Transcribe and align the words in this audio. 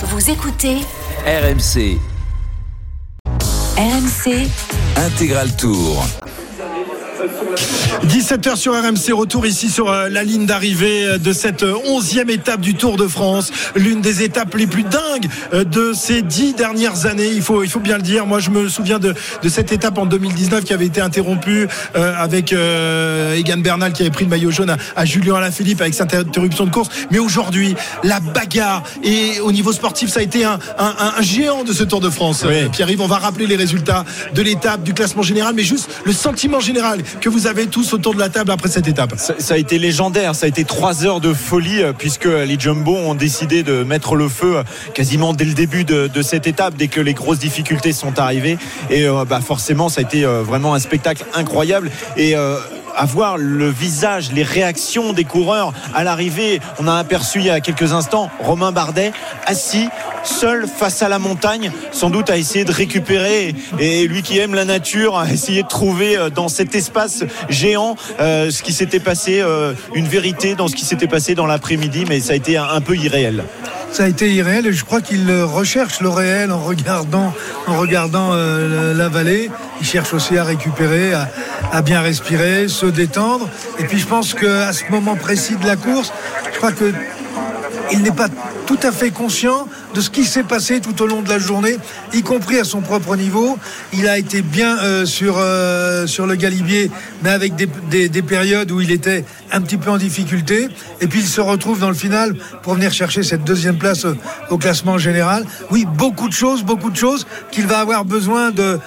Vous 0.00 0.30
écoutez 0.30 0.76
RMC 1.26 1.98
RMC 3.76 4.48
Intégral 4.96 5.56
Tour. 5.56 6.06
17h 7.18 8.56
sur 8.56 8.74
RMC, 8.74 9.12
retour 9.12 9.44
ici 9.46 9.68
sur 9.70 9.90
euh, 9.90 10.08
la 10.08 10.22
ligne 10.22 10.46
d'arrivée 10.46 11.04
euh, 11.04 11.18
de 11.18 11.32
cette 11.32 11.64
euh, 11.64 11.74
onzième 11.86 12.30
étape 12.30 12.60
du 12.60 12.74
Tour 12.74 12.96
de 12.96 13.08
France, 13.08 13.50
l'une 13.74 14.00
des 14.00 14.22
étapes 14.22 14.54
les 14.54 14.68
plus 14.68 14.84
dingues 14.84 15.28
euh, 15.52 15.64
de 15.64 15.92
ces 15.94 16.22
dix 16.22 16.54
dernières 16.54 17.06
années. 17.06 17.28
Il 17.32 17.42
faut, 17.42 17.64
il 17.64 17.70
faut 17.70 17.80
bien 17.80 17.96
le 17.96 18.02
dire. 18.02 18.24
Moi, 18.26 18.38
je 18.38 18.50
me 18.50 18.68
souviens 18.68 19.00
de, 19.00 19.14
de 19.42 19.48
cette 19.48 19.72
étape 19.72 19.98
en 19.98 20.06
2019 20.06 20.62
qui 20.62 20.72
avait 20.72 20.86
été 20.86 21.00
interrompue 21.00 21.66
euh, 21.96 22.14
avec 22.16 22.52
euh, 22.52 23.34
Egan 23.34 23.58
Bernal 23.58 23.92
qui 23.92 24.02
avait 24.02 24.10
pris 24.12 24.24
le 24.24 24.30
maillot 24.30 24.50
jaune 24.52 24.70
à, 24.70 24.76
à 24.94 25.04
Julien 25.04 25.34
Alaphilippe 25.34 25.80
avec 25.80 25.94
cette 25.94 26.14
interruption 26.14 26.66
de 26.66 26.70
course. 26.70 26.88
Mais 27.10 27.18
aujourd'hui, 27.18 27.74
la 28.04 28.20
bagarre 28.20 28.84
et 29.02 29.40
au 29.40 29.50
niveau 29.50 29.72
sportif, 29.72 30.08
ça 30.10 30.20
a 30.20 30.22
été 30.22 30.44
un, 30.44 30.58
un, 30.78 30.94
un 31.18 31.22
géant 31.22 31.64
de 31.64 31.72
ce 31.72 31.82
Tour 31.82 32.00
de 32.00 32.10
France. 32.10 32.42
Euh, 32.44 32.68
Pierre-Yves, 32.68 33.00
on 33.00 33.06
va 33.08 33.18
rappeler 33.18 33.46
les 33.48 33.56
résultats 33.56 34.04
de 34.34 34.42
l'étape, 34.42 34.84
du 34.84 34.94
classement 34.94 35.22
général, 35.22 35.54
mais 35.56 35.64
juste 35.64 35.90
le 36.04 36.12
sentiment 36.12 36.60
général 36.60 37.02
que 37.20 37.28
vous 37.28 37.46
avez 37.46 37.66
tous 37.66 37.92
autour 37.92 38.14
de 38.14 38.18
la 38.18 38.28
table 38.28 38.50
après 38.50 38.68
cette 38.68 38.88
étape? 38.88 39.14
Ça, 39.16 39.54
a 39.54 39.56
été 39.56 39.78
légendaire, 39.78 40.34
ça 40.34 40.46
a 40.46 40.48
été 40.48 40.64
trois 40.64 41.04
heures 41.04 41.20
de 41.20 41.32
folie 41.32 41.82
euh, 41.82 41.92
puisque 41.92 42.26
les 42.26 42.58
Jumbo 42.58 42.94
ont 42.96 43.14
décidé 43.14 43.62
de 43.62 43.82
mettre 43.82 44.14
le 44.14 44.28
feu 44.28 44.58
euh, 44.58 44.62
quasiment 44.94 45.32
dès 45.32 45.44
le 45.44 45.54
début 45.54 45.84
de, 45.84 46.22
cette 46.22 46.46
étape, 46.46 46.74
dès 46.76 46.88
que 46.88 47.00
les 47.00 47.14
grosses 47.14 47.38
difficultés 47.38 47.92
sont 47.92 48.18
arrivées. 48.18 48.58
Et 48.90 49.06
euh, 49.06 49.24
bah, 49.24 49.40
forcément, 49.40 49.88
ça 49.88 50.00
a 50.00 50.04
été 50.04 50.24
vraiment 50.24 50.74
un 50.74 50.78
spectacle 50.78 51.24
incroyable. 51.34 51.90
Et 52.16 52.34
à 52.98 53.04
voir 53.04 53.38
le 53.38 53.70
visage, 53.70 54.32
les 54.32 54.42
réactions 54.42 55.12
des 55.12 55.24
coureurs 55.24 55.72
à 55.94 56.02
l'arrivée. 56.04 56.60
On 56.78 56.88
a 56.88 56.96
aperçu 56.96 57.38
il 57.38 57.46
y 57.46 57.50
a 57.50 57.60
quelques 57.60 57.92
instants 57.92 58.28
Romain 58.40 58.72
Bardet 58.72 59.12
assis 59.46 59.88
seul 60.24 60.66
face 60.66 61.02
à 61.02 61.08
la 61.08 61.18
montagne, 61.18 61.70
sans 61.92 62.10
doute 62.10 62.28
à 62.28 62.36
essayer 62.36 62.64
de 62.64 62.72
récupérer. 62.72 63.54
Et 63.78 64.06
lui 64.08 64.22
qui 64.22 64.38
aime 64.38 64.54
la 64.54 64.64
nature, 64.64 65.16
a 65.16 65.30
essayé 65.30 65.62
de 65.62 65.68
trouver 65.68 66.16
euh, 66.16 66.28
dans 66.28 66.48
cet 66.48 66.74
espace 66.74 67.24
géant 67.48 67.96
euh, 68.20 68.50
ce 68.50 68.62
qui 68.62 68.72
s'était 68.72 69.00
passé, 69.00 69.40
euh, 69.40 69.74
une 69.94 70.06
vérité 70.06 70.54
dans 70.54 70.68
ce 70.68 70.74
qui 70.74 70.84
s'était 70.84 71.06
passé 71.06 71.34
dans 71.34 71.46
l'après-midi, 71.46 72.04
mais 72.08 72.20
ça 72.20 72.32
a 72.32 72.36
été 72.36 72.56
un, 72.56 72.68
un 72.68 72.80
peu 72.80 72.96
irréel. 72.96 73.44
Ça 73.92 74.04
a 74.04 74.08
été 74.08 74.32
irréel 74.32 74.66
et 74.66 74.72
je 74.72 74.84
crois 74.84 75.00
qu'il 75.00 75.30
recherche 75.42 76.00
le 76.00 76.08
réel 76.08 76.52
en 76.52 76.58
regardant, 76.58 77.32
euh, 78.32 78.94
la 78.94 79.08
vallée. 79.08 79.50
Il 79.80 79.86
cherche 79.86 80.14
aussi 80.14 80.36
à 80.38 80.44
récupérer, 80.44 81.14
à, 81.14 81.28
à 81.72 81.82
bien 81.82 82.00
respirer, 82.00 82.68
se 82.68 82.86
détendre. 82.86 83.48
Et 83.78 83.84
puis 83.84 83.98
je 83.98 84.06
pense 84.06 84.34
qu'à 84.34 84.72
ce 84.72 84.84
moment 84.90 85.16
précis 85.16 85.56
de 85.56 85.66
la 85.66 85.76
course, 85.76 86.12
je 86.52 86.58
crois 86.58 86.72
que 86.72 86.92
il 87.92 88.02
n'est 88.02 88.12
pas 88.12 88.28
tout 88.66 88.78
à 88.82 88.92
fait 88.92 89.10
conscient 89.10 89.66
de 89.98 90.02
ce 90.02 90.10
qui 90.10 90.24
s'est 90.24 90.44
passé 90.44 90.80
tout 90.80 91.02
au 91.02 91.08
long 91.08 91.22
de 91.22 91.28
la 91.28 91.40
journée, 91.40 91.76
y 92.14 92.22
compris 92.22 92.56
à 92.60 92.62
son 92.62 92.82
propre 92.82 93.16
niveau. 93.16 93.58
Il 93.92 94.06
a 94.06 94.16
été 94.16 94.42
bien 94.42 94.78
euh, 94.78 95.04
sur, 95.04 95.34
euh, 95.38 96.06
sur 96.06 96.24
le 96.24 96.36
galibier, 96.36 96.88
mais 97.24 97.30
avec 97.30 97.56
des, 97.56 97.66
des- 97.90 98.08
des 98.08 98.22
périodes 98.22 98.70
où 98.70 98.80
il 98.80 98.92
était 98.92 99.24
un 99.50 99.60
petit 99.60 99.76
peu 99.76 99.90
en 99.90 99.96
difficulté. 99.96 100.68
Et 101.00 101.08
puis 101.08 101.18
il 101.18 101.26
se 101.26 101.40
retrouve 101.40 101.80
dans 101.80 101.88
le 101.88 101.96
final 101.96 102.36
pour 102.62 102.74
venir 102.74 102.92
chercher 102.92 103.24
cette 103.24 103.42
deuxième 103.42 103.76
place 103.76 104.06
au, 104.50 104.56
classement 104.58 104.98
général. 104.98 105.44
Oui, 105.72 105.84
beaucoup 105.84 106.28
de 106.28 106.32
choses, 106.32 106.62
beaucoup 106.62 106.90
de 106.90 106.96
choses 106.96 107.26
qu'il 107.50 107.66
va 107.66 107.80
avoir 107.80 108.04
besoin 108.04 108.52
de... 108.52 108.78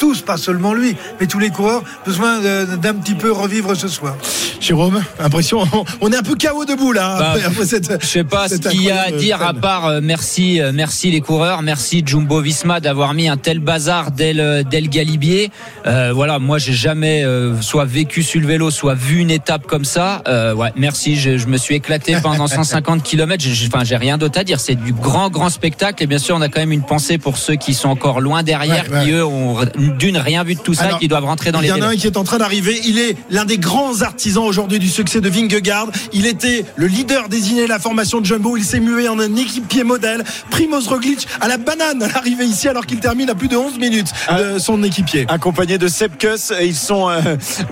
tous, 0.00 0.22
pas 0.22 0.36
seulement 0.38 0.74
lui, 0.74 0.96
mais 1.20 1.26
tous 1.26 1.38
les 1.38 1.50
coureurs, 1.50 1.82
besoin 2.04 2.40
d'un 2.40 2.94
petit 2.94 3.14
peu 3.14 3.30
revivre 3.30 3.76
ce 3.76 3.86
soir. 3.86 4.16
Jérôme, 4.60 5.00
impression, 5.20 5.62
on 6.00 6.10
est 6.10 6.16
un 6.16 6.22
peu 6.22 6.34
KO 6.34 6.64
debout 6.64 6.92
là. 6.92 7.16
Bah, 7.18 7.28
après, 7.34 7.44
après 7.44 7.66
cette, 7.66 8.02
Je 8.02 8.06
sais 8.06 8.24
pas 8.24 8.48
ce 8.48 8.56
qu'il 8.56 8.82
y 8.82 8.90
a 8.90 9.02
à 9.02 9.10
dire 9.12 9.42
à 9.42 9.54
part 9.54 9.86
euh, 9.86 10.00
merci, 10.02 10.60
euh, 10.60 10.72
merci 10.74 11.10
les 11.10 11.20
coureurs, 11.20 11.62
merci 11.62 12.02
Jumbo 12.04 12.40
Visma 12.40 12.80
d'avoir 12.80 13.14
mis 13.14 13.28
un 13.28 13.36
tel 13.36 13.58
bazar 13.60 14.10
dès 14.10 14.32
le, 14.32 14.64
dès 14.64 14.80
le 14.80 14.88
Galibier. 14.88 15.50
Euh, 15.86 16.12
voilà, 16.14 16.38
moi 16.38 16.58
j'ai 16.58 16.72
jamais 16.72 17.22
euh, 17.24 17.60
soit 17.60 17.84
vécu 17.84 18.22
sur 18.22 18.40
le 18.40 18.46
vélo, 18.46 18.70
soit 18.70 18.94
vu 18.94 19.18
une 19.18 19.30
étape 19.30 19.66
comme 19.66 19.84
ça. 19.84 20.22
Euh, 20.28 20.54
ouais, 20.54 20.72
merci, 20.76 21.16
je, 21.16 21.36
je 21.38 21.46
me 21.46 21.56
suis 21.58 21.74
éclaté 21.76 22.16
pendant 22.22 22.46
150 22.48 23.02
km. 23.02 23.42
J'ai- 23.42 23.68
Enfin, 23.72 23.84
j'ai 23.84 23.96
rien 23.96 24.18
d'autre 24.18 24.38
à 24.40 24.42
dire. 24.44 24.58
C'est 24.58 24.74
du 24.74 24.92
grand, 24.92 25.30
grand 25.30 25.48
spectacle. 25.48 26.02
Et 26.02 26.06
bien 26.08 26.18
sûr, 26.18 26.34
on 26.34 26.40
a 26.40 26.48
quand 26.48 26.58
même 26.60 26.72
une 26.72 26.82
pensée 26.82 27.18
pour 27.18 27.36
ceux 27.38 27.54
qui 27.54 27.72
sont 27.74 27.88
encore 27.88 28.20
loin 28.20 28.42
derrière, 28.42 28.84
Ouais, 28.90 28.96
ouais. 28.98 29.04
qui 29.04 29.10
eux 29.12 29.24
ont 29.24 29.58
d'une 29.98 30.16
rien 30.16 30.44
vu 30.44 30.54
de 30.54 30.60
tout 30.60 30.74
ça, 30.74 30.84
Alors, 30.84 30.98
qui 30.98 31.08
doivent 31.08 31.24
rentrer 31.24 31.52
dans 31.52 31.60
Il 31.60 31.62
les 31.62 31.68
y 31.68 31.72
en 31.72 31.76
a 31.76 31.78
délais. 31.80 31.92
un 31.94 31.96
qui 31.96 32.06
est 32.06 32.16
en 32.16 32.24
train 32.24 32.38
d'arriver. 32.38 32.80
Il 32.84 32.98
est 32.98 33.16
l'un 33.30 33.44
des 33.44 33.58
grands 33.58 34.02
artisans 34.02 34.44
aujourd'hui 34.44 34.78
du 34.78 34.88
succès 34.88 35.20
de 35.20 35.28
Vingegaard. 35.28 35.88
Il 36.12 36.26
était 36.26 36.64
le 36.76 36.86
leader 36.86 37.28
désigné 37.28 37.64
de 37.64 37.68
la 37.68 37.78
formation 37.78 38.20
de 38.20 38.26
Jumbo. 38.26 38.56
Il 38.56 38.64
s'est 38.64 38.80
mué 38.80 39.08
en 39.08 39.18
un 39.18 39.36
équipier 39.36 39.84
modèle. 39.84 40.24
Primoz 40.50 40.88
Roglic 40.88 41.26
à 41.40 41.48
la 41.48 41.56
banane 41.58 42.02
à 42.02 42.08
l'arrivée 42.08 42.44
ici 42.44 42.68
alors 42.68 42.86
qu'il 42.86 43.00
termine 43.00 43.30
à 43.30 43.34
plus 43.34 43.48
de 43.48 43.56
11 43.56 43.78
minutes 43.78 44.08
de 44.30 44.58
son 44.58 44.82
équipier. 44.82 45.26
accompagné 45.28 45.78
de 45.78 45.88
Sepkus. 45.88 46.52
Ils 46.62 46.74
sont 46.76 47.08
euh, 47.08 47.20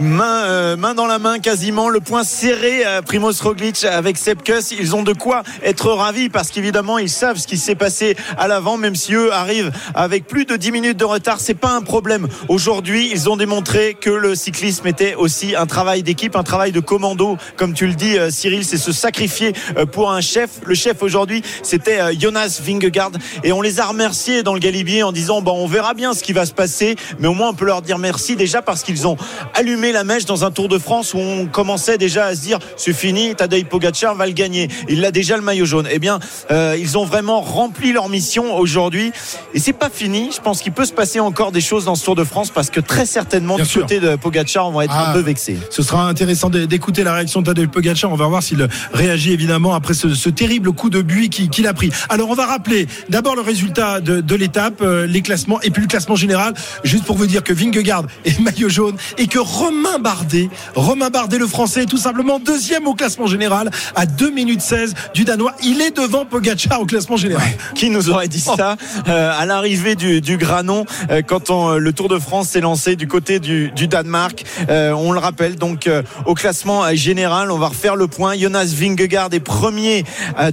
main, 0.00 0.42
euh, 0.44 0.76
main 0.76 0.94
dans 0.94 1.06
la 1.06 1.18
main 1.18 1.38
quasiment, 1.38 1.88
le 1.88 2.00
point 2.00 2.24
serré 2.24 2.84
à 2.84 3.02
Primoz 3.02 3.40
Roglic 3.40 3.84
avec 3.84 4.16
Sepkus. 4.18 4.72
Ils 4.78 4.94
ont 4.94 5.02
de 5.02 5.12
quoi 5.12 5.42
être 5.62 5.90
ravis 5.90 6.28
parce 6.28 6.50
qu'évidemment 6.50 6.98
ils 6.98 7.08
savent 7.10 7.36
ce 7.38 7.46
qui 7.46 7.56
s'est 7.56 7.74
passé 7.74 8.16
à 8.36 8.48
l'avant, 8.48 8.76
même 8.76 8.94
si 8.94 9.14
eux 9.14 9.32
arrivent 9.32 9.70
avec 9.94 10.26
plus 10.26 10.44
de 10.44 10.56
10 10.56 10.72
minutes 10.72 10.96
de 10.96 11.04
retard, 11.04 11.40
c'est 11.40 11.54
pas 11.54 11.70
un 11.74 11.80
problème. 11.82 12.07
Aujourd'hui, 12.48 13.10
ils 13.12 13.28
ont 13.28 13.36
démontré 13.36 13.94
que 14.00 14.08
le 14.08 14.34
cyclisme 14.34 14.86
était 14.86 15.14
aussi 15.14 15.54
un 15.54 15.66
travail 15.66 16.02
d'équipe, 16.02 16.36
un 16.36 16.42
travail 16.42 16.72
de 16.72 16.80
commando, 16.80 17.36
comme 17.56 17.74
tu 17.74 17.86
le 17.86 17.94
dis, 17.94 18.16
euh, 18.16 18.30
Cyril, 18.30 18.64
c'est 18.64 18.78
se 18.78 18.92
sacrifier 18.92 19.52
euh, 19.76 19.84
pour 19.84 20.10
un 20.10 20.20
chef. 20.20 20.60
Le 20.64 20.74
chef 20.74 21.02
aujourd'hui, 21.02 21.42
c'était 21.62 22.00
euh, 22.00 22.14
Jonas 22.18 22.60
Vingegaard 22.64 23.12
et 23.44 23.52
on 23.52 23.60
les 23.60 23.80
a 23.80 23.86
remerciés 23.86 24.42
dans 24.42 24.54
le 24.54 24.60
Galibier 24.60 25.02
en 25.02 25.12
disant 25.12 25.42
bon, 25.42 25.52
on 25.52 25.66
verra 25.66 25.92
bien 25.92 26.14
ce 26.14 26.22
qui 26.22 26.32
va 26.32 26.46
se 26.46 26.52
passer, 26.52 26.96
mais 27.18 27.28
au 27.28 27.34
moins 27.34 27.50
on 27.50 27.54
peut 27.54 27.66
leur 27.66 27.82
dire 27.82 27.98
merci 27.98 28.36
déjà 28.36 28.62
parce 28.62 28.82
qu'ils 28.82 29.06
ont 29.06 29.16
allumé 29.54 29.92
la 29.92 30.04
mèche 30.04 30.24
dans 30.24 30.44
un 30.44 30.50
Tour 30.50 30.68
de 30.68 30.78
France 30.78 31.12
où 31.12 31.18
on 31.18 31.46
commençait 31.46 31.98
déjà 31.98 32.26
à 32.26 32.34
se 32.34 32.40
dire 32.40 32.58
c'est 32.76 32.94
fini, 32.94 33.34
Tadej 33.34 33.66
Pogacar 33.66 34.14
va 34.14 34.26
le 34.26 34.32
gagner. 34.32 34.68
Il 34.88 35.04
a 35.04 35.10
déjà 35.10 35.36
le 35.36 35.42
maillot 35.42 35.66
jaune. 35.66 35.88
Eh 35.90 35.98
bien, 35.98 36.18
ils 36.50 36.96
ont 36.96 37.04
vraiment 37.04 37.40
rempli 37.40 37.92
leur 37.92 38.08
mission 38.08 38.56
aujourd'hui 38.56 39.12
et 39.52 39.58
c'est 39.58 39.72
pas 39.72 39.90
fini. 39.90 40.30
Je 40.34 40.40
pense 40.40 40.62
qu'il 40.62 40.72
peut 40.72 40.84
se 40.84 40.92
passer 40.92 41.20
encore 41.20 41.52
des 41.52 41.60
choses 41.60 41.84
dans 41.84 41.97
ce 41.98 42.04
Tour 42.04 42.14
de 42.14 42.24
France 42.24 42.50
parce 42.50 42.70
que 42.70 42.80
très 42.80 43.04
certainement 43.06 43.56
Bien 43.56 43.64
du 43.64 43.70
sûr. 43.70 43.82
côté 43.82 44.00
de 44.00 44.16
Pogacar, 44.16 44.66
on 44.68 44.72
va 44.72 44.84
être 44.84 44.94
Ah. 44.96 45.10
un 45.10 45.12
peu 45.12 45.20
vexés. 45.20 45.58
Ce 45.70 45.82
sera 45.82 46.08
intéressant 46.08 46.48
d'é- 46.48 46.66
d'écouter 46.66 47.04
la 47.04 47.12
réaction 47.14 47.40
de 47.42 47.46
Tadej 47.46 47.68
Pogacar. 47.68 48.10
On 48.10 48.16
va 48.16 48.26
voir 48.26 48.42
s'il 48.42 48.66
réagit 48.92 49.32
évidemment 49.32 49.74
après 49.74 49.94
ce, 49.94 50.14
ce 50.14 50.28
terrible 50.30 50.72
coup 50.72 50.88
de 50.90 51.02
buis 51.02 51.28
qui- 51.28 51.48
qu'il 51.48 51.66
a 51.66 51.74
pris. 51.74 51.90
Alors 52.08 52.30
on 52.30 52.34
va 52.34 52.46
rappeler 52.46 52.86
d'abord 53.10 53.34
le 53.36 53.42
résultat 53.42 54.00
de, 54.00 54.20
de 54.20 54.34
l'étape, 54.34 54.80
euh, 54.80 55.06
les 55.06 55.20
classements 55.22 55.60
et 55.62 55.70
puis 55.70 55.82
le 55.82 55.88
classement 55.88 56.16
général. 56.16 56.54
Juste 56.84 57.04
pour 57.04 57.16
vous 57.16 57.26
dire 57.26 57.42
que 57.42 57.52
Vingegaard 57.52 58.04
est 58.24 58.38
maillot 58.40 58.68
jaune 58.68 58.96
et 59.18 59.26
que 59.26 59.38
Romain 59.38 59.98
Bardet, 59.98 60.48
Romain 60.74 61.10
Bardet 61.10 61.38
le 61.38 61.46
Français 61.46 61.82
est 61.82 61.86
tout 61.86 61.96
simplement 61.98 62.38
deuxième 62.38 62.86
au 62.86 62.94
classement 62.94 63.26
général 63.26 63.70
à 63.94 64.06
2 64.06 64.30
minutes 64.30 64.60
16 64.60 64.94
du 65.14 65.24
Danois. 65.24 65.54
Il 65.64 65.80
est 65.82 65.96
devant 65.96 66.24
Pogacar 66.24 66.80
au 66.80 66.86
classement 66.86 67.16
général. 67.16 67.48
Qui 67.74 67.90
nous 67.90 68.10
aurait 68.10 68.28
dit 68.28 68.40
ça 68.40 68.76
euh, 69.08 69.32
à 69.38 69.44
l'arrivée 69.46 69.94
du, 69.96 70.20
du 70.20 70.36
Granon 70.36 70.84
euh, 71.10 71.22
quand 71.26 71.50
on- 71.50 71.76
le 71.78 71.87
Tour 71.92 72.08
de 72.08 72.18
France 72.18 72.48
s'est 72.50 72.60
lancé 72.60 72.96
du 72.96 73.08
côté 73.08 73.38
du, 73.40 73.70
Danemark 73.88 74.44
Euh, 74.68 74.92
On 74.92 75.12
le 75.12 75.18
rappelle 75.18 75.56
donc 75.56 75.86
euh, 75.86 76.02
au 76.26 76.34
classement 76.34 76.84
euh, 76.84 76.94
général, 76.94 77.50
on 77.50 77.58
va 77.58 77.68
refaire 77.68 77.96
le 77.96 78.06
point. 78.06 78.36
Jonas 78.36 78.72
Vingegaard 78.74 79.28
est 79.32 79.40
premier 79.40 80.04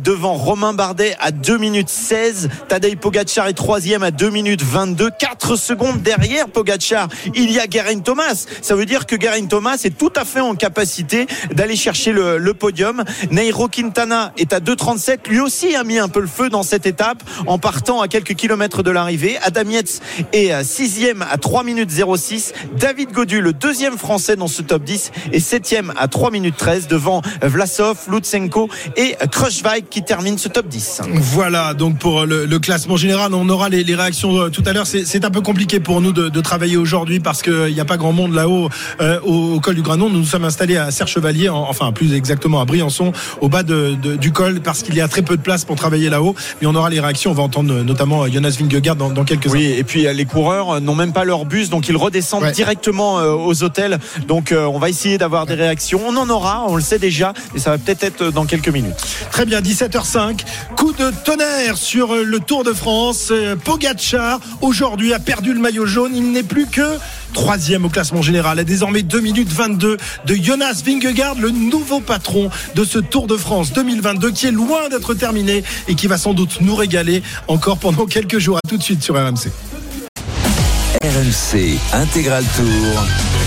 devant 0.02 0.34
Romain 0.34 0.74
Bardet 0.74 1.16
à 1.20 1.32
2 1.32 1.58
minutes 1.58 1.90
16. 1.90 2.50
Tadej 2.68 2.98
Pogacar 2.98 3.48
est 3.48 3.54
troisième 3.54 4.04
à 4.04 4.12
2 4.12 4.30
minutes 4.30 4.64
22. 4.64 5.10
4 5.20 5.56
secondes 5.56 6.02
derrière 6.02 6.48
Pogacar, 6.48 7.08
il 7.34 7.52
y 7.52 7.60
a 7.60 7.66
Geraint 7.70 8.00
Thomas. 8.00 8.46
Ça 8.62 8.76
veut 8.76 8.86
dire 8.86 9.06
que 9.06 9.20
Geraint 9.20 9.46
Thomas 9.46 9.78
est 9.84 9.98
tout 9.98 10.14
à 10.16 10.26
fait 10.26 10.42
en 10.42 10.56
capacité 10.56 11.28
d'aller 11.54 11.76
chercher 11.76 12.12
le, 12.12 12.38
le 12.38 12.54
podium. 12.54 13.04
Nairo 13.32 13.68
Quintana 13.68 14.32
est 14.38 14.54
à 14.54 14.60
2,37. 14.60 15.30
Lui 15.30 15.40
aussi 15.40 15.76
a 15.76 15.84
mis 15.84 15.98
un 15.98 16.10
peu 16.10 16.22
le 16.22 16.28
feu 16.28 16.50
dans 16.50 16.64
cette 16.64 16.86
étape 16.86 17.24
en 17.48 17.58
partant 17.58 18.02
à 18.02 18.08
quelques 18.08 18.36
kilomètres 18.36 18.84
de 18.84 18.92
l'arrivée. 18.92 19.38
Adam 19.44 19.70
Yates 19.70 20.02
est 20.34 20.54
euh, 20.54 20.64
à 21.30 21.38
3 21.38 21.64
minutes 21.64 21.92
06. 21.92 22.54
David 22.80 23.12
Godu, 23.12 23.42
le 23.42 23.54
deuxième 23.54 23.98
français 23.98 24.36
dans 24.36 24.48
ce 24.48 24.62
top 24.62 24.84
10, 24.84 25.12
est 25.32 25.40
septième 25.40 25.94
à 25.98 26.08
3 26.08 26.32
minutes 26.32 26.56
13 26.58 26.88
devant 26.88 27.22
Vlasov, 27.42 27.98
Lutsenko 28.12 28.70
et 28.98 29.16
Krushvaik 29.32 29.90
qui 29.90 30.04
termine 30.04 30.38
ce 30.38 30.48
top 30.48 30.68
10. 30.68 31.02
Voilà, 31.14 31.74
donc 31.74 31.98
pour 32.00 32.26
le, 32.26 32.46
le 32.46 32.60
classement 32.60 32.98
général, 32.98 33.34
on 33.34 33.48
aura 33.50 33.70
les, 33.70 33.84
les 33.84 33.96
réactions 33.96 34.36
euh, 34.38 34.50
tout 34.50 34.64
à 34.66 34.74
l'heure. 34.74 34.88
C'est 34.88 35.06
c'est 35.06 35.24
un 35.26 35.32
peu 35.32 35.42
compliqué 35.42 35.80
pour 35.80 36.02
nous 36.02 36.12
de, 36.12 36.30
de 36.30 36.42
travailler 36.42 36.78
aujourd'hui 36.78 37.20
parce 37.20 37.42
qu'il 37.42 37.74
n'y 37.74 37.80
a 37.80 37.86
pas 37.86 37.98
grand 37.98 38.12
monde 38.14 38.34
là-haut 38.34 38.70
euh, 39.02 39.20
au, 39.24 39.56
au 39.56 39.60
col 39.60 39.76
du 39.76 39.82
Granon. 39.82 40.10
Nous 40.10 40.20
nous 40.20 40.26
sommes 40.26 40.46
installés 40.46 40.78
à 40.78 40.92
Serre-Chevalier, 40.92 41.50
en- 41.50 41.68
enfin 41.70 41.92
plus 41.92 42.14
exactement 42.14 42.60
à 42.62 42.66
Briançon, 42.66 43.12
au 43.42 43.50
bas 43.50 43.64
de, 43.64 43.96
de- 44.02 44.16
du 44.16 44.32
col 44.32 44.60
parce 44.62 44.84
qu'il 44.84 44.96
y 44.96 45.02
a 45.02 45.08
très 45.08 45.22
peu 45.22 45.38
de 45.38 45.42
place 45.42 45.66
pour 45.66 45.76
travailler 45.76 46.10
là-haut. 46.10 46.36
Mais 46.62 46.68
on 46.68 46.76
aura 46.76 46.90
les 46.90 47.00
réactions. 47.00 47.32
On 47.32 47.34
va 47.36 47.44
entendre 47.44 47.74
euh, 47.74 47.84
notamment 47.84 48.24
euh, 48.24 48.28
Jonas 48.32 48.56
Vingegaard 48.60 48.96
dans, 48.96 49.10
dans 49.10 49.24
quelques 49.24 49.46
Oui, 49.52 49.66
et 49.66 49.84
puis 49.84 50.08
euh, 50.08 50.14
les 50.14 50.26
coureurs 50.26 50.82
n'ont 50.82 50.96
même 50.96 51.05
même 51.06 51.14
pas 51.14 51.24
leur 51.24 51.46
bus, 51.46 51.70
donc 51.70 51.88
ils 51.88 51.96
redescendent 51.96 52.44
Ouais. 52.46 52.52
directement 52.52 53.20
euh, 53.20 53.32
aux 53.34 53.64
hôtels. 53.64 54.00
Donc 54.28 54.52
euh, 54.52 54.66
on 54.66 54.80
va 54.80 54.90
essayer 54.90 55.18
d'avoir 55.20 55.46
des 55.46 55.54
réactions. 55.54 56.02
On 56.08 56.16
en 56.18 56.30
aura, 56.32 56.66
on 56.68 56.76
le 56.76 56.82
sait 56.82 56.98
déjà, 57.00 57.34
et 57.56 57.60
ça 57.60 57.70
va 57.70 57.78
peut-être 57.78 58.04
être 58.04 58.32
dans 58.32 58.46
quelques 58.46 58.70
minutes. 58.70 58.96
Très 59.32 59.46
bien, 59.46 59.62
17h05. 59.62 60.40
Coup 60.76 60.94
de 60.94 61.12
tonnerre 61.24 61.78
sur 61.78 62.14
euh, 62.16 62.24
le 62.24 62.40
Tour 62.40 62.64
de 62.64 62.74
France. 62.74 63.32
Pogacar, 63.64 64.40
aujourd'hui, 64.62 65.14
a 65.14 65.20
perdu 65.20 65.54
le 65.54 65.60
maillot 65.60 65.86
jaune. 65.86 66.14
Il 66.16 66.32
n'est 66.32 66.44
plus 66.44 66.66
que 66.66 66.98
troisième 67.34 67.86
au 67.86 67.90
classement 67.90 68.22
général. 68.24 68.58
À 68.60 68.64
désormais 68.64 69.04
2 69.04 69.20
minutes 69.20 69.52
22 69.52 69.98
de 70.26 70.36
Jonas 70.36 70.82
Vingegaard, 70.86 71.36
le 71.40 71.52
nouveau 71.52 72.00
patron 72.00 72.50
de 72.76 72.84
ce 72.84 72.98
Tour 73.00 73.28
de 73.28 73.38
France 73.38 73.74
2022 73.74 74.32
qui 74.32 74.48
est 74.48 74.52
loin 74.52 74.90
d'être 74.90 75.14
terminé 75.14 75.64
et 75.88 75.94
qui 75.96 76.08
va 76.08 76.18
sans 76.18 76.34
doute 76.34 76.58
nous 76.62 76.76
régaler 76.76 77.22
encore 77.48 77.78
pendant 77.78 78.06
quelques 78.06 78.40
jours. 78.40 78.58
À 78.58 78.68
tout 78.70 78.78
de 78.78 78.84
suite 78.84 79.04
sur 79.04 79.16
RMC. 79.16 79.52
RMC 81.06 81.78
Intégral 81.94 82.44
Tour. 82.56 83.45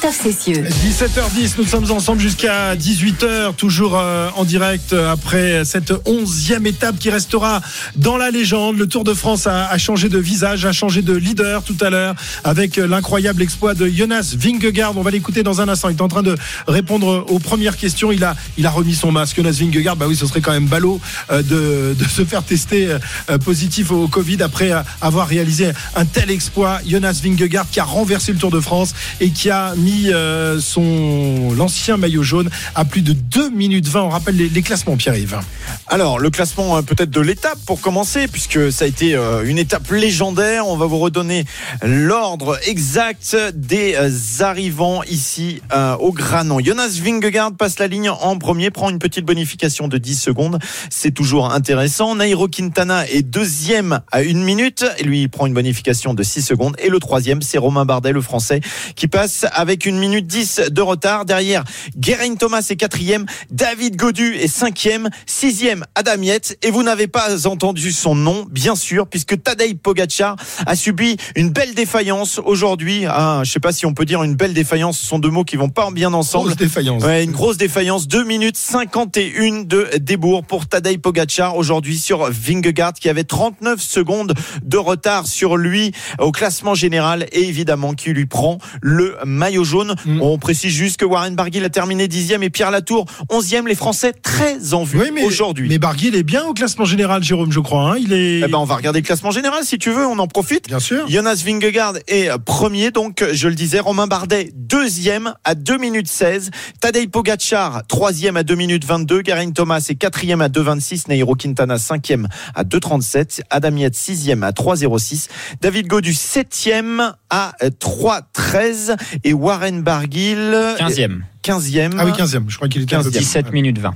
Christophe 0.00 0.22
Cessieux. 0.22 0.62
17h10, 0.62 1.54
nous 1.58 1.66
sommes 1.66 1.90
ensemble 1.90 2.20
jusqu'à 2.20 2.76
18h, 2.76 3.54
toujours 3.56 3.98
euh, 3.98 4.30
en 4.36 4.44
direct 4.44 4.92
euh, 4.92 5.10
après 5.10 5.64
cette 5.64 5.92
onzième 6.04 6.66
étape 6.66 6.98
qui 7.00 7.10
restera 7.10 7.60
dans 7.96 8.16
la 8.16 8.30
légende. 8.30 8.78
Le 8.78 8.86
Tour 8.86 9.02
de 9.02 9.12
France 9.12 9.48
a, 9.48 9.66
a 9.66 9.76
changé 9.78 10.08
de 10.08 10.18
visage, 10.18 10.64
a 10.66 10.72
changé 10.72 11.02
de 11.02 11.14
leader 11.14 11.64
tout 11.64 11.76
à 11.80 11.90
l'heure 11.90 12.14
avec 12.44 12.78
euh, 12.78 12.86
l'incroyable 12.86 13.42
exploit 13.42 13.74
de 13.74 13.88
Jonas 13.88 14.36
Vingegaard. 14.38 14.96
On 14.96 15.02
va 15.02 15.10
l'écouter 15.10 15.42
dans 15.42 15.60
un 15.60 15.68
instant. 15.68 15.88
Il 15.88 15.96
est 15.96 16.02
en 16.02 16.08
train 16.08 16.22
de 16.22 16.36
répondre 16.68 17.24
aux 17.28 17.40
premières 17.40 17.76
questions. 17.76 18.12
Il 18.12 18.22
a, 18.22 18.36
il 18.56 18.66
a 18.66 18.70
remis 18.70 18.94
son 18.94 19.10
masque. 19.10 19.36
Jonas 19.36 19.58
Vingegaard, 19.60 19.96
bah 19.96 20.06
oui, 20.06 20.14
ce 20.14 20.26
serait 20.26 20.40
quand 20.40 20.52
même 20.52 20.66
ballot 20.66 21.00
de, 21.32 21.96
de 21.98 22.04
se 22.08 22.24
faire 22.24 22.44
tester 22.44 22.96
positif 23.44 23.90
au 23.90 24.06
Covid 24.06 24.42
après 24.42 24.70
avoir 25.00 25.26
réalisé 25.26 25.72
un 25.96 26.04
tel 26.04 26.30
exploit. 26.30 26.78
Jonas 26.86 27.20
Vingegaard 27.22 27.66
qui 27.68 27.80
a 27.80 27.84
renversé 27.84 28.32
le 28.32 28.38
Tour 28.38 28.52
de 28.52 28.60
France 28.60 28.94
et 29.20 29.30
qui 29.30 29.50
a 29.50 29.74
mis 29.74 29.87
euh, 30.12 30.60
son 30.60 31.52
l'ancien 31.56 31.96
maillot 31.96 32.22
jaune 32.22 32.50
à 32.74 32.84
plus 32.84 33.02
de 33.02 33.12
2 33.12 33.50
minutes 33.50 33.88
20. 33.88 34.02
On 34.02 34.08
rappelle 34.08 34.36
les, 34.36 34.62
classements, 34.62 34.96
Pierre-Yves. 34.96 35.38
Alors, 35.86 36.18
le 36.18 36.30
classement 36.30 36.76
euh, 36.76 36.82
peut-être 36.82 37.10
de 37.10 37.20
l'étape 37.20 37.58
pour 37.66 37.80
commencer, 37.80 38.28
puisque 38.28 38.72
ça 38.72 38.84
a 38.84 38.88
été 38.88 39.14
euh, 39.14 39.44
une 39.44 39.58
étape 39.58 39.90
légendaire. 39.90 40.66
On 40.66 40.76
va 40.76 40.86
vous 40.86 40.98
redonner 40.98 41.44
l'ordre 41.82 42.58
exact 42.66 43.36
des 43.54 43.96
arrivants 44.40 45.02
ici 45.04 45.60
au 46.00 46.12
Granon. 46.12 46.60
Jonas 46.60 46.98
Vingegaard 47.02 47.52
passe 47.52 47.78
la 47.78 47.86
ligne 47.86 48.10
en 48.10 48.36
premier, 48.38 48.70
prend 48.70 48.90
une 48.90 48.98
petite 48.98 49.24
bonification 49.24 49.88
de 49.88 49.98
10 49.98 50.14
secondes. 50.14 50.58
C'est 50.90 51.12
toujours 51.12 51.52
intéressant. 51.52 52.14
Nairo 52.16 52.48
Quintana 52.48 53.06
est 53.08 53.22
deuxième 53.22 54.00
à 54.10 54.22
une 54.22 54.42
minute. 54.42 54.84
Lui, 55.04 55.28
prend 55.28 55.46
une 55.46 55.54
bonification 55.54 56.14
de 56.14 56.22
6 56.22 56.42
secondes. 56.42 56.76
Et 56.78 56.88
le 56.88 56.98
troisième, 56.98 57.42
c'est 57.42 57.58
Romain 57.58 57.84
Bardet, 57.84 58.12
le 58.12 58.20
français, 58.20 58.60
qui 58.96 59.08
passe 59.08 59.46
avec 59.52 59.77
une 59.86 59.98
minute 59.98 60.26
10 60.26 60.62
de 60.70 60.80
retard. 60.80 61.24
Derrière, 61.24 61.64
Guerin 61.96 62.34
Thomas 62.36 62.66
est 62.70 62.76
quatrième. 62.76 63.26
David 63.50 63.96
Godu 63.96 64.34
est 64.34 64.48
cinquième. 64.48 65.08
Sixième, 65.26 65.84
Adam 65.94 66.22
Yates. 66.22 66.56
Et 66.62 66.70
vous 66.70 66.82
n'avez 66.82 67.06
pas 67.06 67.46
entendu 67.46 67.92
son 67.92 68.14
nom, 68.14 68.46
bien 68.50 68.76
sûr, 68.76 69.06
puisque 69.06 69.42
Tadej 69.42 69.74
Pogacar 69.74 70.36
a 70.66 70.76
subi 70.76 71.16
une 71.36 71.50
belle 71.50 71.74
défaillance 71.74 72.40
aujourd'hui. 72.44 73.04
Ah, 73.06 73.42
je 73.44 73.50
sais 73.50 73.60
pas 73.60 73.72
si 73.72 73.86
on 73.86 73.94
peut 73.94 74.04
dire 74.04 74.22
une 74.22 74.34
belle 74.34 74.54
défaillance. 74.54 74.98
Ce 74.98 75.06
sont 75.06 75.18
deux 75.18 75.30
mots 75.30 75.44
qui 75.44 75.56
vont 75.56 75.68
pas 75.68 75.90
bien 75.90 76.12
ensemble. 76.12 76.46
Grosse 76.46 76.56
défaillance. 76.56 77.02
Ouais, 77.04 77.24
une 77.24 77.32
grosse 77.32 77.56
défaillance. 77.56 78.08
2 78.08 78.24
minutes 78.24 78.56
51 78.56 79.64
de 79.64 79.88
débours 79.98 80.44
pour 80.44 80.66
Tadej 80.66 80.98
Pogacar 80.98 81.56
aujourd'hui 81.56 81.98
sur 81.98 82.30
Vingegaard 82.30 82.94
qui 82.94 83.08
avait 83.08 83.24
39 83.24 83.80
secondes 83.80 84.34
de 84.62 84.76
retard 84.76 85.26
sur 85.26 85.56
lui 85.56 85.92
au 86.18 86.32
classement 86.32 86.74
général 86.74 87.26
et 87.32 87.42
évidemment 87.44 87.94
qui 87.94 88.10
lui 88.10 88.26
prend 88.26 88.58
le 88.80 89.16
maillot 89.24 89.64
jaune. 89.68 89.94
Mm. 90.04 90.22
On 90.22 90.38
précise 90.38 90.72
juste 90.72 90.98
que 90.98 91.04
Warren 91.04 91.34
Barguil 91.36 91.64
a 91.64 91.68
terminé 91.70 92.08
dixième 92.08 92.42
et 92.42 92.50
Pierre 92.50 92.70
Latour 92.70 93.06
onzième. 93.30 93.68
Les 93.68 93.74
Français 93.74 94.12
très 94.12 94.74
en 94.74 94.82
vue 94.84 94.98
Oui, 95.00 95.22
aujourd'hui. 95.24 95.68
Mais 95.68 95.78
Barguil 95.78 96.14
est 96.16 96.22
bien 96.22 96.44
au 96.44 96.54
classement 96.54 96.84
général, 96.84 97.22
Jérôme, 97.22 97.52
je 97.52 97.60
crois. 97.60 97.92
hein. 97.92 97.96
Il 97.98 98.12
est. 98.12 98.40
Eh 98.40 98.48
ben, 98.48 98.58
on 98.58 98.64
va 98.64 98.76
regarder 98.76 99.00
le 99.00 99.06
classement 99.06 99.30
général 99.30 99.64
si 99.64 99.78
tu 99.78 99.90
veux. 99.90 100.06
On 100.06 100.18
en 100.18 100.26
profite. 100.26 100.66
Bien 100.68 100.80
sûr. 100.80 101.08
Jonas 101.08 101.42
Vingegaard 101.44 101.94
est 102.08 102.30
premier, 102.44 102.90
donc 102.90 103.24
je 103.32 103.48
le 103.48 103.54
disais, 103.54 103.80
Romain 103.80 104.06
Bardet 104.06 104.50
deuxième 104.54 105.34
à 105.44 105.54
2 105.54 105.76
minutes 105.78 106.08
16, 106.08 106.50
Tadej 106.80 107.08
Pogacar 107.08 107.82
troisième 107.86 108.36
à 108.36 108.42
2 108.42 108.54
minutes 108.54 108.84
22, 108.84 109.22
Garin 109.22 109.50
Thomas 109.50 109.84
est 109.88 109.94
quatrième 109.94 110.40
à 110.40 110.48
2,26, 110.48 111.08
Nairo 111.08 111.34
Quintana 111.34 111.78
cinquième 111.78 112.28
à 112.54 112.64
2,37, 112.64 113.40
Adam 113.50 113.76
Yates 113.76 113.94
sixième 113.94 114.42
à 114.42 114.50
3,06, 114.52 115.28
David 115.60 115.86
Godu 115.88 116.14
septième 116.14 117.12
à 117.30 117.52
3,13 117.62 118.96
et 119.24 119.32
Warren 119.32 119.57
Barguil 119.82 120.54
15e. 120.78 121.22
15e. 121.44 121.92
Ah 121.98 122.04
oui, 122.04 122.12
15e. 122.12 122.44
Je 122.48 122.56
crois 122.56 122.68
qu'il 122.68 122.82
était 122.82 122.96
un 122.96 123.02
peu 123.02 123.10
17 123.10 123.52
minutes 123.52 123.78
20. 123.78 123.94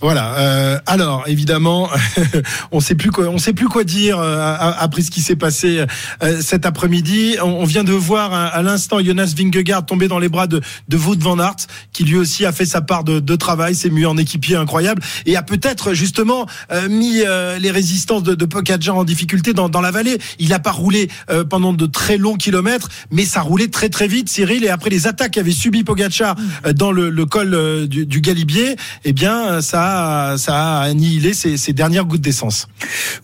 Voilà. 0.00 0.34
euh, 0.38 0.78
alors, 0.86 1.24
évidemment, 1.26 1.90
on 2.72 2.80
sait 2.80 2.94
plus 2.94 3.10
quoi, 3.10 3.28
on 3.28 3.38
sait 3.38 3.52
plus 3.52 3.68
quoi 3.68 3.84
dire 3.84 4.18
euh, 4.18 4.56
après 4.78 5.02
ce 5.02 5.10
qui 5.10 5.20
s'est 5.20 5.36
passé 5.36 5.84
euh, 6.22 6.40
cet 6.40 6.64
après-midi. 6.64 7.36
On, 7.42 7.48
on 7.48 7.64
vient 7.64 7.84
de 7.84 7.92
voir 7.92 8.32
à, 8.32 8.46
à 8.46 8.62
l'instant 8.62 8.98
Jonas 9.00 9.34
Vingegaard 9.36 9.84
tomber 9.84 10.08
dans 10.08 10.18
les 10.18 10.28
bras 10.30 10.46
de, 10.46 10.60
de 10.88 10.96
Wout 10.96 11.18
van 11.20 11.38
Aert, 11.38 11.56
qui 11.92 12.04
lui 12.04 12.16
aussi 12.16 12.46
a 12.46 12.52
fait 12.52 12.64
sa 12.64 12.80
part 12.80 13.04
de, 13.04 13.20
de 13.20 13.36
travail, 13.36 13.74
s'est 13.74 13.90
mis 13.90 14.06
en 14.06 14.16
équipier 14.16 14.56
incroyable 14.56 15.02
et 15.26 15.36
a 15.36 15.42
peut-être 15.42 15.92
justement 15.92 16.46
euh, 16.72 16.88
mis 16.88 17.20
euh, 17.26 17.58
les 17.58 17.70
résistances 17.70 18.22
de, 18.22 18.34
de 18.34 18.44
Pogacar 18.46 18.96
en 18.96 19.04
difficulté 19.04 19.52
dans, 19.52 19.68
dans 19.68 19.82
la 19.82 19.90
vallée. 19.90 20.18
Il 20.38 20.48
n'a 20.48 20.58
pas 20.60 20.72
roulé 20.72 21.10
euh, 21.30 21.44
pendant 21.44 21.74
de 21.74 21.86
très 21.86 22.16
longs 22.16 22.36
kilomètres, 22.36 22.88
mais 23.10 23.24
ça 23.26 23.42
roulait 23.42 23.68
très 23.68 23.90
très 23.90 24.08
vite, 24.08 24.28
Cyril. 24.30 24.64
Et 24.64 24.70
après 24.70 24.88
les 24.90 25.06
attaques 25.06 25.32
qu'avait 25.32 25.50
subi 25.52 25.84
Pogacar 25.84 26.36
euh, 26.66 26.69
dans 26.72 26.92
le, 26.92 27.10
le 27.10 27.26
col 27.26 27.54
euh, 27.54 27.86
du, 27.86 28.06
du 28.06 28.20
Galibier, 28.20 28.76
eh 29.04 29.12
bien, 29.12 29.60
ça 29.60 30.30
a, 30.32 30.38
ça 30.38 30.78
a 30.78 30.82
annihilé 30.82 31.32
ses, 31.34 31.56
ses 31.56 31.72
dernières 31.72 32.04
gouttes 32.04 32.20
d'essence. 32.20 32.68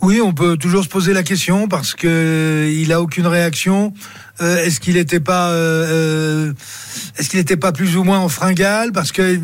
Oui, 0.00 0.20
on 0.22 0.32
peut 0.32 0.56
toujours 0.56 0.84
se 0.84 0.88
poser 0.88 1.12
la 1.12 1.22
question 1.22 1.68
parce 1.68 1.94
que 1.94 2.70
il 2.72 2.92
a 2.92 3.00
aucune 3.00 3.26
réaction. 3.26 3.92
Euh, 4.42 4.58
est-ce 4.64 4.80
qu'il 4.80 4.94
n'était 4.94 5.20
pas, 5.20 5.48
euh, 5.48 5.86
euh, 6.50 6.52
est-ce 7.18 7.30
qu'il 7.30 7.38
n'était 7.38 7.56
pas 7.56 7.72
plus 7.72 7.96
ou 7.96 8.04
moins 8.04 8.18
en 8.18 8.28
fringale? 8.28 8.92
Parce 8.92 9.10
que 9.10 9.40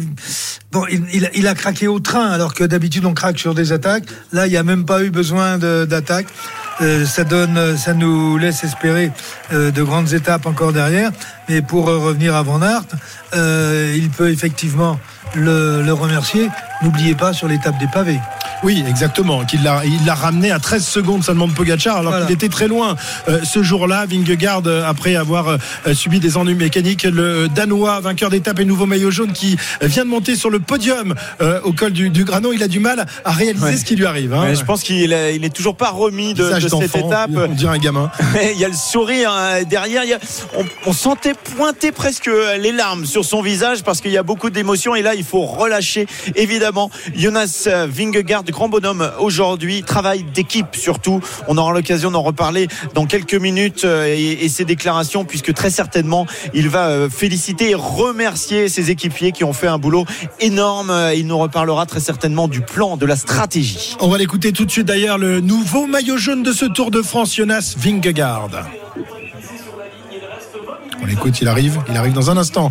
bon, 0.71 0.85
il, 0.91 1.03
il 1.15 1.25
a- 1.25 1.31
il 1.35 1.47
a 1.47 1.55
craqué 1.55 1.89
au 1.89 1.99
train 1.99 2.29
alors 2.29 2.53
que 2.53 2.63
d'habitude 2.65 3.07
on 3.07 3.15
craque 3.15 3.39
sur 3.39 3.55
des 3.55 3.73
attaques. 3.73 4.05
Là, 4.33 4.47
il 4.47 4.51
n'y 4.51 4.57
a 4.59 4.63
même 4.63 4.85
pas 4.85 5.03
eu 5.03 5.11
besoin 5.11 5.57
d'attaque. 5.59 6.27
Euh, 6.82 7.76
ça 7.76 7.94
nous 7.94 8.37
laisse 8.38 8.64
espérer 8.64 9.12
euh, 9.52 9.70
de 9.70 9.82
grandes 9.82 10.12
étapes 10.12 10.46
encore 10.46 10.73
derrière. 10.73 11.11
Mais 11.49 11.62
pour 11.62 11.88
euh, 11.88 11.99
revenir 11.99 12.34
à 12.34 12.43
Van 12.43 12.61
Aert, 12.62 12.84
il 13.94 14.11
peut 14.11 14.31
effectivement 14.31 14.99
le 15.34 15.93
remercier. 15.93 16.49
N'oubliez 16.82 17.14
pas 17.14 17.32
sur 17.32 17.49
l'étape 17.49 17.79
des 17.79 17.87
pavés. 17.87 18.20
Oui, 18.62 18.85
exactement. 18.88 19.44
Qu'il 19.44 19.62
l'a, 19.62 19.82
il 19.85 20.05
l'a 20.06 20.14
ramené 20.14 20.50
à 20.53 20.59
13 20.59 20.87
secondes 20.87 21.25
seulement 21.25 21.49
de 21.49 21.53
Pogacar, 21.53 21.97
alors 21.99 22.12
Voilà. 22.12 22.26
qu'il 22.26 22.35
était 22.35 22.48
très 22.48 22.69
loin 22.69 22.94
euh, 23.29 23.41
ce 23.44 23.63
jour-là. 23.63 24.06
Vingegaard, 24.06 24.63
euh, 24.67 24.84
après 24.87 25.17
avoir 25.17 25.48
euh, 25.48 25.94
subi 25.94 26.20
des 26.20 26.37
ennuis 26.37 26.55
mécaniques, 26.55 27.03
le 27.03 27.48
Danois, 27.48 28.01
vainqueur 28.01 28.31
d'étape 28.31 28.60
et 28.60 28.65
nouveau 28.65 28.87
maillot 28.87 29.10
jaune, 29.10 29.32
qui 29.32 29.56
vient 29.81 30.05
de 30.05 30.10
monter 30.10 30.37
sur 30.37 30.48
le 30.51 30.60
podium 30.60 31.15
euh, 31.41 31.60
au 31.65 31.72
col 31.72 31.93
du, 31.93 32.10
du 32.10 32.25
Granon, 32.25 32.53
il 32.53 32.63
a 32.63 32.69
du 32.69 32.79
mal 32.81 33.06
à 33.25 33.31
réaliser 33.32 33.65
Ouais. 33.65 33.77
ce 33.77 33.84
qui 33.84 33.96
lui 33.96 34.06
arrive. 34.06 34.32
hein. 34.32 34.43
Ouais, 34.44 34.55
je 34.55 34.65
pense 34.65 34.82
qu'il 34.82 35.13
est, 35.13 35.34
il 35.37 35.44
est 35.44 35.55
toujours 35.55 35.77
pas 35.77 35.91
remis 35.91 36.34
de, 36.34 36.51
cette 36.60 36.96
étape. 36.96 37.31
On 37.34 37.48
dirait 37.48 37.75
un 37.77 37.79
gamin. 37.79 38.10
il 38.55 38.58
y 38.60 38.65
a 38.65 38.69
le 38.69 38.75
sourire 38.75 39.31
hein, 39.32 39.63
derrière. 39.69 40.05
il 40.05 40.10
y 40.10 40.15
a- 40.15 40.19
on, 40.56 40.65
on 40.87 40.93
sentait 40.93 41.34
pointer 41.56 41.91
presque 41.93 42.31
les 42.60 42.72
larmes 42.72 43.06
sur 43.06 43.25
son 43.25 43.43
visage 43.43 43.82
parce 43.82 44.01
qu'il 44.01 44.13
y 44.13 44.19
a 44.19 44.22
beaucoup 44.22 44.51
d'émotions. 44.51 44.94
Et 44.94 45.03
là, 45.03 45.15
il 45.15 45.25
faut 45.25 45.43
relâcher, 45.43 46.06
évidemment. 46.37 46.91
Jonas 47.17 47.69
Vingegaard, 47.89 48.44
grand 48.53 48.69
bonhomme 48.69 49.11
aujourd'hui, 49.19 49.82
travail 49.82 50.23
d'équipe 50.23 50.77
surtout. 50.77 51.21
On 51.49 51.56
aura 51.56 51.73
l'occasion 51.73 52.13
d'en 52.13 52.23
reparler 52.23 52.69
dans 52.94 53.06
quelques 53.06 53.35
minutes 53.35 53.85
euh, 53.85 54.15
et, 54.15 54.49
ses 54.49 54.65
déclarations, 54.65 55.25
puisque 55.25 55.53
très 55.55 55.71
certainement, 55.71 56.27
il 56.55 56.69
va 56.69 56.89
euh, 56.89 57.09
féliciter 57.11 57.71
et 57.71 57.75
remercier 57.75 58.69
ses 58.69 58.91
équipiers 58.91 59.32
qui 59.32 59.43
ont 59.43 59.53
fait 59.53 59.67
un 59.67 59.79
boulot 59.79 60.05
énorme. 60.39 60.91
Euh, 60.91 61.15
Il 61.15 61.27
nous 61.27 61.39
reparlera 61.39 61.87
très 61.87 62.01
certainement 62.01 62.47
du 62.47 62.61
plan, 62.61 62.97
de 62.97 63.06
la 63.06 63.17
stratégie. 63.17 63.97
On 63.99 64.09
va 64.09 64.19
l'écouter 64.19 64.53
tout 64.53 64.67
de 64.67 64.71
suite 64.71 64.87
d'ailleurs, 64.87 65.19
le 65.19 65.41
nouveau 65.41 65.87
maillot 65.87 66.19
jaune 66.19 66.43
de 66.43 66.53
ce 66.53 66.67
Tour 66.67 66.91
de 66.91 67.03
France, 67.03 67.35
Jonas 67.35 67.75
Vingegaard. 67.79 68.51
On 71.03 71.06
l'écoute, 71.06 71.41
il 71.41 71.49
arrive, 71.49 71.81
il 71.89 71.97
arrive 71.97 72.13
dans 72.13 72.31
un 72.31 72.37
instant. 72.37 72.71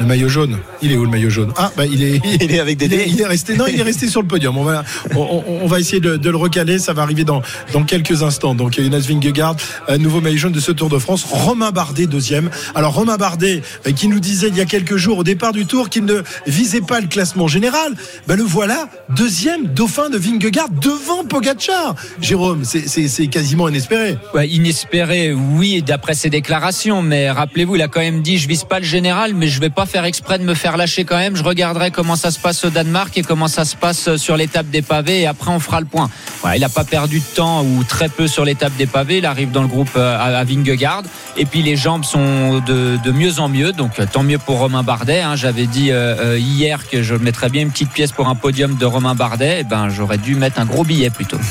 Le 0.00 0.06
maillot 0.06 0.28
jaune. 0.30 0.56
Il 0.80 0.92
est 0.92 0.96
où 0.96 1.04
le 1.04 1.10
maillot 1.10 1.28
jaune? 1.28 1.52
Ah, 1.58 1.70
bah 1.76 1.84
il 1.84 2.02
est. 2.02 2.20
Il 2.40 2.52
est 2.52 2.58
avec 2.58 2.80
Il 2.80 2.84
est, 2.84 2.88
Dédé. 2.88 3.04
il 3.08 3.20
est 3.20 3.26
resté. 3.26 3.54
Non, 3.54 3.66
il 3.66 3.78
est 3.78 3.82
resté 3.82 4.08
sur 4.08 4.22
le 4.22 4.26
podium. 4.28 4.56
On 4.56 4.64
va, 4.64 4.82
on, 5.14 5.20
on- 5.20 5.44
on 5.62 5.66
va 5.66 5.78
essayer 5.78 6.00
de, 6.00 6.16
de 6.16 6.30
le 6.30 6.36
recaler. 6.38 6.78
Ça 6.78 6.94
va 6.94 7.02
arriver 7.02 7.24
dans, 7.24 7.42
dans 7.74 7.82
quelques 7.84 8.22
instants. 8.22 8.54
Donc 8.54 8.72
Jonas 8.80 9.04
Vingegaard, 9.06 9.56
euh, 9.90 9.98
nouveau 9.98 10.20
maillot 10.22 10.38
jaune 10.38 10.52
de 10.52 10.60
ce 10.60 10.72
Tour 10.72 10.88
de 10.88 10.98
France. 10.98 11.24
Romain 11.28 11.70
Bardet 11.70 12.06
deuxième. 12.06 12.48
Alors 12.74 12.94
Romain 12.94 13.18
Bardet 13.18 13.60
euh, 13.86 13.92
qui 13.92 14.08
nous 14.08 14.20
disait 14.20 14.48
il 14.48 14.56
y 14.56 14.60
a 14.62 14.64
quelques 14.64 14.96
jours 14.96 15.18
au 15.18 15.24
départ 15.24 15.52
du 15.52 15.66
Tour 15.66 15.90
qu'il 15.90 16.06
ne 16.06 16.22
visait 16.46 16.80
pas 16.80 17.00
le 17.00 17.06
classement 17.06 17.46
général. 17.46 17.92
Ben 18.26 18.36
le 18.36 18.42
voilà 18.42 18.88
deuxième 19.10 19.66
dauphin 19.66 20.08
de 20.08 20.16
Vingegaard 20.16 20.70
devant 20.70 21.24
Pogacar. 21.24 21.94
Jérôme, 22.22 22.64
c'est- 22.64 22.88
c'est 22.88 23.06
c'est 23.08 23.26
quasiment 23.26 23.68
inespéré. 23.68 24.16
Ouais, 24.32 24.48
inespéré, 24.48 25.34
oui, 25.34 25.82
d'après 25.82 26.14
ses 26.14 26.30
déclarations, 26.30 27.02
mais 27.02 27.30
rappelez-vous, 27.30 27.76
il 27.76 27.82
a 27.82 27.88
quand 27.88 28.00
même 28.00 28.22
dit 28.22 28.38
je 28.38 28.48
vise 28.48 28.64
pas 28.64 28.78
le 28.78 28.86
général, 28.86 29.34
mais 29.34 29.48
je 29.48 29.60
vais 29.60 29.68
pas 29.70 29.84
faire 29.90 30.04
exprès 30.04 30.38
de 30.38 30.44
me 30.44 30.54
faire 30.54 30.76
lâcher 30.76 31.04
quand 31.04 31.18
même. 31.18 31.34
Je 31.34 31.42
regarderai 31.42 31.90
comment 31.90 32.14
ça 32.14 32.30
se 32.30 32.38
passe 32.38 32.64
au 32.64 32.70
Danemark 32.70 33.16
et 33.18 33.22
comment 33.22 33.48
ça 33.48 33.64
se 33.64 33.74
passe 33.74 34.16
sur 34.16 34.36
l'étape 34.36 34.70
des 34.70 34.82
pavés 34.82 35.22
et 35.22 35.26
après 35.26 35.50
on 35.50 35.58
fera 35.58 35.80
le 35.80 35.86
point. 35.86 36.08
Il 36.54 36.62
a 36.62 36.68
pas 36.68 36.84
perdu 36.84 37.18
de 37.18 37.24
temps 37.34 37.64
ou 37.64 37.82
très 37.82 38.08
peu 38.08 38.28
sur 38.28 38.44
l'étape 38.44 38.74
des 38.76 38.86
pavés. 38.86 39.18
Il 39.18 39.26
arrive 39.26 39.50
dans 39.50 39.62
le 39.62 39.68
groupe 39.68 39.90
euh, 39.96 40.16
à, 40.18 40.44
Vingegaard 40.44 41.02
et 41.36 41.44
puis 41.44 41.62
les 41.62 41.76
jambes 41.76 42.04
sont 42.04 42.60
de, 42.60 43.10
mieux 43.10 43.40
en 43.40 43.48
mieux, 43.48 43.72
donc 43.72 43.92
tant 44.12 44.22
mieux 44.22 44.38
pour 44.38 44.58
Romain 44.58 44.82
Bardet. 44.82 45.22
hein. 45.22 45.34
J'avais 45.34 45.66
dit 45.66 45.90
euh, 45.90 46.34
euh, 46.34 46.38
hier 46.38 46.88
que 46.88 47.02
je 47.02 47.14
mettrais 47.14 47.48
bien 47.48 47.62
une 47.62 47.70
petite 47.70 47.90
pièce 47.90 48.12
pour 48.12 48.28
un 48.28 48.36
podium 48.36 48.76
de 48.76 48.86
Romain 48.86 49.16
Bardet. 49.16 49.60
Et 49.60 49.64
ben 49.64 49.88
j'aurais 49.88 50.18
dû 50.18 50.36
mettre 50.36 50.60
un 50.60 50.66
gros 50.66 50.84
billet 50.84 51.10
plutôt. 51.10 51.38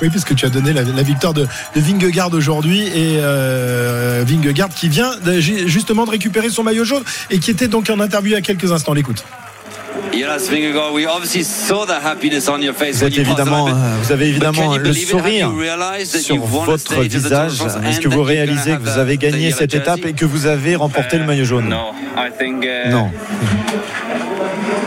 Oui, 0.00 0.08
puisque 0.10 0.34
tu 0.34 0.46
as 0.46 0.48
donné 0.48 0.72
la, 0.72 1.02
victoire 1.02 1.34
de, 1.34 1.42
de 1.42 1.80
Vingegaard 1.80 2.32
aujourd'hui 2.32 2.82
et 2.82 3.18
euh, 3.20 4.24
Vingegaard 4.26 4.70
qui 4.70 4.88
vient 4.88 5.12
justement 5.66 6.04
de 6.04 6.10
récupérer 6.10 6.50
son 6.50 6.62
maillot 6.62 6.84
jaune 6.84 7.02
qui 7.42 7.50
était 7.50 7.68
donc 7.68 7.90
en 7.90 8.00
interview 8.00 8.30
il 8.30 8.34
y 8.34 8.38
a 8.38 8.40
quelques 8.40 8.70
instants. 8.72 8.94
L'écoute. 8.94 9.24
Vous, 10.12 10.18
évidemment, 13.04 13.68
euh, 13.68 13.72
vous 14.02 14.12
avez 14.12 14.28
évidemment 14.28 14.74
you 14.74 14.82
le 14.82 14.92
sourire 14.92 15.50
sur 16.04 16.36
votre 16.44 17.02
visage? 17.02 17.52
Est-ce 17.60 17.98
and 17.98 18.02
que 18.02 18.08
that 18.08 18.14
vous 18.14 18.22
réalisez 18.22 18.72
que 18.72 18.80
vous 18.80 18.88
have 18.88 18.98
avez 18.98 19.16
the 19.16 19.20
gagné 19.20 19.38
yellow 19.44 19.56
cette 19.56 19.74
étape 19.74 19.96
jersey? 19.96 20.10
et 20.10 20.14
que 20.14 20.24
vous 20.24 20.46
avez 20.46 20.76
remporté 20.76 21.18
le 21.18 21.24
maillot 21.24 21.44
jaune? 21.44 21.68
No, 21.68 21.92
I 22.16 22.30
think. 22.36 22.64
Uh, 22.64 22.90
Non, 22.90 23.10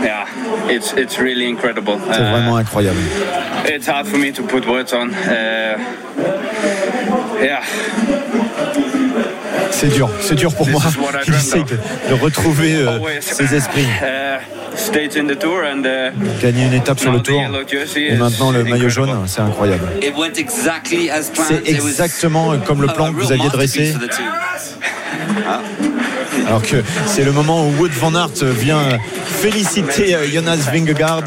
Yeah, 0.03 0.25
it's 0.69 0.93
it's 0.97 1.17
really 1.17 1.47
incredible. 1.49 1.97
c'est 2.11 2.21
Uh, 2.21 2.31
vraiment 2.31 2.57
incroyable. 2.57 2.99
It's 3.67 3.87
hard 3.87 4.05
for 4.07 4.17
me 4.19 4.31
to 4.31 4.43
put 4.43 4.65
words 4.67 4.93
on. 4.93 5.09
Uh, 5.09 5.77
yeah, 7.41 7.61
C'est 9.77 9.89
dur, 9.89 10.09
c'est 10.21 10.35
dur 10.35 10.53
pour 10.55 10.67
moi. 10.69 10.81
of. 10.85 10.95
de, 11.65 11.77
de 12.09 12.13
retrouver 12.21 12.75
euh, 12.75 12.95
always 12.95 13.21
ses 13.21 13.53
esprits. 13.53 13.83
Uh, 14.01 14.39
stage 14.77 15.17
in 15.17 15.27
the 15.27 15.37
tour 15.37 15.63
and 15.65 15.83
uh, 15.85 16.11
Gagner 16.41 16.65
une 16.67 16.73
étape 16.73 16.97
sur 16.99 17.11
now 17.11 17.17
le 17.17 17.23
tour 17.23 17.41
et 17.97 18.15
maintenant 18.15 18.51
le 18.51 18.63
maillot 18.63 18.87
jaune, 18.89 19.09
c'est 19.27 19.41
incroyable. 19.41 19.83
It 20.01 20.15
went 20.17 20.37
exactly 20.37 21.09
as 21.09 21.29
planned. 21.29 21.61
C'est 21.65 21.69
exactement 21.71 22.57
comme 22.59 22.81
le 22.81 22.89
a- 22.89 22.93
plan 22.93 23.11
que 23.13 23.19
vous 23.19 23.31
aviez 23.33 23.49
dressé. 23.49 23.93
Alors 26.47 26.61
que 26.61 26.77
c'est 27.05 27.23
le 27.25 27.31
moment 27.33 27.67
où 27.67 27.71
Wood 27.79 27.91
van 27.91 28.15
Aert 28.15 28.43
vient 28.43 28.79
féliciter 29.25 30.15
euh, 30.15 30.25
Jonas 30.31 30.57
Vingegaard. 30.71 31.23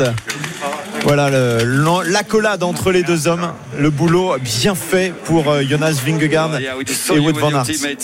Voilà 1.09 1.31
le- 1.31 2.03
l'accolade 2.13 2.63
entre 2.63 2.93
les 2.93 3.03
deux 3.03 3.29
hommes, 3.29 3.51
le 3.79 3.89
boulot 3.89 4.37
bien 4.43 4.75
fait 4.75 5.15
pour 5.25 5.51
euh, 5.51 5.63
Jonas 5.63 6.03
Vingegaard 6.05 6.51
et 6.61 7.19
with 7.19 7.39
van 7.39 7.49
Aert. 7.51 7.65
uh, 7.67 7.97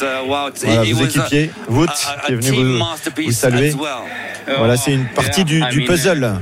Voilà, 0.65 0.85
vos 0.91 1.05
équipiers, 1.05 1.51
Wout 1.69 1.87
qui 2.25 2.33
est 2.33 2.37
venu 2.37 2.79
vous, 3.27 3.33
saluer. 3.33 3.75
Voilà, 4.57 4.79
c'est 4.79 4.93
une 4.95 5.07
partie 5.09 5.45
du, 5.45 5.63
puzzle 5.87 6.37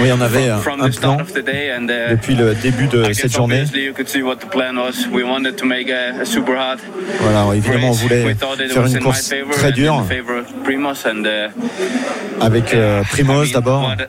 Oui, 0.00 0.10
on 0.12 0.20
avait 0.20 0.48
from, 0.48 0.60
from 0.62 0.80
un 0.82 0.88
the 0.88 0.92
start 0.92 1.16
plan 1.16 1.20
of 1.26 1.32
the 1.32 1.44
day 1.44 1.70
and 1.72 1.84
uh, 1.88 2.10
depuis 2.10 2.34
le 2.34 2.54
début 2.54 2.86
de 2.88 3.12
cette 3.12 3.32
journée. 3.32 3.60
obviously 3.62 3.84
you 3.84 3.92
could 3.92 4.08
see 4.08 4.22
what 4.22 4.36
the 4.36 4.48
plan 4.50 4.76
was. 4.76 5.06
We 5.12 5.22
wanted 5.22 5.56
to 5.56 5.66
make 5.66 5.88
a, 5.90 6.20
a 6.22 6.24
super 6.24 6.56
hard 6.56 6.80
Voilà, 7.20 7.54
évidemment, 7.54 7.90
on 7.90 7.92
voulait 7.92 8.24
We 8.24 8.36
thought 8.36 8.60
it 8.60 8.72
faire 8.72 8.82
was 8.82 8.90
une 8.90 8.96
in 8.96 9.00
my 9.00 9.04
course 9.04 9.28
favor 9.28 9.50
très 9.54 9.72
dure 9.72 9.94
uh, 11.26 11.50
avec 12.40 12.74
euh, 12.74 13.02
Primoz 13.10 13.52
d'abord. 13.52 13.82
what- 13.82 14.08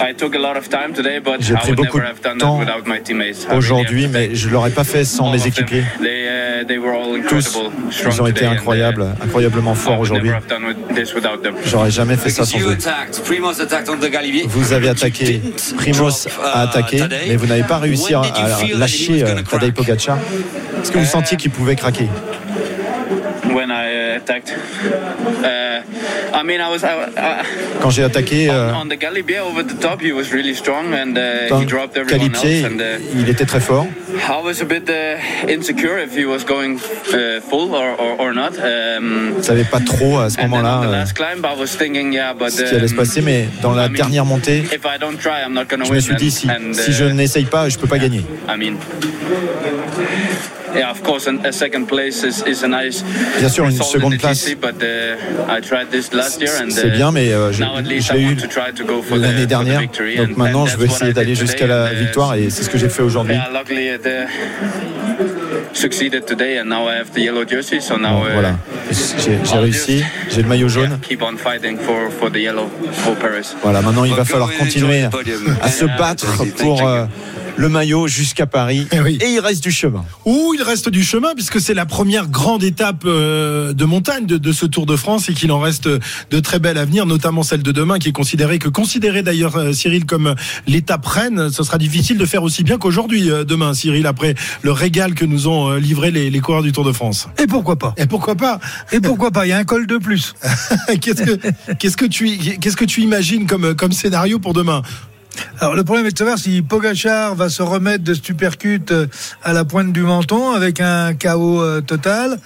I 0.00 0.12
took 0.14 0.34
a 0.34 0.38
lot 0.38 0.56
of 0.58 0.68
time 0.68 0.92
today, 0.94 1.20
but 1.20 1.36
J'ai 1.40 1.54
I 1.54 1.56
pris 1.56 1.68
would 1.70 1.76
beaucoup 1.78 1.98
never 1.98 2.10
de 2.12 2.12
have 2.12 2.20
done 2.22 2.38
temps 2.38 2.58
that 2.58 2.76
without 2.76 2.86
my 2.86 3.00
teammates. 3.00 3.44
I 3.44 3.46
really 3.46 3.58
Aujourd'hui, 3.58 4.08
mais 4.08 4.34
je 4.34 4.48
l'aurais 4.48 4.70
pas 4.70 4.82
fait 4.84 5.04
sans 5.04 5.30
mes 5.30 5.46
équipiers. 5.46 5.84
They, 6.00 6.26
uh, 6.62 6.66
they 6.66 6.78
were 6.78 6.92
all 6.94 7.20
Tous, 7.28 7.46
incredible, 7.56 7.92
strong 7.92 8.14
ils 8.14 8.22
ont 8.22 8.26
été 8.26 8.44
uh, 8.44 8.48
incroyables, 8.48 9.06
incroyablement 9.22 9.74
forts 9.74 10.00
aujourd'hui. 10.00 10.30
J'aurais 11.66 11.90
jamais 11.90 12.16
fait 12.16 12.30
ça 12.30 12.44
sans 12.44 12.58
you 12.58 12.68
eux. 12.68 12.72
attacked, 12.72 13.22
Primoz 13.24 13.60
attacked 13.60 13.88
on 13.88 13.96
the 13.98 14.10
Galibier. 14.10 14.43
Vous 14.46 14.72
avez 14.72 14.88
attaqué, 14.88 15.40
Primoz 15.76 16.28
a 16.42 16.62
attaqué, 16.62 17.02
mais 17.28 17.36
vous 17.36 17.46
n'avez 17.46 17.62
pas 17.64 17.78
réussi 17.78 18.14
à, 18.14 18.22
lâcher 18.76 19.24
euh, 19.24 19.42
Tadej? 19.42 19.72
Pogacar. 19.72 20.18
Est-ce 20.82 20.92
que 20.92 20.98
vous 20.98 21.04
sentiez 21.04 21.36
qu'il 21.36 21.50
pouvait 21.50 21.76
craquer? 21.76 22.08
When 23.54 23.70
I 23.70 24.14
uh, 24.14 24.16
attacked, 24.16 24.50
uh, 24.50 25.82
I 26.34 26.42
mean, 26.42 26.60
I 26.60 26.68
was 26.68 26.82
Quand 27.80 27.90
j'ai 27.90 28.02
attaqué 28.02 28.50
euh, 28.50 28.74
on, 28.74 28.86
the 28.88 28.98
Galibier 28.98 29.40
over 29.40 29.62
the 29.62 29.78
top. 29.80 30.00
He 30.00 30.12
was 30.12 30.32
really 30.32 30.54
strong 30.54 30.92
and 30.92 31.16
uh, 31.16 31.56
he 31.60 31.64
dropped 31.64 31.96
everyone 31.96 32.30
Calipier, 32.32 32.64
else. 32.64 32.72
And 32.72 32.80
uh, 32.80 32.98
il 33.14 33.28
était 33.28 33.46
très 33.46 33.60
fort. 33.60 33.86
I 34.28 34.42
was 34.42 34.60
a 34.60 34.64
bit 34.64 34.90
uh, 34.90 35.48
insecure 35.48 35.98
if 35.98 36.16
he 36.16 36.24
was 36.24 36.44
going 36.44 36.80
uh, 37.12 37.40
full 37.40 37.74
or, 37.74 37.94
or, 38.00 38.20
or 38.20 38.34
not. 38.34 38.54
Um, 38.58 39.34
Je 39.34 39.38
ne 39.38 39.42
savais 39.42 39.64
pas 39.64 39.80
trop 39.80 40.18
à 40.18 40.30
ce 40.30 40.40
moment-là 40.40 40.80
the 40.82 40.86
euh, 40.86 40.90
last 40.90 41.14
climb, 41.14 41.44
I 41.44 41.58
was 41.58 41.76
thinking, 41.76 42.12
yeah, 42.12 42.34
but 42.34 42.50
ce 42.50 42.62
qui 42.62 42.74
allait 42.74 42.88
se 42.88 42.94
um, 42.94 42.98
passer, 42.98 43.20
mais 43.20 43.46
dans 43.62 43.72
la 43.72 43.88
dernière 43.88 44.24
montée, 44.24 44.64
if 44.72 44.84
I 44.84 44.98
don't 44.98 45.16
try, 45.16 45.42
I'm 45.46 45.54
not 45.54 45.66
gonna 45.70 45.84
je 45.84 45.90
win. 45.90 45.96
me 45.96 46.00
suis 46.00 46.16
dit 46.16 46.30
si, 46.30 46.48
je 46.88 47.04
n'essaye 47.04 47.44
pas, 47.44 47.68
je 47.68 47.78
peux 47.78 47.86
pas 47.86 47.98
gagner. 47.98 48.24
I 50.74 50.76
mean, 50.76 50.82
yeah, 50.82 50.90
of 50.90 51.02
course, 51.02 51.26
an- 51.28 51.44
a 51.46 51.52
second 51.52 51.86
place 51.86 52.24
is, 52.24 52.42
is 52.46 52.64
a 52.64 52.68
nice 52.68 53.04
Bien 53.38 53.48
sûr, 53.48 53.64
une 53.64 53.82
seconde 53.82 54.18
place, 54.18 54.44
GC, 54.46 54.56
but 54.60 54.82
uh, 54.82 55.16
I 55.48 55.60
tried 55.60 55.90
this 55.90 56.12
last 56.12 56.40
year 56.40 56.50
and 56.60 56.70
c'est 56.70 56.88
uh, 56.88 56.90
bien, 56.96 57.12
mais 57.12 57.32
euh, 57.32 57.52
je, 57.52 57.62
now 57.62 57.76
at 57.76 57.82
least 57.82 58.08
je 58.08 58.14
I 58.14 58.16
l'ai 58.16 58.22
eu 58.24 58.26
want 58.28 58.40
to 58.40 58.48
try 58.48 58.72
to 58.74 58.84
go 58.84 59.02
for 59.02 59.16
the, 59.18 59.22
l'année 59.22 59.46
dernière. 59.46 59.80
victory. 59.80 60.16
Donc 60.16 60.30
and- 60.30 60.36
maintenant, 60.36 60.66
je 60.66 60.76
vais 60.76 60.86
essayer 60.86 61.12
d'aller 61.12 61.34
jusqu'à 61.34 61.66
la 61.66 61.92
uh, 61.92 61.96
victoire 61.96 62.34
et 62.34 62.50
c'est 62.50 62.62
ce 62.64 62.70
que 62.70 62.78
j'ai 62.78 62.88
fait 62.88 63.02
aujourd'hui. 63.02 63.34
Yeah, 63.34 63.50
luckily 63.52 63.88
it 63.88 64.04
uh, 64.06 64.26
succeeded 65.72 66.26
today, 66.26 66.58
and 66.58 66.68
now 66.68 66.88
I 66.88 66.96
have 66.96 67.12
the 67.12 67.20
yellow 67.20 67.44
jersey. 67.44 67.80
So 67.80 67.96
now 67.96 68.20
Bon, 68.20 68.26
uh, 68.26 68.32
voilà, 68.32 68.58
j'ai 68.90 69.58
réussi, 69.58 70.04
j'ai 70.30 70.42
le 70.42 70.48
maillot 70.48 70.68
jaune. 70.68 70.98
keep 71.02 71.22
on 71.22 71.36
fighting 71.36 71.78
for 71.78 72.10
for 72.10 72.30
the 72.30 72.36
yellow 72.40 72.68
for 72.92 73.14
Paris. 73.16 73.54
Voilà, 73.62 73.80
maintenant 73.82 74.04
il 74.04 74.14
va 74.14 74.24
falloir 74.24 74.50
continuer 74.56 75.04
à 75.62 75.68
se 75.70 75.84
battre 75.84 76.26
pour 76.58 76.86
euh, 76.86 77.04
le 77.56 77.68
maillot 77.68 78.06
jusqu'à 78.08 78.46
Paris. 78.46 78.86
Eh 78.92 79.00
oui. 79.00 79.18
Et 79.20 79.30
il 79.30 79.40
reste 79.40 79.62
du 79.62 79.70
chemin. 79.70 80.04
Ou 80.24 80.54
il 80.54 80.62
reste 80.62 80.88
du 80.88 81.04
chemin 81.04 81.34
puisque 81.34 81.60
c'est 81.60 81.74
la 81.74 81.86
première 81.86 82.28
grande 82.28 82.62
étape 82.62 83.04
euh, 83.06 83.72
de 83.72 83.84
montagne 83.84 84.26
de, 84.26 84.38
de 84.38 84.52
ce 84.52 84.66
Tour 84.66 84.86
de 84.86 84.96
France 84.96 85.28
et 85.28 85.34
qu'il 85.34 85.52
en 85.52 85.60
reste 85.60 85.88
de 85.88 86.40
très 86.40 86.58
belles 86.58 86.78
à 86.78 86.84
venir, 86.84 87.06
notamment 87.06 87.42
celle 87.42 87.62
de 87.62 87.72
demain 87.72 87.98
qui 87.98 88.08
est 88.08 88.12
considérée 88.12 88.58
que 88.58 88.68
considérée 88.68 89.22
d'ailleurs 89.22 89.56
euh, 89.56 89.72
Cyril 89.72 90.04
comme 90.04 90.34
l'étape 90.66 91.06
reine. 91.06 91.50
Ce 91.50 91.62
sera 91.62 91.78
difficile 91.78 92.18
de 92.18 92.26
faire 92.26 92.42
aussi 92.42 92.64
bien 92.64 92.78
qu'aujourd'hui 92.78 93.30
euh, 93.30 93.44
demain, 93.44 93.74
Cyril, 93.74 94.06
après 94.06 94.34
le 94.62 94.72
régal 94.72 95.14
que 95.14 95.24
nous 95.24 95.48
ont 95.48 95.70
euh, 95.70 95.78
livré 95.78 96.10
les, 96.10 96.30
les 96.30 96.40
coureurs 96.40 96.62
du 96.62 96.72
Tour 96.72 96.84
de 96.84 96.92
France. 96.92 97.28
Et 97.38 97.46
pourquoi 97.46 97.76
pas? 97.76 97.94
Et 97.96 98.06
pourquoi 98.06 98.34
pas? 98.34 98.60
Et 98.92 99.00
pourquoi 99.00 99.30
pas? 99.30 99.46
Il 99.46 99.50
y 99.50 99.52
a 99.52 99.58
un 99.58 99.64
col 99.64 99.86
de 99.86 99.98
plus. 99.98 100.34
Qu'est-ce 101.00 101.22
que 101.22 101.74
qu'est-ce 101.78 101.96
que 101.96 102.04
tu 102.04 102.38
qu'est-ce 102.58 102.76
que 102.76 102.84
tu 102.84 103.02
imagines 103.02 103.46
comme 103.46 103.74
comme 103.74 103.92
scénario 103.92 104.38
pour 104.38 104.54
demain? 104.54 104.82
Alors 105.60 105.74
le 105.74 105.84
problème 105.84 106.06
est 106.06 106.12
de 106.12 106.18
savoir 106.18 106.38
si 106.38 106.62
Pogachar 106.62 107.34
va 107.34 107.48
se 107.48 107.62
remettre 107.62 108.04
de 108.04 108.14
Supercut 108.14 108.82
euh, 108.90 109.06
à 109.42 109.52
la 109.52 109.64
pointe 109.64 109.92
du 109.92 110.02
menton 110.02 110.52
avec 110.52 110.80
un 110.80 111.14
chaos 111.14 111.60
euh, 111.60 111.80
total. 111.80 112.38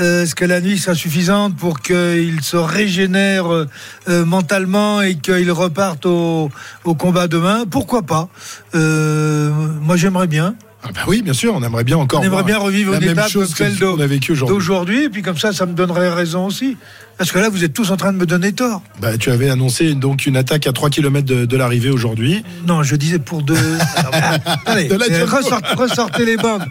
Euh, 0.00 0.22
Est-ce 0.22 0.34
que 0.34 0.44
la 0.44 0.60
nuit 0.60 0.78
sera 0.78 0.94
suffisante 0.94 1.56
pour 1.56 1.80
qu'il 1.80 2.40
se 2.42 2.56
régénère 2.56 3.46
euh, 3.52 3.66
mentalement 4.24 5.00
et 5.02 5.14
qu'il 5.16 5.50
reparte 5.52 6.06
au, 6.06 6.50
au 6.84 6.94
combat 6.94 7.28
demain? 7.28 7.64
Pourquoi 7.70 8.02
pas? 8.02 8.28
Moi 8.74 9.96
j'aimerais 9.96 10.26
bien. 10.26 10.54
ah 10.84 10.88
bah 10.94 11.00
oui, 11.06 11.22
bien 11.22 11.32
sûr, 11.32 11.54
on 11.54 11.62
aimerait 11.62 11.84
bien 11.84 11.96
encore. 11.96 12.20
On 12.20 12.24
aimerait 12.24 12.42
bien 12.42 12.58
revivre 12.58 12.92
la 12.92 12.98
une 12.98 13.04
même 13.06 13.12
étape 13.18 13.30
chose 13.30 13.52
que 13.54 13.58
celle 13.64 13.78
qu'on 13.78 14.00
a 14.00 14.06
vécu 14.06 14.32
aujourd'hui. 14.32 14.54
d'aujourd'hui 14.54 15.04
et 15.04 15.08
puis 15.08 15.22
comme 15.22 15.38
ça 15.38 15.52
ça 15.52 15.66
me 15.66 15.72
donnerait 15.74 16.10
raison 16.12 16.46
aussi. 16.46 16.76
Parce 17.18 17.32
que 17.32 17.38
là 17.38 17.48
vous 17.48 17.64
êtes 17.64 17.72
tous 17.72 17.90
en 17.90 17.96
train 17.96 18.12
de 18.12 18.18
me 18.18 18.26
donner 18.26 18.52
tort. 18.52 18.82
Bah, 19.00 19.16
tu 19.16 19.30
avais 19.30 19.48
annoncé 19.48 19.94
donc 19.94 20.26
une 20.26 20.36
attaque 20.36 20.66
à 20.66 20.72
3 20.72 20.90
km 20.90 21.24
de, 21.26 21.44
de 21.46 21.56
l'arrivée 21.56 21.90
aujourd'hui. 21.90 22.44
Non, 22.66 22.82
je 22.82 22.94
disais 22.96 23.18
pour 23.18 23.42
deux. 23.42 23.56
Allez, 24.66 24.84
De 24.88 24.96
la 24.96 25.06
euh, 25.06 25.24
ressort- 25.24 25.62
ressortez 25.76 26.24
les 26.26 26.36
bandes. 26.36 26.66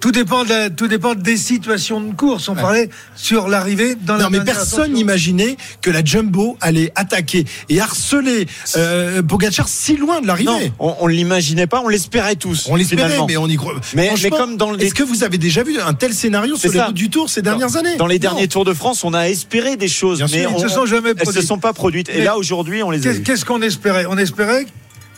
Tout 0.00 0.12
dépend, 0.12 0.44
de, 0.44 0.68
tout 0.68 0.88
dépend 0.88 1.14
des 1.14 1.36
situations 1.36 2.00
de 2.00 2.14
course. 2.14 2.48
On 2.48 2.54
parlait 2.54 2.88
sur 3.16 3.48
l'arrivée 3.48 3.94
dans 3.96 4.16
la 4.16 4.24
Non, 4.24 4.30
mais 4.30 4.40
personne 4.40 4.92
n'imaginait 4.92 5.56
que 5.82 5.90
la 5.90 6.02
Jumbo 6.04 6.56
allait 6.60 6.92
attaquer 6.94 7.44
et 7.68 7.80
harceler 7.80 8.46
euh, 8.76 9.22
Pogacar 9.22 9.68
si 9.68 9.96
loin 9.96 10.16
de 10.16 10.26
Non, 10.26 10.26
l'arrivée. 10.28 10.72
on, 10.78 10.94
on 11.00 11.06
l'imagait 11.06 11.66
pas, 11.66 11.82
on 11.84 11.88
l'espérait 11.88 12.36
tous. 12.36 12.66
On 12.70 12.76
l'espérait, 12.76 13.18
mais 13.28 13.36
on 13.36 13.46
y 13.48 13.56
croit. 13.56 13.74
Mais- 13.94 14.10
comme 14.30 14.56
dans 14.56 14.70
le- 14.70 14.82
Est-ce 14.82 14.94
que 14.94 15.02
vous 15.02 15.22
avez 15.22 15.38
déjà 15.38 15.62
vu 15.62 15.78
un 15.80 15.92
tel 15.94 16.12
scénario 16.14 16.56
sur 16.56 16.72
les 16.72 16.80
routes 16.80 16.94
du 16.94 17.10
Tour 17.10 17.28
ces 17.28 17.42
dernières 17.42 17.76
années? 17.76 17.96
Dans 17.96 18.06
les 18.06 18.16
Non. 18.16 18.20
derniers 18.32 18.48
Tours 18.48 18.64
de 18.64 18.72
France, 18.72 19.04
on 19.04 19.12
a 19.14 19.28
espéré 19.34 19.76
des 19.76 19.88
choses, 19.88 20.18
Bien 20.18 20.26
mais 20.32 20.42
sûr, 20.42 20.50
ils 20.50 20.56
on- 20.56 20.68
se 20.68 20.68
sont 20.68 20.86
jamais 20.86 21.10
elles 21.10 21.18
se 21.18 21.22
produites. 21.24 21.46
sont 21.46 21.58
pas 21.58 21.72
produites. 21.72 22.08
Et 22.08 22.22
là 22.24 22.36
aujourd'hui, 22.38 22.82
on 22.82 22.90
les 22.90 23.00
a 23.00 23.02
Qu'est- 23.10 23.18
vues. 23.18 23.22
Qu'est-ce 23.22 23.44
qu'on 23.44 23.60
espérait? 23.62 24.06
On 24.08 24.16
espérait 24.16 24.66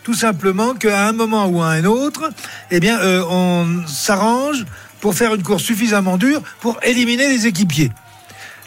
tout 0.03 0.15
simplement 0.15 0.75
qu'à 0.75 1.07
un 1.09 1.13
moment 1.13 1.47
ou 1.47 1.63
à 1.63 1.69
un 1.71 1.85
autre, 1.85 2.31
eh 2.71 2.81
bien, 2.81 2.99
euh, 3.01 3.23
on 3.29 3.87
s'arrange 3.87 4.65
pour 5.01 5.15
faire 5.15 5.35
une 5.35 5.43
course 5.43 5.63
suffisamment 5.63 6.17
dure 6.17 6.43
pour 6.61 6.79
éliminer 6.83 7.29
les 7.29 7.47
équipiers. 7.47 7.91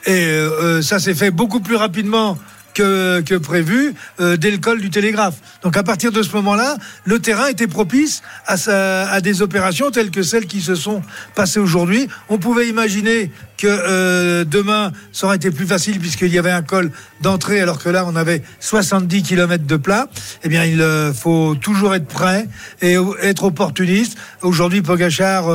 Et 0.05 0.11
euh, 0.11 0.49
euh, 0.63 0.81
ça 0.81 0.99
s'est 0.99 1.13
fait 1.13 1.31
beaucoup 1.31 1.59
plus 1.59 1.75
rapidement 1.75 2.37
que, 2.79 3.37
prévu 3.37 3.93
euh, 4.19 4.37
dès 4.37 4.51
le 4.51 4.57
col 4.57 4.79
du 4.79 4.89
télégraphe. 4.89 5.35
Donc 5.63 5.75
à 5.77 5.83
partir 5.83 6.11
de 6.11 6.23
ce 6.23 6.31
moment-là, 6.35 6.77
le 7.05 7.19
terrain 7.19 7.47
était 7.47 7.67
propice 7.67 8.21
à, 8.47 9.21
des 9.21 9.41
opérations 9.41 9.91
telles 9.91 10.11
que 10.11 10.23
celles 10.23 10.45
qui 10.45 10.61
se 10.61 10.75
sont 10.75 11.01
passées 11.35 11.59
aujourd'hui. 11.59 12.07
On 12.29 12.37
pouvait 12.37 12.67
imaginer 12.69 13.31
que 13.57 13.67
euh, 13.67 14.45
demain, 14.45 14.93
ça 15.11 15.27
aurait 15.27 15.35
été 15.35 15.51
plus 15.51 15.65
facile 15.65 15.99
puisqu'il 15.99 16.33
y 16.33 16.39
avait 16.39 16.51
un 16.51 16.61
col 16.61 16.91
d'entrée 17.21 17.59
alors 17.59 17.79
que 17.79 17.89
là, 17.89 18.05
on 18.07 18.15
avait 18.15 18.41
70 18.61 19.23
km 19.23 19.65
de 19.65 19.75
plat. 19.75 20.07
Eh 20.43 20.49
bien, 20.49 20.63
il 20.63 20.81
euh, 20.81 21.13
faut 21.13 21.55
toujours 21.55 21.93
être 21.95 22.07
prêt 22.07 22.47
et 22.81 22.95
être 23.21 23.43
opportuniste. 23.43 24.17
Aujourd'hui, 24.41 24.81
Pogachar 24.81 25.45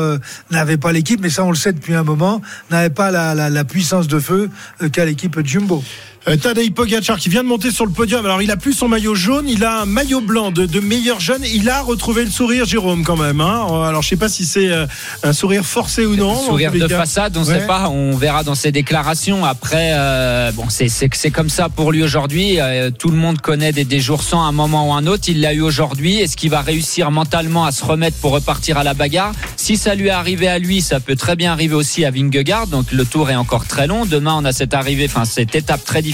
n'avait 0.51 0.77
pas 0.77 0.93
l'équipe, 0.93 1.21
mais 1.23 1.31
ça, 1.31 1.45
on 1.45 1.51
le 1.51 1.57
sait 1.57 1.73
depuis 1.73 1.95
un 1.95 2.03
moment, 2.03 2.43
n'avait 2.71 2.91
pas 2.91 3.11
la, 3.11 3.35
la- 3.35 3.65
puissance 3.65 4.09
de 4.09 4.19
feu 4.19 4.51
qu'a 4.93 5.07
l'équipe 5.07 5.41
Jumbo. 5.45 5.83
Euh, 6.27 6.37
Tadej 6.37 6.71
Pogacar 6.73 7.19
qui 7.19 7.29
vient 7.29 7.43
de 7.43 7.49
monter 7.49 7.71
sur 7.71 7.85
le 7.85 7.93
podium. 7.93 8.25
Alors 8.25 8.41
il 8.41 8.51
a 8.51 8.57
plus 8.57 8.73
son 8.73 8.89
maillot 8.89 9.15
jaune, 9.15 9.47
il 9.47 9.63
a 9.63 9.83
un 9.83 9.85
maillot 9.85 10.23
blanc 10.23 10.51
de, 10.51 10.65
de 10.65 10.81
meilleur 10.81 11.21
jeune. 11.21 11.43
Il 11.53 11.69
a 11.69 11.83
retrouvé 11.83 12.25
le 12.25 12.31
sourire, 12.31 12.65
Jérôme, 12.65 13.05
quand 13.05 13.17
même. 13.19 13.43
Hein 13.43 13.67
Alors 13.87 14.01
je 14.01 14.09
sais 14.09 14.17
pas 14.17 14.31
si 14.31 14.47
c'est 14.47 14.69
euh, 14.71 14.87
un 15.23 15.35
sourire 15.35 15.67
forcé 15.67 16.07
ou 16.07 16.17
non. 16.17 16.35
Sourire 16.35 16.73
de 16.73 16.87
cas. 16.87 16.97
façade, 17.01 17.37
on 17.37 17.41
ne 17.41 17.47
Ouais. 17.47 17.61
sait 17.61 17.67
pas, 17.67 17.91
on 17.91 18.17
verra 18.17 18.43
dans 18.43 18.55
ses 18.55 18.73
déclarations. 18.73 19.45
Après, 19.45 19.91
euh, 19.93 20.51
bon, 20.53 20.65
c'est 20.71 21.31
comme 21.31 21.51
ça 21.51 21.69
pour 21.69 21.93
lui 21.93 22.03
aujourd'hui. 22.03 22.59
Euh, 22.59 22.91
tout 22.91 23.11
le 23.11 23.17
monde 23.19 23.43
connaît 23.43 23.73
des, 23.73 23.85
des 23.85 24.01
jours 24.01 24.23
sans 24.23 24.43
un 24.45 24.53
moment 24.53 24.89
ou 24.89 24.95
un 24.95 25.07
autre. 25.07 25.25
Il 25.29 25.43
l'a 25.43 25.53
eu 25.53 25.61
aujourd'hui. 25.61 26.21
Est-ce 26.21 26.39
qu'il 26.39 26.49
va 26.49 26.63
réussir 26.63 27.11
mentalement 27.11 27.67
à 27.67 27.73
se 27.73 27.85
remettre 27.85 28.17
pour 28.17 28.33
repartir 28.33 28.79
à 28.79 28.85
la 28.85 28.95
bagarre? 28.95 29.33
Si 29.57 29.77
ça 29.77 29.95
lui 29.95 30.07
est 30.07 30.11
arrivé 30.11 30.49
à 30.49 30.59
lui, 30.59 30.81
ça 30.81 31.01
peut 31.01 31.17
très 31.17 31.37
bien 31.37 31.53
arriver 31.53 31.75
aussi 31.75 32.03
à 32.07 32.11
Vingegaard. 32.11 32.67
Donc 32.69 32.93
le 32.93 33.05
tour 33.05 33.29
est 33.29 33.37
encore 33.37 33.67
très 33.67 33.87
long. 33.87 34.07
Demain, 34.07 34.35
on 34.39 34.45
a 34.47 34.53
cette 34.53 34.73
arrivée, 34.73 35.05
enfin 35.05 35.27
cette 35.27 35.55
étape 35.55 35.85
très 35.85 36.01
difficile 36.01 36.14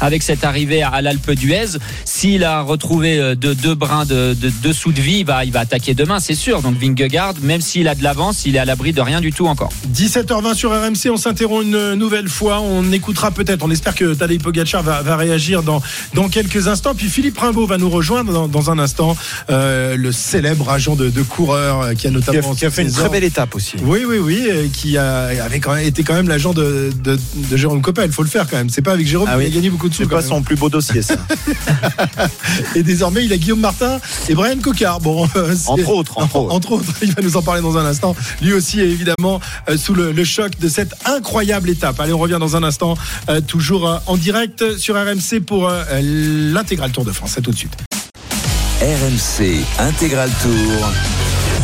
avec 0.00 0.22
cette 0.22 0.44
arrivée 0.44 0.82
à 0.82 1.00
l'Alpe 1.02 1.30
d'Huez. 1.32 1.78
S'il 2.04 2.44
a 2.44 2.62
retrouvé 2.62 3.18
euh, 3.18 3.34
de, 3.34 3.54
deux 3.54 3.74
brins 3.74 4.04
de, 4.04 4.34
de 4.34 4.50
dessous 4.62 4.92
de 4.92 5.00
vie, 5.00 5.18
il 5.20 5.26
va, 5.26 5.44
il 5.44 5.52
va 5.52 5.60
attaquer 5.60 5.94
demain, 5.94 6.20
c'est 6.20 6.34
sûr. 6.34 6.62
Donc 6.62 6.76
Vingegaard, 6.78 7.34
même 7.42 7.60
s'il 7.60 7.88
a 7.88 7.94
de 7.94 8.02
l'avance, 8.02 8.44
il 8.46 8.56
est 8.56 8.58
à 8.58 8.64
l'abri 8.64 8.92
de 8.92 9.00
rien 9.00 9.20
du 9.20 9.32
tout 9.32 9.46
encore. 9.46 9.70
17h20 9.94 10.54
sur 10.54 10.70
RMC, 10.70 11.10
on 11.10 11.16
s'interrompt 11.16 11.64
une 11.64 11.94
nouvelle 11.94 12.28
fois. 12.28 12.60
On 12.60 12.90
écoutera 12.92 13.30
peut-être, 13.30 13.64
on 13.64 13.70
espère 13.70 13.94
que 13.94 14.14
Tadej 14.14 14.40
Pogacar 14.40 14.82
va, 14.82 15.02
va 15.02 15.16
réagir 15.16 15.62
dans, 15.62 15.82
dans 16.14 16.28
quelques 16.28 16.68
instants. 16.68 16.94
Puis 16.94 17.08
Philippe 17.08 17.38
Rimbaud 17.38 17.66
va 17.66 17.78
nous 17.78 17.90
rejoindre 17.90 18.32
dans, 18.32 18.48
dans 18.48 18.70
un 18.70 18.78
instant. 18.78 19.16
Euh, 19.50 19.96
le 19.96 20.12
célèbre 20.12 20.70
agent 20.70 20.96
de, 20.96 21.10
de 21.10 21.22
coureur 21.22 21.90
qui 21.94 22.06
a 22.06 22.10
Qui 22.10 22.14
notamment 22.14 22.52
a, 22.52 22.54
qui 22.54 22.66
a 22.66 22.70
fait 22.70 22.82
une 22.82 22.92
très 22.92 23.08
belle 23.08 23.24
étape 23.24 23.54
aussi. 23.54 23.76
Oui, 23.82 24.04
oui, 24.06 24.18
oui, 24.18 24.70
qui 24.72 24.96
a, 24.96 25.26
avait 25.44 25.60
quand 25.60 25.74
même, 25.74 25.86
été 25.86 26.02
quand 26.02 26.14
même 26.14 26.28
l'agent 26.28 26.52
de, 26.52 26.90
de, 27.02 27.18
de 27.34 27.56
Jérôme 27.56 27.82
Coppel. 27.82 28.06
Il 28.06 28.12
faut 28.12 28.22
le 28.22 28.28
faire 28.28 28.46
quand 28.48 28.56
même. 28.56 28.70
C'est 28.70 28.82
pas 28.82 28.92
avec 28.92 29.06
Jérôme 29.06 29.19
Ah 29.28 29.36
oui. 29.38 29.46
a 29.46 29.50
gagné 29.50 29.70
beaucoup 29.70 29.88
de 29.88 29.94
sous. 29.94 30.02
C'est 30.02 30.08
pas 30.08 30.20
même. 30.20 30.28
son 30.28 30.42
plus 30.42 30.56
beau 30.56 30.68
dossier, 30.68 31.02
ça. 31.02 31.16
Et 32.74 32.82
désormais, 32.82 33.24
il 33.24 33.32
a 33.32 33.36
Guillaume 33.36 33.60
Martin 33.60 33.98
et 34.28 34.34
Brian 34.34 34.58
Cocard. 34.60 35.00
Bon, 35.00 35.28
euh, 35.36 35.54
Entre 35.66 35.88
autres, 35.90 36.18
entre 36.18 36.36
autres. 36.36 36.54
Entre 36.54 36.72
autres, 36.72 36.92
il 37.02 37.12
va 37.12 37.22
nous 37.22 37.36
en 37.36 37.42
parler 37.42 37.62
dans 37.62 37.76
un 37.78 37.84
instant. 37.84 38.14
Lui 38.42 38.52
aussi 38.52 38.80
est 38.80 38.88
évidemment 38.88 39.40
euh, 39.68 39.76
sous 39.76 39.94
le, 39.94 40.12
le 40.12 40.24
choc 40.24 40.58
de 40.58 40.68
cette 40.68 40.94
incroyable 41.04 41.70
étape. 41.70 41.98
Allez, 42.00 42.12
on 42.12 42.18
revient 42.18 42.38
dans 42.40 42.56
un 42.56 42.62
instant, 42.62 42.96
euh, 43.28 43.40
toujours 43.40 43.88
euh, 43.88 43.98
en 44.06 44.16
direct 44.16 44.76
sur 44.78 44.94
RMC 44.96 45.40
pour 45.46 45.68
euh, 45.68 45.82
l'intégral 46.02 46.90
Tour 46.92 47.04
de 47.04 47.12
France. 47.12 47.36
À 47.38 47.40
tout 47.40 47.50
de 47.50 47.56
suite. 47.56 47.76
RMC 48.80 49.64
Intégral 49.78 50.30
Tour. 50.42 50.90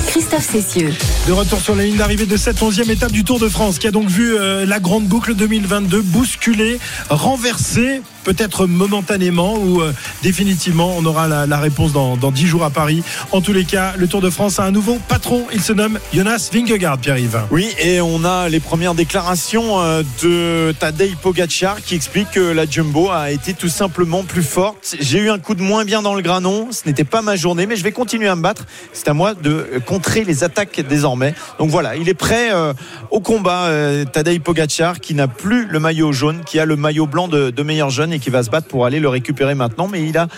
Christophe 0.07 0.49
Cessieux. 0.51 0.95
De 1.27 1.33
retour 1.33 1.61
sur 1.61 1.75
la 1.75 1.85
ligne 1.85 1.97
d'arrivée 1.97 2.27
de 2.27 2.37
cette 2.37 2.63
onzième 2.63 2.91
étape 2.91 3.13
du 3.13 3.25
Tour 3.25 3.39
de 3.39 3.49
France, 3.49 3.79
qui 3.79 3.87
a 3.87 3.91
donc 3.91 4.09
vu 4.09 4.37
euh, 4.37 4.65
la 4.65 4.81
grande 4.81 5.05
boucle 5.05 5.35
2022 5.35 6.01
bousculée, 6.01 6.79
renversée, 7.11 8.01
peut-être 8.25 8.67
momentanément 8.67 9.55
ou 9.57 9.81
euh, 9.83 9.93
définitivement. 10.23 10.95
On 10.97 11.05
aura 11.05 11.29
la, 11.29 11.47
la 11.47 11.59
réponse 11.59 11.93
dans, 11.93 12.17
dans 12.17 12.31
10 12.31 12.47
jours 12.47 12.65
à 12.65 12.71
Paris. 12.71 13.03
En 13.31 13.41
tous 13.41 13.53
les 13.53 13.65
cas, 13.65 13.95
le 13.97 14.09
Tour 14.09 14.21
de 14.21 14.31
France 14.31 14.59
a 14.59 14.65
un 14.65 14.73
nouveau 14.73 14.99
patron. 15.09 15.47
Il 15.53 15.61
se 15.61 15.73
nomme 15.73 15.99
Jonas 16.13 16.51
Vingegaard, 16.53 16.99
Pierre-Yves. 16.99 17.43
Oui, 17.51 17.69
et 17.79 18.01
on 18.01 18.25
a 18.25 18.49
les 18.49 18.61
premières 18.61 18.95
déclarations 18.95 19.81
euh, 19.81 20.03
de 20.23 20.73
Tadej 20.79 21.17
Pogacar 21.17 21.81
qui 21.83 21.95
explique 21.95 22.33
que 22.33 22.41
la 22.41 22.67
Jumbo 22.67 23.11
a 23.11 23.31
été 23.31 23.55
tout 23.55 23.69
simplement 23.69 24.25
plus 24.25 24.43
forte. 24.43 24.97
J'ai 25.01 25.19
eu 25.19 25.31
un 25.31 25.39
coup 25.39 25.55
de 25.55 25.63
moins 25.63 25.85
bien 25.85 26.03
dans 26.03 26.15
le 26.15 26.23
granon, 26.23 26.69
ce 26.73 26.83
n'était 26.87 27.05
pas 27.05 27.23
ma 27.23 27.37
journée, 27.37 27.67
mais 27.67 27.77
je 27.77 27.85
vais 27.85 27.93
continuer 27.93 28.29
à 28.29 28.35
me 28.35 28.43
battre. 28.43 28.67
C'est 28.93 29.09
à 29.09 29.15
moi 29.15 29.35
de 29.35 29.81
contrer 29.97 30.25
les 30.25 30.45
attaques 30.45 30.79
désormais. 30.87 31.33
Donc 31.59 31.71
voilà, 31.71 31.97
il 31.97 32.07
est 32.11 32.15
prêt 32.15 32.51
euh, 32.53 32.75
au 33.11 33.21
combat, 33.21 33.65
euh, 33.69 34.05
Tadej 34.05 34.41
Pogacar, 34.41 35.01
qui 35.01 35.15
n'a 35.15 35.27
plus 35.27 35.67
le 35.67 35.81
maillot 35.81 36.13
jaune, 36.13 36.41
qui 36.45 36.59
a 36.61 36.67
le 36.67 36.77
maillot 36.77 37.07
blanc 37.07 37.29
de, 37.29 37.49
de 37.49 37.63
meilleur 37.63 37.89
jeune 37.89 38.13
et 38.13 38.19
qui 38.19 38.29
va 38.29 38.43
se 38.43 38.51
battre 38.51 38.67
pour 38.69 38.85
aller 38.85 39.01
le 39.01 39.09
récupérer 39.09 39.55
maintenant. 39.55 39.89
Mais 39.91 40.07
il 40.07 40.19
a 40.19 40.29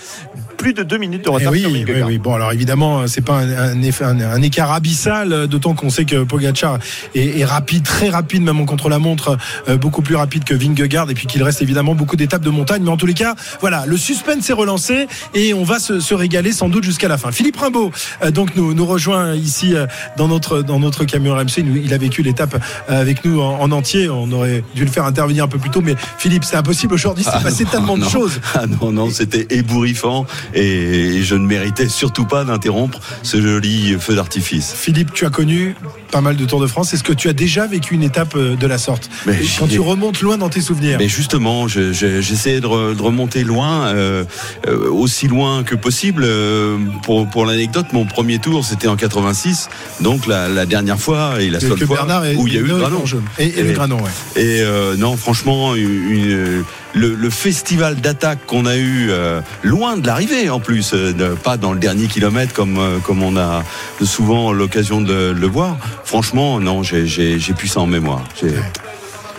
plus 0.59 0.75
de 0.75 0.85
deux 0.85 0.99
minutes 0.99 1.25
de 1.25 1.31
Eh 1.31 1.35
retard 1.35 1.53
oui, 1.53 1.61
sur 1.62 1.71
oui, 1.73 1.85
Vingegaard. 1.85 2.07
oui. 2.09 2.18
Bon, 2.18 2.35
alors 2.35 2.53
évidemment, 2.53 3.07
c'est 3.09 3.21
pas 3.25 3.38
un, 3.38 3.51
un 3.51 3.83
un- 3.83 4.21
un 4.21 4.42
écart 4.42 4.73
abyssal, 4.73 5.33
euh, 5.33 5.47
d'autant 5.49 5.75
qu'on 5.75 5.90
sait 5.90 6.05
que 6.05 6.23
Pogacar 6.23 6.79
est, 7.16 7.40
est 7.40 7.44
rapide, 7.44 7.83
très 7.83 8.11
rapide, 8.11 8.42
même 8.42 8.61
en 8.61 8.64
contre-la-montre, 8.64 9.37
euh, 9.68 9.77
beaucoup 9.77 10.03
plus 10.03 10.14
rapide 10.14 10.44
que 10.44 10.55
Vingegaard, 10.55 11.11
et 11.11 11.14
puis 11.14 11.27
qu'il 11.27 11.42
reste 11.42 11.62
évidemment 11.62 11.94
beaucoup 11.97 12.14
d'étapes 12.16 12.42
de 12.42 12.51
montagne. 12.51 12.83
Mais 12.85 12.90
en 12.90 12.97
tous 12.97 13.07
les 13.07 13.14
cas, 13.14 13.35
voilà, 13.61 13.87
le 13.87 13.97
suspense 13.97 14.49
est 14.51 14.53
relancé 14.53 15.09
et 15.35 15.53
on 15.53 15.64
va 15.64 15.81
se, 15.81 15.99
se 15.99 16.14
régaler 16.14 16.53
sans 16.53 16.68
doute 16.68 16.85
jusqu'à 16.85 17.09
la 17.09 17.18
fin. 17.18 17.33
Philippe 17.33 17.57
Rimbaud, 17.57 17.90
donc 18.33 18.55
nous, 18.55 18.73
nous 18.75 18.87
rejoint 18.87 19.35
ici 19.35 19.47
euh, 19.74 19.87
dans 20.16 20.28
notre 20.28 20.62
dans 20.62 20.78
notre 20.78 21.04
camion 21.04 21.34
RMC. 21.34 21.58
Il 21.58 21.92
a 21.94 21.98
vécu 21.98 22.22
l'étape 22.22 22.54
euh, 22.54 23.00
avec 23.00 23.24
nous 23.24 23.40
en, 23.40 23.61
en 23.61 23.70
entier. 23.72 24.08
On 24.08 24.30
aurait 24.32 24.62
dû 24.74 24.84
le 24.84 24.90
faire 24.90 25.04
intervenir 25.04 25.44
un 25.44 25.48
peu 25.48 25.58
plus 25.58 25.70
tôt, 25.70 25.80
mais 25.80 25.94
Philippe, 26.18 26.44
c'est 26.44 26.56
impossible 26.56 26.94
aujourd'hui. 26.94 27.24
C'est 27.24 27.30
Ah 27.32 27.40
passé 27.40 27.64
non, 27.64 27.70
tellement 27.70 27.98
de 27.98 28.04
choses. 28.04 28.40
Ah 28.54 28.66
non, 28.66 28.92
non, 28.92 29.11
c'était 29.11 29.46
ébouriffant 29.54 30.26
et 30.54 31.22
je 31.22 31.34
ne 31.34 31.46
méritais 31.46 31.88
surtout 31.88 32.24
pas 32.24 32.44
d'interrompre 32.44 33.00
ce 33.22 33.40
joli 33.40 33.96
feu 33.98 34.14
d'artifice. 34.14 34.72
Philippe, 34.74 35.12
tu 35.12 35.26
as 35.26 35.30
connu 35.30 35.74
pas 36.11 36.21
mal 36.21 36.37
de 36.37 36.44
Tours 36.44 36.61
de 36.61 36.66
France. 36.66 36.94
Est-ce 36.94 37.05
que 37.05 37.12
tu 37.12 37.29
as 37.29 37.33
déjà 37.33 37.66
vécu 37.66 37.94
une 37.94 38.03
étape 38.03 38.35
euh, 38.37 38.57
de 38.57 38.66
la 38.66 38.79
sorte 38.79 39.09
Mais 39.27 39.35
Et 39.35 39.47
Quand 39.59 39.66
tu 39.68 39.81
remontes 39.81 40.21
loin 40.21 40.38
dans 40.38 40.49
tes 40.49 40.61
souvenirs. 40.61 40.97
Mais 40.99 41.09
justement, 41.09 41.68
je- 41.68 41.92
je- 41.92 42.21
j'essayais 42.21 42.61
de, 42.61 42.66
re- 42.66 42.97
de 42.97 43.03
remonter 43.03 43.44
loin, 43.44 43.87
euh, 43.88 44.25
euh, 44.66 44.90
aussi 44.90 45.29
loin 45.29 45.62
que 45.64 45.75
possible. 45.75 46.23
Euh, 46.25 46.77
pour 47.03 47.29
pour 47.29 47.44
l'anecdote, 47.47 47.87
mon 47.92 48.07
premier 48.07 48.38
tour, 48.38 48.64
c'était 48.64 48.88
en 48.88 48.97
86, 48.97 49.68
donc 50.01 50.27
la, 50.27 50.49
la 50.49 50.66
dernière 50.66 50.99
fois 50.99 51.40
et 51.42 51.51
la 51.51 51.61
seule 51.61 51.79
fois 51.87 52.07
où 52.37 52.47
il 52.47 52.55
y 52.55 52.59
a 52.59 52.61
eu 52.61 52.64
granon. 52.64 53.05
jaune. 53.07 53.25
Et, 53.38 53.47
et 53.59 53.62
le 53.62 53.71
Et- 53.71 53.73
granon, 53.75 53.97
ouais. 53.97 54.11
Et 54.42 54.61
euh, 54.62 54.97
non, 54.97 55.16
franchement, 55.16 55.75
une- 55.75 56.11
une- 56.11 56.64
le, 56.94 57.14
le 57.14 57.31
festival 57.31 57.97
d'attaque 57.97 58.38
qu'on 58.47 58.64
a 58.64 58.77
eu 58.77 59.09
euh, 59.11 59.40
loin 59.62 59.99
de 59.99 60.07
l'arrivée 60.07 60.49
en 60.49 60.59
plus, 60.59 60.92
euh, 60.94 61.12
pas 61.37 61.57
dans 61.59 61.73
le 61.75 61.79
dernier 61.79 62.07
kilomètre 62.07 62.55
comme 62.55 62.79
euh, 62.79 62.99
comme 62.99 63.23
on 63.23 63.37
a 63.37 63.62
souvent 64.03 64.53
l'occasion 64.53 65.01
de 65.03 65.31
le 65.38 65.47
voir. 65.47 65.77
Franchement, 66.09 66.59
non, 66.59 66.83
j'ai 66.83 67.53
plus 67.55 67.68
ça 67.68 67.81
en 67.81 67.87
mémoire. 67.87 68.25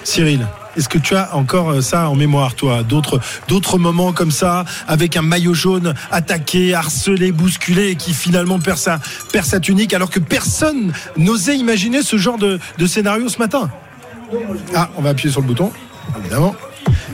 Cyril. 0.03 0.47
Est-ce 0.77 0.87
que 0.87 0.99
tu 0.99 1.15
as 1.15 1.35
encore 1.35 1.71
euh, 1.71 1.81
ça 1.81 2.09
en 2.09 2.15
mémoire, 2.15 2.53
toi 2.53 2.83
D'autres, 2.83 3.79
moments 3.79 4.13
comme 4.13 4.29
ça, 4.29 4.65
avec 4.87 5.17
un 5.17 5.23
maillot 5.23 5.55
jaune 5.55 5.95
attaqué, 6.11 6.75
harcelé, 6.75 7.31
bousculé, 7.31 7.95
qui 7.95 8.13
finalement 8.13 8.59
perd 8.59 8.77
sa, 8.77 9.59
tunique, 9.59 9.95
alors 9.95 10.11
que 10.11 10.19
personne 10.19 10.93
n'osait 11.17 11.57
imaginer 11.57 12.03
ce 12.03 12.17
genre 12.17 12.37
de 12.37 12.59
scénario 12.85 13.29
ce 13.29 13.39
matin? 13.39 13.71
Ah, 14.75 14.91
on 14.95 15.01
va 15.01 15.09
appuyer 15.09 15.31
sur 15.31 15.41
le 15.41 15.47
bouton, 15.47 15.71
évidemment. 16.19 16.55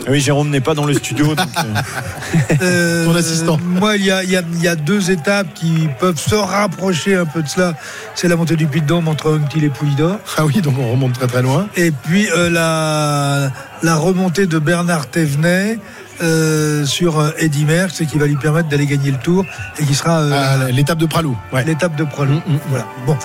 Ah 0.01 0.10
Oui, 0.12 0.19
Jérôme 0.19 0.49
n'est 0.49 0.62
pas 0.62 0.73
dans 0.73 0.86
le 0.86 0.93
studio. 0.93 1.36
donc, 1.36 1.47
euh, 1.58 2.55
Euh, 2.62 3.05
Ton 3.05 3.15
assistant. 3.15 3.58
Moi, 3.63 3.97
il 3.97 4.05
y 4.05 4.12
a, 4.12 4.23
il 4.23 4.29
y 4.29 4.36
a- 4.38 4.43
il 4.53 4.62
y 4.63 4.67
a 4.67 4.75
deux 4.75 5.12
étapes 5.12 5.47
qui 5.53 5.88
peuvent 5.99 6.19
se 6.19 6.36
rapprocher 6.36 7.15
un 7.15 7.25
peu 7.25 7.41
de 7.41 7.47
cela. 7.47 7.73
C'est 8.15 8.27
la 8.27 8.36
montée 8.36 8.55
du 8.55 8.67
Puy 8.67 8.81
de 8.81 8.86
Dôme 8.88 9.08
entre 9.08 9.38
Anctil 9.38 9.63
et 9.63 9.69
Pouilly-d'Or. 9.69 10.17
Ah 10.38 10.45
oui, 10.45 10.62
donc 10.62 10.75
on 10.79 10.91
remonte 10.91 11.13
très 11.13 11.27
très 11.27 11.41
loin. 11.41 11.67
Et 11.75 11.91
puis 11.91 12.27
euh, 12.36 12.49
la, 12.49 13.51
la 13.84 13.95
remontée 13.95 14.45
de 14.47 14.60
Bernard 14.60 15.08
Thévenet 15.08 15.79
euh, 16.21 16.86
sur 16.86 17.19
euh, 17.19 17.32
Eddy 17.38 17.65
Merckx 17.65 18.01
et 18.01 18.06
qui 18.06 18.17
va 18.17 18.25
lui 18.28 18.36
permettre 18.36 18.69
d'aller 18.69 18.86
gagner 18.86 19.12
le 19.12 19.17
tour 19.17 19.45
et 19.80 19.84
qui 19.86 19.93
sera 19.93 20.19
euh, 20.21 20.69
l'étape 20.71 20.97
de 20.97 21.06
Pralou. 21.06 21.38
Ouais. 21.54 21.63
l'étape 21.65 21.95
de. 21.95 22.04
Mm, 22.04 22.08
mm. 22.08 22.41
Voilà. 22.69 22.86
Bon. 23.06 23.17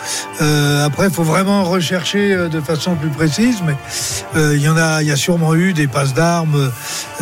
Euh, 0.42 0.84
après, 0.86 1.06
il 1.06 1.12
faut 1.12 1.22
vraiment 1.22 1.64
rechercher 1.64 2.48
de 2.48 2.60
façon 2.60 2.94
plus 2.96 3.10
précise, 3.10 3.58
mais 3.66 3.74
euh, 4.36 4.54
il 4.56 4.62
y 4.62 4.68
en 4.68 4.76
a, 4.76 5.02
il 5.02 5.08
y 5.08 5.12
a 5.12 5.16
sûrement 5.16 5.54
eu 5.54 5.72
des 5.72 5.86
passes 5.86 6.14
d'armes 6.14 6.70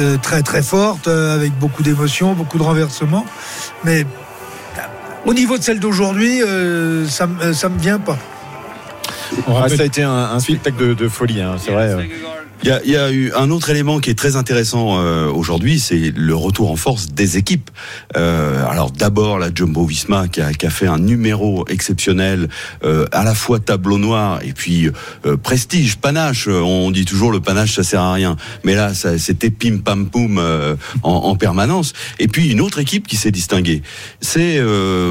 euh, 0.00 0.16
très 0.18 0.42
très 0.42 0.62
fortes, 0.62 1.08
euh, 1.08 1.34
avec 1.34 1.52
beaucoup 1.58 1.82
d'émotions, 1.82 2.32
beaucoup 2.34 2.58
de 2.58 2.62
renversements. 2.62 3.26
Mais 3.84 4.06
au 5.26 5.34
niveau 5.34 5.58
de 5.58 5.62
celle 5.62 5.80
d'aujourd'hui, 5.80 6.42
euh, 6.42 7.06
ça, 7.06 7.26
me- 7.26 7.52
ça 7.52 7.68
me 7.68 7.78
vient 7.78 7.98
pas. 7.98 8.16
Ah, 9.46 9.68
ça 9.68 9.82
a 9.82 9.84
été 9.84 10.02
un, 10.02 10.10
un 10.10 10.40
spectacle 10.40 10.76
de, 10.88 10.94
de 10.94 11.08
folie, 11.08 11.42
hein, 11.42 11.56
c'est 11.58 11.70
vrai. 11.70 11.94
Euh. 12.64 12.64
Il 12.64 12.68
y, 12.68 12.72
a, 12.72 12.80
il 12.84 12.90
y 12.90 12.96
a 12.96 13.12
eu 13.12 13.32
un 13.34 13.50
autre 13.50 13.70
élément 13.70 14.00
qui 14.00 14.10
est 14.10 14.18
très 14.18 14.36
intéressant 14.36 14.98
euh, 14.98 15.30
aujourd'hui, 15.30 15.78
c'est 15.78 16.12
le 16.14 16.34
retour 16.34 16.70
en 16.70 16.76
force 16.76 17.08
des 17.08 17.36
équipes. 17.36 17.70
Euh, 18.16 18.64
alors 18.68 18.90
d'abord 18.90 19.38
la 19.38 19.48
Jumbo 19.54 19.84
Visma 19.84 20.28
qui 20.28 20.40
a, 20.40 20.52
qui 20.52 20.66
a, 20.66 20.70
fait 20.70 20.86
un 20.86 20.98
numéro 20.98 21.64
exceptionnel, 21.68 22.48
euh, 22.84 23.06
à 23.12 23.24
la 23.24 23.34
fois 23.34 23.58
tableau 23.58 23.98
noir 23.98 24.40
et 24.42 24.52
puis 24.52 24.90
euh, 25.26 25.36
prestige, 25.36 25.96
panache. 25.96 26.48
On 26.48 26.90
dit 26.90 27.04
toujours 27.04 27.32
le 27.32 27.40
panache 27.40 27.76
ça 27.76 27.82
sert 27.82 28.00
à 28.00 28.12
rien, 28.12 28.36
mais 28.64 28.74
là 28.74 28.92
c'était 28.94 29.50
pim 29.50 29.78
pam 29.78 30.08
poum 30.08 30.38
euh, 30.38 30.76
en, 31.02 31.12
en, 31.12 31.36
permanence. 31.36 31.92
Et 32.18 32.28
puis 32.28 32.50
une 32.50 32.60
autre 32.60 32.78
équipe 32.78 33.06
qui 33.06 33.16
s'est 33.16 33.30
distinguée, 33.30 33.82
c'est 34.20 34.60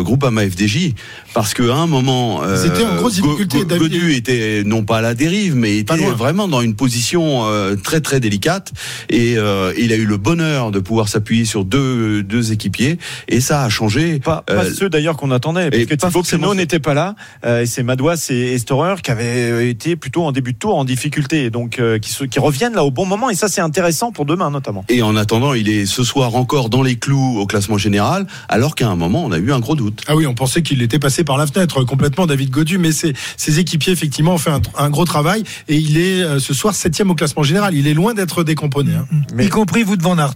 Groupama 0.03 0.47
FDJ, 0.49 0.93
parce 1.33 1.53
qu'à 1.53 1.75
un 1.75 1.87
moment, 1.87 2.41
c'était 2.55 2.83
en 2.83 2.95
grosse 2.95 3.15
difficulté. 3.15 3.63
Godu 3.65 4.13
était 4.13 4.63
non 4.65 4.83
pas 4.83 4.97
à 4.97 5.01
la 5.01 5.13
dérive, 5.13 5.55
mais 5.55 5.77
était 5.77 5.95
vraiment 5.95 6.47
dans 6.47 6.61
une 6.61 6.75
position 6.75 7.36
euh, 7.45 7.75
très 7.75 8.01
très 8.01 8.19
délicate. 8.19 8.71
Et 9.09 9.37
euh, 9.37 9.73
il 9.77 9.93
a 9.93 9.95
eu 9.95 10.05
le 10.05 10.17
bonheur 10.17 10.71
de 10.71 10.79
pouvoir 10.79 11.07
s'appuyer 11.07 11.45
sur 11.45 11.65
deux 11.65 12.23
deux 12.23 12.51
équipiers. 12.51 12.97
Et 13.27 13.41
ça 13.41 13.63
a 13.63 13.69
changé. 13.69 14.19
Pas, 14.19 14.41
pas 14.41 14.53
euh, 14.53 14.73
ceux 14.73 14.89
d'ailleurs 14.89 15.17
qu'on 15.17 15.31
attendait. 15.31 15.69
Parce 15.69 15.85
que 15.85 15.95
Thibaut 15.95 16.23
Pinot 16.23 16.55
n'était 16.55 16.79
pas 16.79 16.93
là. 16.93 17.15
Et 17.45 17.65
c'est 17.65 17.83
Madouas 17.83 18.27
et 18.29 18.53
Estorer 18.53 18.95
qui 19.03 19.11
avaient 19.11 19.69
été 19.69 19.95
plutôt 19.95 20.23
en 20.23 20.31
début 20.31 20.53
de 20.53 20.57
tour 20.57 20.77
en 20.77 20.85
difficulté. 20.85 21.49
Donc 21.49 21.81
qui, 22.01 22.27
qui 22.27 22.39
reviennent 22.39 22.73
là 22.73 22.83
au 22.83 22.91
bon 22.91 23.05
moment. 23.05 23.29
Et 23.29 23.35
ça 23.35 23.47
c'est 23.47 23.61
intéressant 23.61 24.11
pour 24.11 24.25
demain 24.25 24.49
notamment. 24.49 24.85
Et 24.89 25.01
en 25.01 25.15
attendant, 25.15 25.53
il 25.53 25.69
est 25.69 25.85
ce 25.85 26.03
soir 26.03 26.35
encore 26.35 26.69
dans 26.69 26.83
les 26.83 26.97
clous 26.97 27.39
au 27.39 27.45
classement 27.45 27.77
général 27.77 28.27
alors 28.49 28.75
qu'à 28.75 28.87
un 28.87 28.95
moment 28.95 29.23
on 29.25 29.31
a 29.31 29.37
eu 29.37 29.51
un 29.51 29.59
gros 29.59 29.75
doute. 29.75 30.03
Ah 30.07 30.15
oui, 30.15 30.25
on 30.25 30.33
pensait 30.33 30.61
qu'il 30.61 30.81
était 30.81 30.99
passé 30.99 31.23
par 31.23 31.37
la 31.37 31.47
fenêtre 31.47 31.83
complètement 31.83 32.25
David 32.25 32.49
Godu. 32.49 32.77
Mais 32.77 32.91
ses, 32.91 33.13
ses 33.37 33.59
équipiers 33.59 33.93
effectivement 33.93 34.33
ont 34.35 34.37
fait 34.37 34.51
un, 34.51 34.61
un 34.77 34.89
gros 34.89 35.05
travail. 35.05 35.43
Et 35.67 35.75
il 35.75 35.97
est 35.97 36.39
ce 36.39 36.53
soir 36.53 36.75
septième 36.75 37.11
au 37.11 37.15
classement 37.15 37.26
général. 37.43 37.75
Il 37.75 37.87
est 37.87 37.93
loin 37.93 38.13
d'être 38.13 38.43
décomponé. 38.43 38.93
Hein. 38.93 39.07
Mais... 39.33 39.45
Y 39.45 39.49
compris 39.49 39.83
vous 39.83 39.97
devant 39.97 40.15
Nart. 40.15 40.35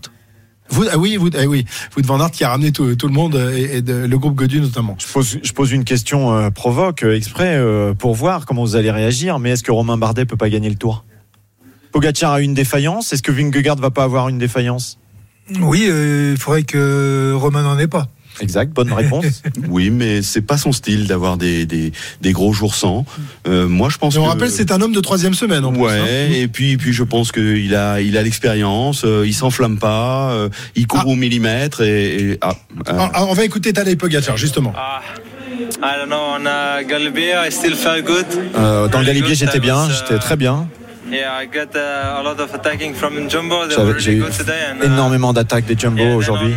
Vous, 0.69 0.85
ah 0.89 0.97
oui, 0.97 1.17
vous, 1.17 1.29
ah 1.37 1.45
oui, 1.47 1.65
vous 1.93 2.01
devant 2.01 2.17
Nart 2.17 2.31
qui 2.31 2.45
a 2.45 2.49
ramené 2.49 2.71
tout, 2.71 2.95
tout 2.95 3.07
le 3.07 3.13
monde 3.13 3.35
et, 3.35 3.77
et 3.77 3.81
de, 3.81 3.93
le 3.93 4.17
groupe 4.17 4.35
Godu 4.35 4.61
notamment. 4.61 4.95
Je 4.99 5.11
pose, 5.11 5.39
je 5.43 5.51
pose 5.51 5.71
une 5.73 5.83
question 5.83 6.33
euh, 6.33 6.49
provoque 6.49 7.03
euh, 7.03 7.15
exprès 7.15 7.57
euh, 7.57 7.93
pour 7.93 8.15
voir 8.15 8.45
comment 8.45 8.63
vous 8.63 8.77
allez 8.77 8.91
réagir. 8.91 9.37
Mais 9.39 9.51
est-ce 9.51 9.63
que 9.63 9.71
Romain 9.71 9.97
Bardet 9.97 10.25
peut 10.25 10.37
pas 10.37 10.49
gagner 10.49 10.69
le 10.69 10.75
Tour? 10.75 11.03
Pogacar 11.91 12.31
a 12.31 12.41
une 12.41 12.53
défaillance. 12.53 13.11
Est-ce 13.11 13.21
que 13.21 13.33
Vingegaard 13.33 13.75
va 13.75 13.91
pas 13.91 14.03
avoir 14.03 14.29
une 14.29 14.37
défaillance? 14.37 14.97
Oui, 15.59 15.89
il 15.89 16.37
faudrait 16.37 16.63
que 16.63 17.33
Romain 17.35 17.63
n'en 17.63 17.77
ait 17.77 17.87
pas. 17.87 18.07
Exact, 18.39 18.71
bonne 18.73 18.91
réponse. 19.01 19.43
oui, 19.69 19.89
mais 19.89 20.21
c'est 20.21 20.41
pas 20.41 20.57
son 20.57 20.71
style 20.71 21.07
d'avoir 21.07 21.37
des, 21.37 21.65
des, 21.65 21.91
des, 22.21 22.31
gros 22.31 22.53
jours 22.53 22.73
sans. 22.75 23.05
Euh, 23.47 23.67
moi, 23.67 23.89
je 23.89 23.97
pense. 23.97 24.15
Mais 24.15 24.21
on 24.21 24.25
que... 24.25 24.29
rappelle, 24.29 24.49
c'est 24.51 24.71
un 24.71 24.81
homme 24.81 24.93
de 24.93 24.99
troisième 25.01 25.33
semaine. 25.33 25.65
En 25.65 25.73
ouais, 25.75 25.99
plus, 25.99 26.01
hein. 26.01 26.29
et 26.33 26.47
puis 26.47 26.77
puis 26.77 26.93
je 26.93 27.03
pense 27.03 27.31
qu'il 27.31 27.75
a 27.75 27.99
il 28.01 28.17
a 28.17 28.21
l'expérience, 28.23 29.03
euh, 29.05 29.23
il 29.27 29.33
s'enflamme 29.33 29.77
pas, 29.77 30.31
euh, 30.31 30.49
il 30.75 30.87
court 30.87 31.01
Ah. 31.03 31.07
au 31.09 31.15
millimètre 31.15 31.81
et, 31.81 32.15
et- 32.31 32.37
ah, 32.41 32.53
euh, 32.87 32.93
Ah, 32.97 33.11
ah, 33.13 33.25
on 33.25 33.33
va 33.33 33.43
écouter 33.43 33.73
Tadej 33.73 33.95
Pogacar 33.97 34.37
justement. 34.37 34.73
I 35.83 35.97
don't 35.97 36.07
know, 36.07 36.35
on 36.37 36.45
uh, 36.45 36.83
Galibier, 36.87 37.35
I 37.47 37.51
still 37.51 37.75
felt 37.75 38.05
good. 38.05 38.25
Euh, 38.55 38.87
dans 38.87 38.99
le 38.99 39.05
Galibier, 39.05 39.35
j'étais 39.35 39.59
bien, 39.59 39.87
uh, 39.87 39.91
j'étais 39.91 40.17
très 40.19 40.35
bien. 40.35 40.67
Yeah, 41.11 41.43
I 41.43 41.47
got 41.47 41.75
uh, 41.75 42.19
a 42.19 42.23
lot 42.23 42.39
of 42.41 42.53
attacking 42.55 42.93
from 42.93 43.29
Jumbo. 43.29 43.67
They 43.67 43.75
J'avais- 43.75 43.91
were 43.91 43.99
J'ai 43.99 44.13
eu 44.13 44.21
good 44.21 44.35
today. 44.37 44.53
And, 44.73 44.81
uh, 44.81 44.85
énormément 44.85 45.33
d'attaques 45.33 45.65
des 45.65 45.77
Jumbo 45.77 46.03
aujourd'hui. 46.15 46.53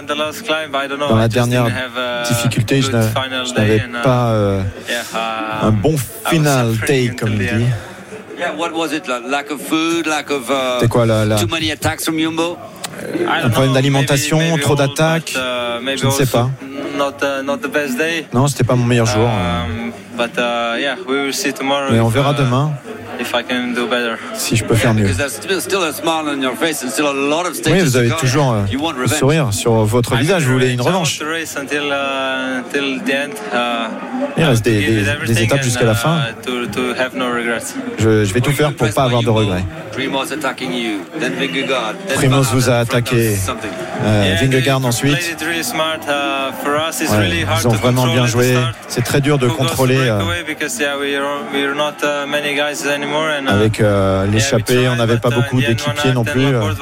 On, 0.00 0.06
the 0.06 0.14
last 0.14 0.44
climb, 0.44 0.74
I 0.74 0.88
don't 0.88 0.98
know, 0.98 1.08
Dans 1.08 1.16
la 1.16 1.28
dernière 1.28 1.66
uh, 1.66 2.28
difficulté, 2.28 2.82
je 2.82 2.90
n'avais 2.90 3.76
uh, 3.76 4.02
pas 4.02 4.30
euh, 4.32 4.62
uh, 4.88 5.66
un 5.66 5.70
bon 5.70 5.96
final 6.26 6.76
day, 6.86 7.10
comme 7.18 7.36
the 7.36 7.38
dit. 7.38 7.48
end. 7.48 8.38
Yeah, 8.38 8.52
what 8.56 8.72
was 8.72 8.92
it? 8.92 9.06
Like, 9.06 9.24
lack 9.28 9.50
of 9.50 9.60
food, 9.60 10.06
lack 10.06 10.30
of 10.30 10.50
C'est 10.80 10.88
quoi 10.88 11.04
la, 11.04 11.24
la- 11.24 11.36
too 11.36 11.46
many 11.46 11.70
attacks 11.70 12.04
from 12.04 12.18
Jumbo? 12.18 12.56
I 13.02 13.44
un 13.44 13.50
problème 13.50 13.74
d'alimentation, 13.74 14.56
trop 14.58 14.74
d'attaques 14.74 15.32
Je 15.34 16.06
ne 16.06 16.10
sais 16.10 16.26
pas. 16.26 16.50
Not, 16.96 17.42
not 17.44 17.58
the 17.58 17.70
best 17.70 17.96
day. 17.98 18.26
Non, 18.32 18.46
c'était 18.48 18.64
pas 18.64 18.74
mon 18.74 18.84
meilleur 18.84 19.06
jour. 19.06 19.28
Um, 19.28 19.92
but 20.16 20.36
yeah, 20.36 20.96
we 21.06 21.24
will 21.26 21.34
see 21.34 21.52
tomorrow. 21.52 21.90
Mais 21.90 22.00
on 22.00 22.08
verra 22.08 22.32
demain 22.32 22.72
If 23.20 23.34
I 23.34 23.42
can 23.46 23.74
do 23.74 23.86
better. 23.86 24.16
si 24.34 24.56
je 24.56 24.64
peux 24.64 24.74
faire 24.74 24.94
mieux. 24.94 25.06
Oui, 27.66 27.80
vous 27.80 27.96
avez 27.96 28.10
toujours 28.18 28.52
euh, 28.52 28.62
revenge. 29.06 29.18
sourire 29.18 29.52
sur 29.52 29.72
votre 29.84 30.16
visage. 30.16 30.44
Vous 30.44 30.52
voulez 30.52 30.70
une 30.72 30.80
revanche. 30.80 31.20
Uh, 31.20 31.24
uh, 31.24 32.80
Il 34.38 34.44
reste 34.44 34.64
to 34.64 34.70
des- 35.26 35.42
étapes 35.42 35.62
jusqu'à 35.62 35.84
la 35.84 35.94
fin. 35.94 36.20
uh. 36.46 36.68
Je, 37.98 38.24
je 38.24 38.32
vais 38.34 38.40
tout 38.40 38.52
faire 38.52 38.72
pour 38.72 38.88
pas 38.90 39.04
avoir 39.04 39.22
de 39.22 39.28
regrets. 39.28 39.64
Primoz 42.14 42.48
vous 42.52 42.70
a 42.70 42.78
attaqué. 42.78 43.36
Euh, 44.02 44.36
Vingegaard 44.40 44.84
ensuite. 44.84 45.36
Uh, 45.36 46.52
Ouais, 47.10 47.44
ils 47.60 47.66
ont 47.68 47.70
vraiment 47.72 48.06
bien 48.06 48.26
joué. 48.26 48.54
C'est 48.88 49.02
très 49.04 49.20
dur 49.20 49.38
de 49.38 49.48
contrôler 49.48 49.98
euh, 49.98 50.20
breakaway 53.10 53.40
because, 53.40 53.40
yeah, 53.40 53.40
we're, 53.40 53.40
we're 53.40 53.40
not, 53.40 53.40
uh, 53.40 53.40
many 53.40 53.40
guys 53.40 53.40
anymore 53.40 53.40
and, 53.40 53.46
uh, 53.46 53.50
avec 53.50 53.80
euh, 53.80 54.26
l'échappée. 54.26 54.78
we 54.78 54.88
On 54.88 54.96
n'avait 54.96 55.18
pas 55.18 55.28
uh, 55.30 55.34
beaucoup 55.34 55.60
d'équipiers 55.60 56.12
non 56.12 56.24
plus. 56.24 56.44
euh. 56.46 56.60
Uh, 56.60 56.74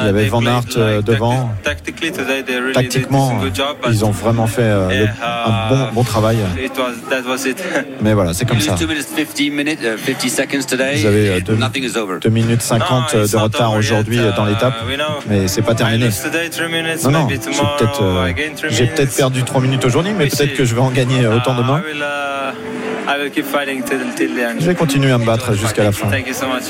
Il 0.00 0.06
y 0.06 0.08
avait 0.08 0.22
they 0.22 0.28
Van 0.28 0.46
Aert 0.46 0.62
euh, 0.76 1.02
devant. 1.02 1.50
Tactiquement, 1.62 3.30
did 3.30 3.38
a 3.38 3.44
good 3.44 3.54
job, 3.54 3.76
but 3.82 3.90
ils 3.92 4.04
ont 4.04 4.10
vraiment 4.10 4.46
fait 4.46 4.62
euh, 4.62 4.88
le- 4.88 5.06
un 5.24 5.68
bon, 5.68 5.88
bon 5.92 6.02
travail. 6.04 6.38
It 6.62 6.72
was, 6.78 6.94
that 7.10 7.22
was 7.28 7.46
it. 7.46 7.62
Mais 8.00 8.14
voilà, 8.14 8.32
c'est 8.32 8.46
comme 8.46 8.60
ça. 8.60 8.72
lose 8.72 8.80
2 8.80 8.86
minutes 8.86 9.06
50 9.16 9.50
minutes, 9.50 9.80
uh, 9.82 9.98
50 9.98 10.28
seconds 10.30 10.64
today. 10.66 10.96
Vous 10.96 11.06
avez 11.06 11.28
euh, 11.28 11.40
deux, 11.40 11.56
Nothing 11.56 11.84
is 11.84 11.96
over. 11.96 12.18
2 12.20 12.28
minutes 12.30 12.62
50 12.62 13.14
No, 13.14 13.22
it's 13.24 13.32
de 13.32 13.36
retard 13.36 13.72
aujourd'hui 13.74 14.18
euh, 14.18 14.32
dans 14.36 14.46
uh, 14.46 14.50
l'étape. 14.50 14.74
we 14.88 14.96
know. 14.96 15.04
Mais 15.28 15.48
c'est 15.48 15.62
pas 15.62 15.74
terminé. 15.74 16.08
Non, 17.04 17.10
non, 17.10 17.28
j'ai 17.28 17.38
peut-être 17.38 18.02
euh, 18.02 19.16
perdu 19.16 19.42
3 19.44 19.60
minutes 19.60 19.84
aujourd'hui, 19.84 20.12
mais 20.16 20.26
peut-être 20.28 20.54
que 20.54 20.64
je 20.64 20.74
vais 20.74 20.80
en 20.80 20.90
gagner 20.90 21.24
euh, 21.24 21.36
autant 21.36 21.54
Uh, 21.54 21.58
demain. 21.58 21.82
Je 24.60 24.66
vais 24.66 24.74
continuer 24.74 25.10
à 25.12 25.18
me 25.18 25.24
battre 25.26 25.54
jusqu'à 25.54 25.84
la 25.84 25.92
fin. 25.92 26.08
Thank 26.08 26.26
you 26.28 26.34
so 26.34 26.46
much. 26.46 26.64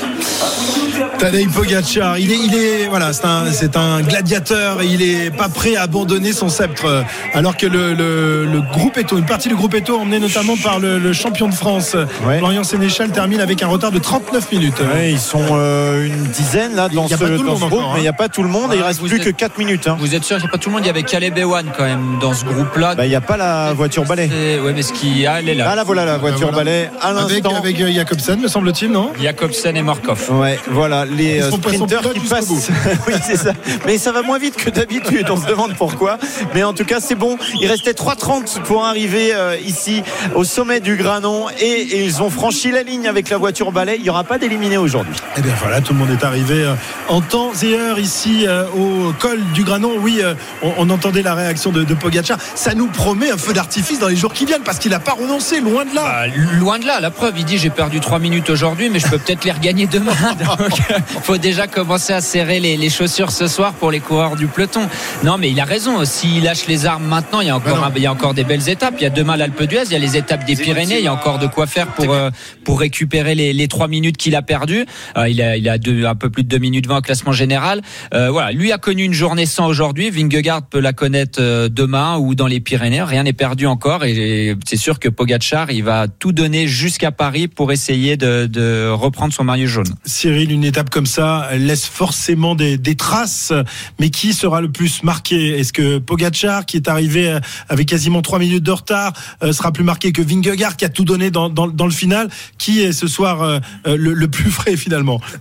Tadej 1.19 1.47
Pogacar, 1.49 2.17
il 2.19 2.31
est, 2.31 2.37
il 2.37 2.55
est, 2.55 2.87
voilà, 2.87 3.13
c'est 3.13 3.25
un, 3.25 3.51
c'est 3.51 3.75
un 3.77 4.01
gladiateur 4.01 4.81
et 4.81 4.85
il 4.87 5.01
est 5.01 5.29
pas 5.29 5.49
prêt 5.49 5.75
à 5.75 5.83
abandonner 5.83 6.33
son 6.33 6.49
sceptre. 6.49 7.03
Alors 7.33 7.55
que 7.57 7.65
le, 7.67 7.93
le, 7.93 8.45
le 8.45 8.61
groupe 8.61 8.97
Eto, 8.97 9.17
une 9.17 9.25
partie 9.25 9.49
du 9.49 9.55
groupe 9.55 9.73
Eto, 9.75 9.97
emmené 9.97 10.19
notamment 10.19 10.55
par 10.57 10.79
le, 10.79 10.99
le 10.99 11.13
champion 11.13 11.47
de 11.47 11.53
France, 11.53 11.95
Ouais. 12.25 12.37
Florian 12.39 12.63
Sénéchal, 12.63 13.11
termine 13.11 13.39
avec 13.41 13.61
un 13.61 13.67
retard 13.67 13.91
de 13.91 13.99
39 13.99 14.51
minutes. 14.51 14.79
Ouais, 14.93 15.11
ils 15.11 15.19
sont 15.19 15.43
euh, 15.51 16.05
une 16.05 16.23
dizaine 16.23 16.75
là 16.75 16.87
dans 16.89 17.07
ce, 17.07 17.15
dans 17.15 17.35
groupe, 17.53 17.63
encore, 17.63 17.81
hein. 17.89 17.91
mais 17.93 17.99
il 17.99 18.03
n'y 18.03 18.07
a 18.07 18.13
pas 18.13 18.29
tout 18.29 18.43
le 18.43 18.49
monde 18.49 18.73
et 18.73 18.77
il 18.77 18.81
reste 18.83 18.99
vous 18.99 19.07
plus 19.07 19.17
êtes- 19.17 19.23
que 19.25 19.29
4 19.29 19.57
minutes. 19.57 19.87
hein. 19.87 19.97
Vous 19.99 20.15
êtes 20.15 20.23
sûr 20.23 20.37
qu'il 20.37 20.45
n'y 20.45 20.49
a 20.49 20.51
pas 20.51 20.57
tout 20.57 20.69
le 20.69 20.73
monde 20.75 20.83
Il 20.83 20.87
y 20.87 20.89
avait 20.89 21.03
Caleb 21.03 21.37
Ewan 21.37 21.65
quand 21.77 21.83
même 21.83 22.17
dans 22.21 22.33
ce 22.33 22.45
groupe-là. 22.45 22.95
Bah, 22.95 23.05
Il 23.05 23.09
n'y 23.09 23.15
a 23.15 23.21
pas 23.21 23.37
la 23.37 23.73
voiture 23.73 24.03
balai. 24.05 24.29
Oui, 24.63 24.71
mais 24.75 24.81
ce 24.81 24.93
qui. 24.93 25.25
Ah, 25.27 25.39
elle 25.39 25.49
est 25.49 25.55
là. 25.55 25.67
Ah 25.71 25.75
là 25.75 25.83
voilà 25.83 26.05
la 26.05 26.17
voiture 26.29 26.51
voilà. 26.51 26.57
balai 26.57 26.89
à 27.01 27.07
Avec, 27.09 27.43
l'instant. 27.43 27.57
avec 27.57 27.79
euh, 27.81 27.91
Jacobsen, 27.93 28.39
me 28.39 28.47
semble-t-il, 28.47 28.91
non? 28.91 29.11
Jacobsen 29.21 29.75
et 29.77 29.81
Morkov. 29.81 30.29
Ouais, 30.39 30.59
voilà 30.69 31.05
les 31.05 31.41
euh, 31.41 31.51
pilotes 31.51 32.13
qui 32.13 32.27
passent. 32.27 32.49
oui, 33.07 33.13
c'est 33.25 33.37
ça. 33.37 33.53
Mais 33.85 33.97
ça 33.97 34.11
va 34.11 34.21
moins 34.21 34.37
vite 34.39 34.55
que 34.55 34.69
d'habitude. 34.69 35.27
On 35.29 35.37
se 35.41 35.47
demande 35.47 35.75
pourquoi. 35.75 36.17
Mais 36.53 36.63
en 36.63 36.73
tout 36.73 36.85
cas, 36.85 36.99
c'est 36.99 37.15
bon. 37.15 37.37
Il 37.61 37.67
restait 37.67 37.91
3,30 37.91 38.61
pour 38.63 38.85
arriver 38.85 39.33
euh, 39.33 39.55
ici 39.65 40.03
au 40.35 40.43
sommet 40.43 40.79
du 40.79 40.95
Granon 40.95 41.47
et, 41.59 41.65
et 41.65 42.03
ils 42.03 42.21
ont 42.21 42.29
franchi 42.29 42.71
la 42.71 42.83
ligne 42.83 43.07
avec 43.07 43.29
la 43.29 43.37
voiture 43.37 43.71
balai. 43.71 43.95
Il 43.97 44.03
n'y 44.03 44.09
aura 44.09 44.23
pas 44.23 44.37
d'éliminé 44.37 44.77
aujourd'hui. 44.77 45.15
Eh 45.37 45.41
bien 45.41 45.53
voilà, 45.61 45.81
tout 45.81 45.93
le 45.93 45.99
monde 45.99 46.09
est 46.11 46.23
arrivé 46.23 46.63
euh, 46.63 46.73
en 47.09 47.21
temps 47.21 47.51
et 47.63 47.75
heure 47.75 47.99
ici 47.99 48.45
euh, 48.47 48.65
au 48.75 49.13
col 49.19 49.39
du 49.53 49.63
Granon. 49.63 49.93
Oui, 49.99 50.19
euh, 50.23 50.33
on, 50.61 50.71
on 50.77 50.89
entendait 50.89 51.21
la 51.21 51.33
réaction 51.35 51.71
de, 51.71 51.83
de 51.83 51.93
Pogacar. 51.93 52.37
Ça 52.55 52.73
nous 52.73 52.87
promet 52.87 53.31
un 53.31 53.37
feu 53.37 53.53
d'artifice 53.53 53.99
dans 53.99 54.07
les 54.07 54.15
jours 54.15 54.33
qui 54.33 54.45
viennent 54.45 54.63
parce 54.63 54.79
qu'il 54.79 54.91
n'a 54.91 54.99
pas 54.99 55.13
renoncé, 55.13 55.59
loin 55.61 55.85
de 55.85 55.93
là. 55.95 56.14
Bah, 56.15 56.27
loin 56.59 56.79
de 56.79 56.85
là, 56.85 57.01
la 57.01 57.11
preuve, 57.11 57.33
il 57.37 57.43
dit 57.43 57.57
j'ai 57.57 57.69
perdu 57.69 57.99
3 57.99 58.19
minutes 58.19 58.49
aujourd'hui, 58.49 58.89
mais 58.89 58.99
je 58.99 59.07
peux 59.07 59.17
peut-être 59.17 59.43
les 59.43 59.51
regagner 59.51 59.85
demain. 59.85 60.13
Donc, 60.39 60.77
il 60.77 61.21
faut 61.23 61.37
déjà 61.37 61.67
commencer 61.67 62.13
à 62.13 62.21
serrer 62.21 62.61
les, 62.61 62.77
les 62.77 62.89
chaussures 62.89 63.31
ce 63.31 63.47
soir 63.47 63.73
pour 63.73 63.91
les 63.91 63.99
coureurs 63.99 64.37
du 64.37 64.47
peloton. 64.47 64.87
Non, 65.25 65.37
mais 65.37 65.51
il 65.51 65.59
a 65.59 65.65
raison. 65.65 66.05
S'il 66.05 66.43
lâche 66.43 66.67
les 66.67 66.85
armes 66.85 67.03
maintenant, 67.05 67.41
il 67.41 67.47
y 67.47 67.49
a 67.49 67.55
encore, 67.57 67.79
Ben 67.79 67.83
un- 67.87 67.91
il 67.97 68.01
y 68.01 68.05
a 68.05 68.11
encore 68.13 68.33
des 68.33 68.45
belles 68.45 68.69
étapes. 68.69 68.93
Il 68.99 69.03
y 69.03 69.05
a 69.05 69.09
demain 69.09 69.35
l'Alpe 69.35 69.63
d'Huez, 69.63 69.83
il 69.87 69.91
y 69.91 69.95
a 69.95 69.99
les 69.99 70.15
étapes 70.15 70.45
des 70.45 70.55
Pyrénées. 70.55 70.99
Il 70.99 71.03
y 71.03 71.07
a 71.07 71.13
encore 71.13 71.37
de 71.37 71.47
quoi 71.47 71.67
faire 71.67 71.87
pour 71.87 72.13
euh, 72.13 72.29
pour 72.63 72.79
récupérer 72.79 73.35
les, 73.35 73.51
les 73.51 73.67
3 73.67 73.89
minutes 73.89 74.15
qu'il 74.15 74.35
a 74.37 74.41
perdues. 74.41 74.85
Euh, 75.17 75.27
il 75.27 75.41
a 75.41 75.57
il 75.57 75.67
a 75.67 75.77
deux, 75.77 76.05
un 76.05 76.15
peu 76.15 76.29
plus 76.29 76.43
de 76.43 76.47
2 76.49 76.59
minutes 76.59 76.87
20 76.87 76.97
au 76.97 77.01
classement 77.01 77.33
général. 77.33 77.81
Euh, 78.13 78.29
voilà, 78.31 78.53
lui 78.53 78.71
a 78.71 78.77
connu 78.77 79.03
une 79.03 79.13
journée 79.13 79.45
sans 79.45 79.67
aujourd'hui. 79.67 80.11
Vingegaard 80.11 80.61
peut 80.61 80.79
la 80.79 80.93
connaître 80.93 81.39
euh, 81.41 81.67
demain 81.67 82.17
ou 82.19 82.35
dans 82.35 82.47
les 82.47 82.61
Pyrénées. 82.61 83.03
Rien 83.03 83.23
n'est 83.23 83.33
perdu 83.33 83.67
encore 83.67 84.05
et 84.05 84.55
c'est 84.65 84.77
sûr 84.77 84.99
que 84.99 85.09
Pogacar, 85.09 85.71
il 85.71 85.83
va 85.83 86.04
tout 86.07 86.31
donner 86.31 86.67
jusqu'à 86.67 87.11
Paris 87.11 87.47
pour 87.47 87.71
essayer 87.71 88.17
de, 88.17 88.45
de 88.45 88.89
reprendre 88.89 89.33
son 89.33 89.43
maillot 89.43 89.67
jaune. 89.67 89.87
Cyril, 90.05 90.51
une 90.51 90.63
étape 90.63 90.89
comme 90.89 91.05
ça 91.05 91.49
laisse 91.57 91.85
forcément 91.85 92.55
des, 92.55 92.77
des 92.77 92.95
traces, 92.95 93.53
mais 93.99 94.09
qui 94.09 94.33
sera 94.33 94.61
le 94.61 94.71
plus 94.71 95.03
marqué? 95.03 95.59
Est-ce 95.59 95.73
que 95.73 95.97
Pogacar, 95.99 96.65
qui 96.65 96.77
est 96.77 96.87
arrivé 96.87 97.29
euh, 97.29 97.39
avec 97.69 97.87
quasiment 97.87 98.21
trois 98.21 98.39
minutes 98.39 98.63
de 98.63 98.71
retard, 98.71 99.13
euh, 99.43 99.51
sera 99.53 99.71
plus 99.71 99.83
marqué 99.83 100.11
que 100.11 100.21
Vingegaard, 100.21 100.77
qui 100.77 100.85
a 100.85 100.89
tout 100.89 101.05
donné 101.05 101.31
dans, 101.31 101.49
dans, 101.49 101.67
dans 101.67 101.85
le 101.85 101.91
final? 101.91 102.29
Qui 102.57 102.81
est 102.81 102.91
ce 102.91 103.07
soir 103.07 103.41
euh, 103.41 103.59
le, 103.85 104.13
le 104.13 104.27
plus 104.27 104.51
frais 104.51 104.75
finalement? 104.77 105.21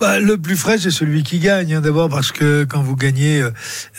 Bah, 0.00 0.20
le 0.20 0.38
plus 0.38 0.56
frais, 0.56 0.78
c'est 0.78 0.90
celui 0.90 1.22
qui 1.22 1.38
gagne. 1.40 1.74
hein, 1.74 1.80
D'abord 1.80 2.08
parce 2.08 2.30
que 2.32 2.64
quand 2.64 2.82
vous 2.82 2.94
gagnez, 2.96 3.42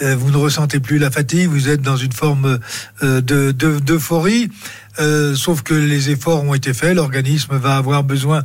vous 0.01 0.31
ne 0.31 0.37
ressentez 0.37 0.79
plus 0.79 0.97
la 0.97 1.11
fatigue, 1.11 1.47
vous 1.47 1.67
êtes 1.69 1.81
dans 1.81 1.97
une 1.97 2.11
forme 2.13 2.59
euh, 3.03 3.21
de 3.21 3.51
de- 3.51 3.79
d'euphorie. 3.79 4.49
Euh, 4.99 5.35
sauf 5.35 5.61
que 5.61 5.73
les 5.73 6.09
efforts 6.09 6.43
ont 6.43 6.53
été 6.53 6.73
faits, 6.73 6.95
l'organisme 6.95 7.55
va 7.57 7.77
avoir 7.77 8.03
besoin 8.03 8.43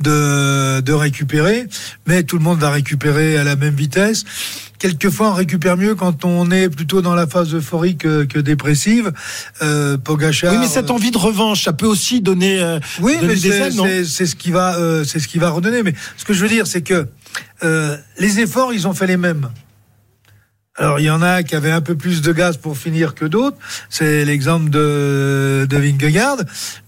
de, 0.00 0.80
de 0.80 0.92
récupérer, 0.92 1.66
mais 2.06 2.22
tout 2.22 2.36
le 2.36 2.42
monde 2.44 2.58
va 2.60 2.70
récupérer 2.70 3.36
à 3.38 3.44
la 3.44 3.56
même 3.56 3.74
vitesse. 3.74 4.24
Quelquefois, 4.78 5.30
on 5.30 5.32
récupère 5.32 5.76
mieux 5.78 5.94
quand 5.94 6.24
on 6.26 6.50
est 6.50 6.68
plutôt 6.68 7.00
dans 7.00 7.14
la 7.14 7.26
phase 7.26 7.54
euphorique 7.54 7.98
que, 8.02 8.24
que 8.24 8.38
dépressive. 8.38 9.10
Euh, 9.62 9.96
Pogacar. 9.96 10.52
Oui, 10.52 10.58
mais 10.60 10.68
cette 10.68 10.90
envie 10.90 11.10
de 11.10 11.16
revanche, 11.18 11.64
ça 11.64 11.72
peut 11.72 11.86
aussi 11.86 12.20
donner, 12.20 12.60
euh, 12.60 12.78
Oui, 13.00 13.14
donner 13.16 13.28
mais 13.28 13.36
c'est- 13.36 14.04
c'est 14.04 14.26
ce 14.26 14.36
qui 14.36 14.50
va, 14.50 14.76
euh, 14.76 15.02
c'est 15.02 15.18
ce 15.18 15.28
qui 15.28 15.38
va 15.38 15.48
redonner. 15.48 15.82
Mais 15.82 15.94
ce 16.18 16.24
que 16.26 16.34
je 16.34 16.42
veux 16.42 16.48
dire, 16.48 16.66
c'est 16.66 16.82
que 16.82 17.08
euh, 17.64 17.96
les 18.18 18.38
efforts, 18.40 18.74
ils 18.74 18.86
ont 18.86 18.92
fait 18.92 19.06
les 19.06 19.16
mêmes. 19.16 19.48
Alors 20.78 21.00
il 21.00 21.04
y 21.04 21.10
en 21.10 21.22
a 21.22 21.42
qui 21.42 21.54
avaient 21.54 21.70
un 21.70 21.80
peu 21.80 21.94
plus 21.94 22.20
de 22.20 22.32
gaz 22.32 22.58
pour 22.58 22.76
finir 22.76 23.14
que 23.14 23.24
d'autres. 23.24 23.56
C'est 23.88 24.24
l'exemple 24.24 24.68
de, 24.68 25.66
de 25.68 25.76
Vingegaard. 25.76 26.36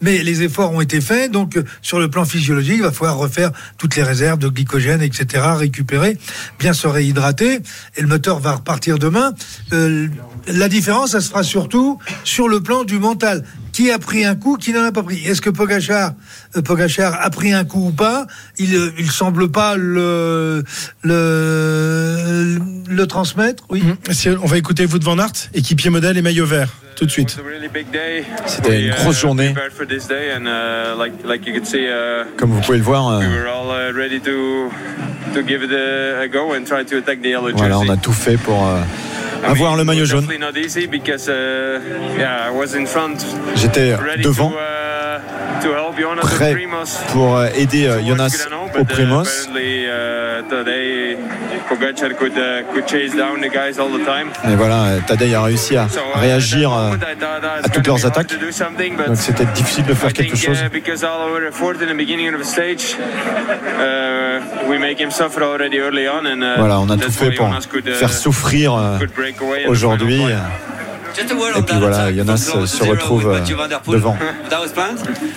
Mais 0.03 0.19
les 0.19 0.43
efforts 0.43 0.73
ont 0.73 0.81
été 0.81 1.01
faits. 1.01 1.33
Donc 1.33 1.59
sur 1.81 1.99
le 1.99 2.11
plan 2.11 2.25
physiologique, 2.25 2.77
il 2.77 2.83
va 2.83 2.93
falloir 2.93 3.17
refaire 3.17 3.51
toutes 3.79 3.97
les 3.97 4.03
réserves 4.03 4.39
de 4.39 4.49
glycogène, 4.49 5.01
etc. 5.01 5.43
Récupérer, 5.57 6.19
bien 6.59 6.75
se 6.75 6.87
réhydrater. 6.87 7.61
Et 7.97 8.03
le 8.03 8.09
moteur 8.09 8.41
va 8.41 8.53
repartir 8.53 8.99
demain. 8.99 9.33
Euh, 9.73 10.09
la 10.47 10.69
différence, 10.69 11.13
ça 11.13 11.21
se 11.21 11.31
fera 11.31 11.43
surtout 11.43 11.99
sur 12.25 12.49
le 12.49 12.61
plan 12.61 12.85
du 12.85 12.99
mental. 12.99 13.45
Qui 13.73 13.91
a 13.91 13.99
pris 13.99 14.25
un 14.25 14.35
coup, 14.35 14.57
qui 14.57 14.73
n'en 14.73 14.83
a 14.83 14.93
pas 14.93 15.03
pris? 15.03 15.25
Est-ce 15.25 15.41
que 15.41 15.51
Pogachar, 15.51 16.13
Pogachar 16.65 17.19
a 17.21 17.31
pris 17.31 17.53
un 17.53 17.65
coup 17.65 17.89
ou 17.89 17.93
pas 17.93 18.27
Il 18.59 18.75
euh, 18.75 18.91
il 18.99 19.11
semble 19.11 19.51
pas 19.51 19.77
le 19.77 20.65
le 21.03 22.59
le 22.89 23.07
transmettre. 23.07 23.65
Oui. 23.71 23.83
Mhm. 23.83 24.39
On 24.43 24.47
va 24.47 24.59
écouter 24.59 24.87
Wout 24.87 25.03
van 25.03 25.19
Aert, 25.19 25.33
équipier 25.55 25.91
modèle 25.91 26.17
et 26.17 26.23
maillot 26.23 26.47
vert, 26.47 26.69
tout 26.97 27.05
de 27.05 27.11
suite. 27.11 27.37
C'était 28.47 28.87
une 28.87 28.95
grosse 28.95 29.21
journée. 29.21 29.55
Comme 32.37 32.51
vous 32.51 32.61
pouvez 32.61 32.79
le 32.79 32.85
voir, 32.85 33.09
euh, 33.09 33.21
voilà, 37.59 37.79
on 37.79 37.89
a 37.89 37.97
tout 37.97 38.13
fait 38.13 38.37
pour 38.37 38.67
euh, 38.67 38.81
avoir 39.45 39.77
le 39.77 39.85
maillot 39.85 40.05
jaune. 40.05 40.27
J'étais 43.55 43.95
devant, 44.23 44.53
prêt 46.21 46.57
pour 47.13 47.37
euh, 47.37 47.49
aider 47.55 47.91
Jonas 48.07 48.47
au 48.79 48.85
Primos. 48.85 49.49
Et 54.49 54.55
voilà, 54.57 54.85
euh, 54.85 55.01
Tadej 55.07 55.35
a 55.35 55.43
réussi 55.43 55.77
à 55.77 55.87
réagir 56.15 56.73
euh, 56.73 56.93
à 57.63 57.69
toutes 57.69 57.87
leurs 57.87 58.07
attaques. 58.07 58.35
Donc 59.07 59.17
c'était 59.17 59.45
difficile 59.47 59.85
de 59.85 59.95
faire 59.95 60.13
quelque 60.13 60.37
chose. 60.37 60.59
Voilà, 66.59 66.81
on 66.81 66.89
a 66.91 66.97
tout 66.97 67.11
fait 67.11 67.31
pour 67.33 67.51
faire 67.95 68.13
souffrir 68.13 68.75
euh, 68.75 68.99
aujourd'hui. 69.69 70.23
Et 71.59 71.63
puis 71.63 71.75
voilà, 71.81 71.97
Jonas 72.19 72.53
euh, 72.55 72.67
se 72.67 72.77
retrouve 72.91 73.27
euh, 73.29 73.41
devant. 73.93 74.17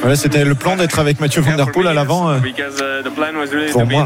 Voilà, 0.01 0.15
c'était 0.15 0.43
le 0.45 0.53
plan 0.53 0.75
d'être 0.75 0.99
avec 0.99 1.19
Mathieu 1.19 1.41
Van 1.41 1.55
Der 1.55 1.71
Poel 1.71 1.87
à 1.87 1.93
l'avant. 1.93 2.29
euh, 2.29 2.37
Pour 3.71 3.81
moi, 3.87 4.05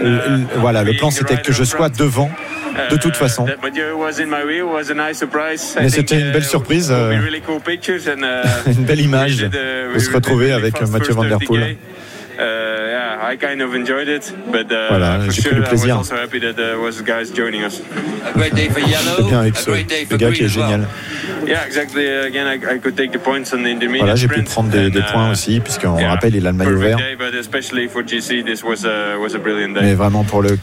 Le- 0.00 0.08
le- 0.10 0.46
voilà, 0.56 0.82
le 0.82 0.94
plan 0.94 1.10
c'était 1.10 1.36
que 1.42 1.52
je 1.52 1.62
sois 1.64 1.88
devant 1.90 2.30
de 2.90 2.96
toute 2.96 3.16
façon. 3.16 3.46
Mais 5.80 5.88
c'était 5.90 6.18
une 6.20 6.32
belle 6.32 6.44
surprise, 6.44 6.88
euh, 6.90 7.12
une 8.66 8.84
belle 8.84 9.00
image 9.00 9.36
de 9.94 9.98
se 9.98 10.10
retrouver 10.12 10.52
avec 10.52 10.80
Mathieu 10.90 11.12
Van 11.14 11.24
Der 11.24 11.38
Poel. 11.46 11.76
Voilà, 14.88 15.20
j'ai 15.30 15.42
pris 15.42 15.54
du 15.56 15.62
plaisir. 15.68 15.96
C'est 19.16 19.22
bien 19.24 19.40
avec 19.40 19.56
ce, 19.56 19.70
ce 20.10 20.16
gars 20.16 20.30
qui 20.32 20.42
est 20.44 20.48
génial. 20.48 20.86
Voilà, 24.00 24.14
j'ai 24.16 24.26
pu 24.28 24.42
prendre 24.42 24.68
des, 24.70 24.90
des 24.90 25.02
points 25.12 25.30
aussi, 25.30 25.60
puisqu'on 25.60 25.96
rappelle, 26.08 26.34
il 26.34 26.46
a 26.46 26.50
le 26.50 26.56
maillot 26.56 26.78
vert. 26.78 26.96
Mais 29.82 29.94
vraiment, 29.94 30.24
pour 30.24 30.42
le 30.42 30.58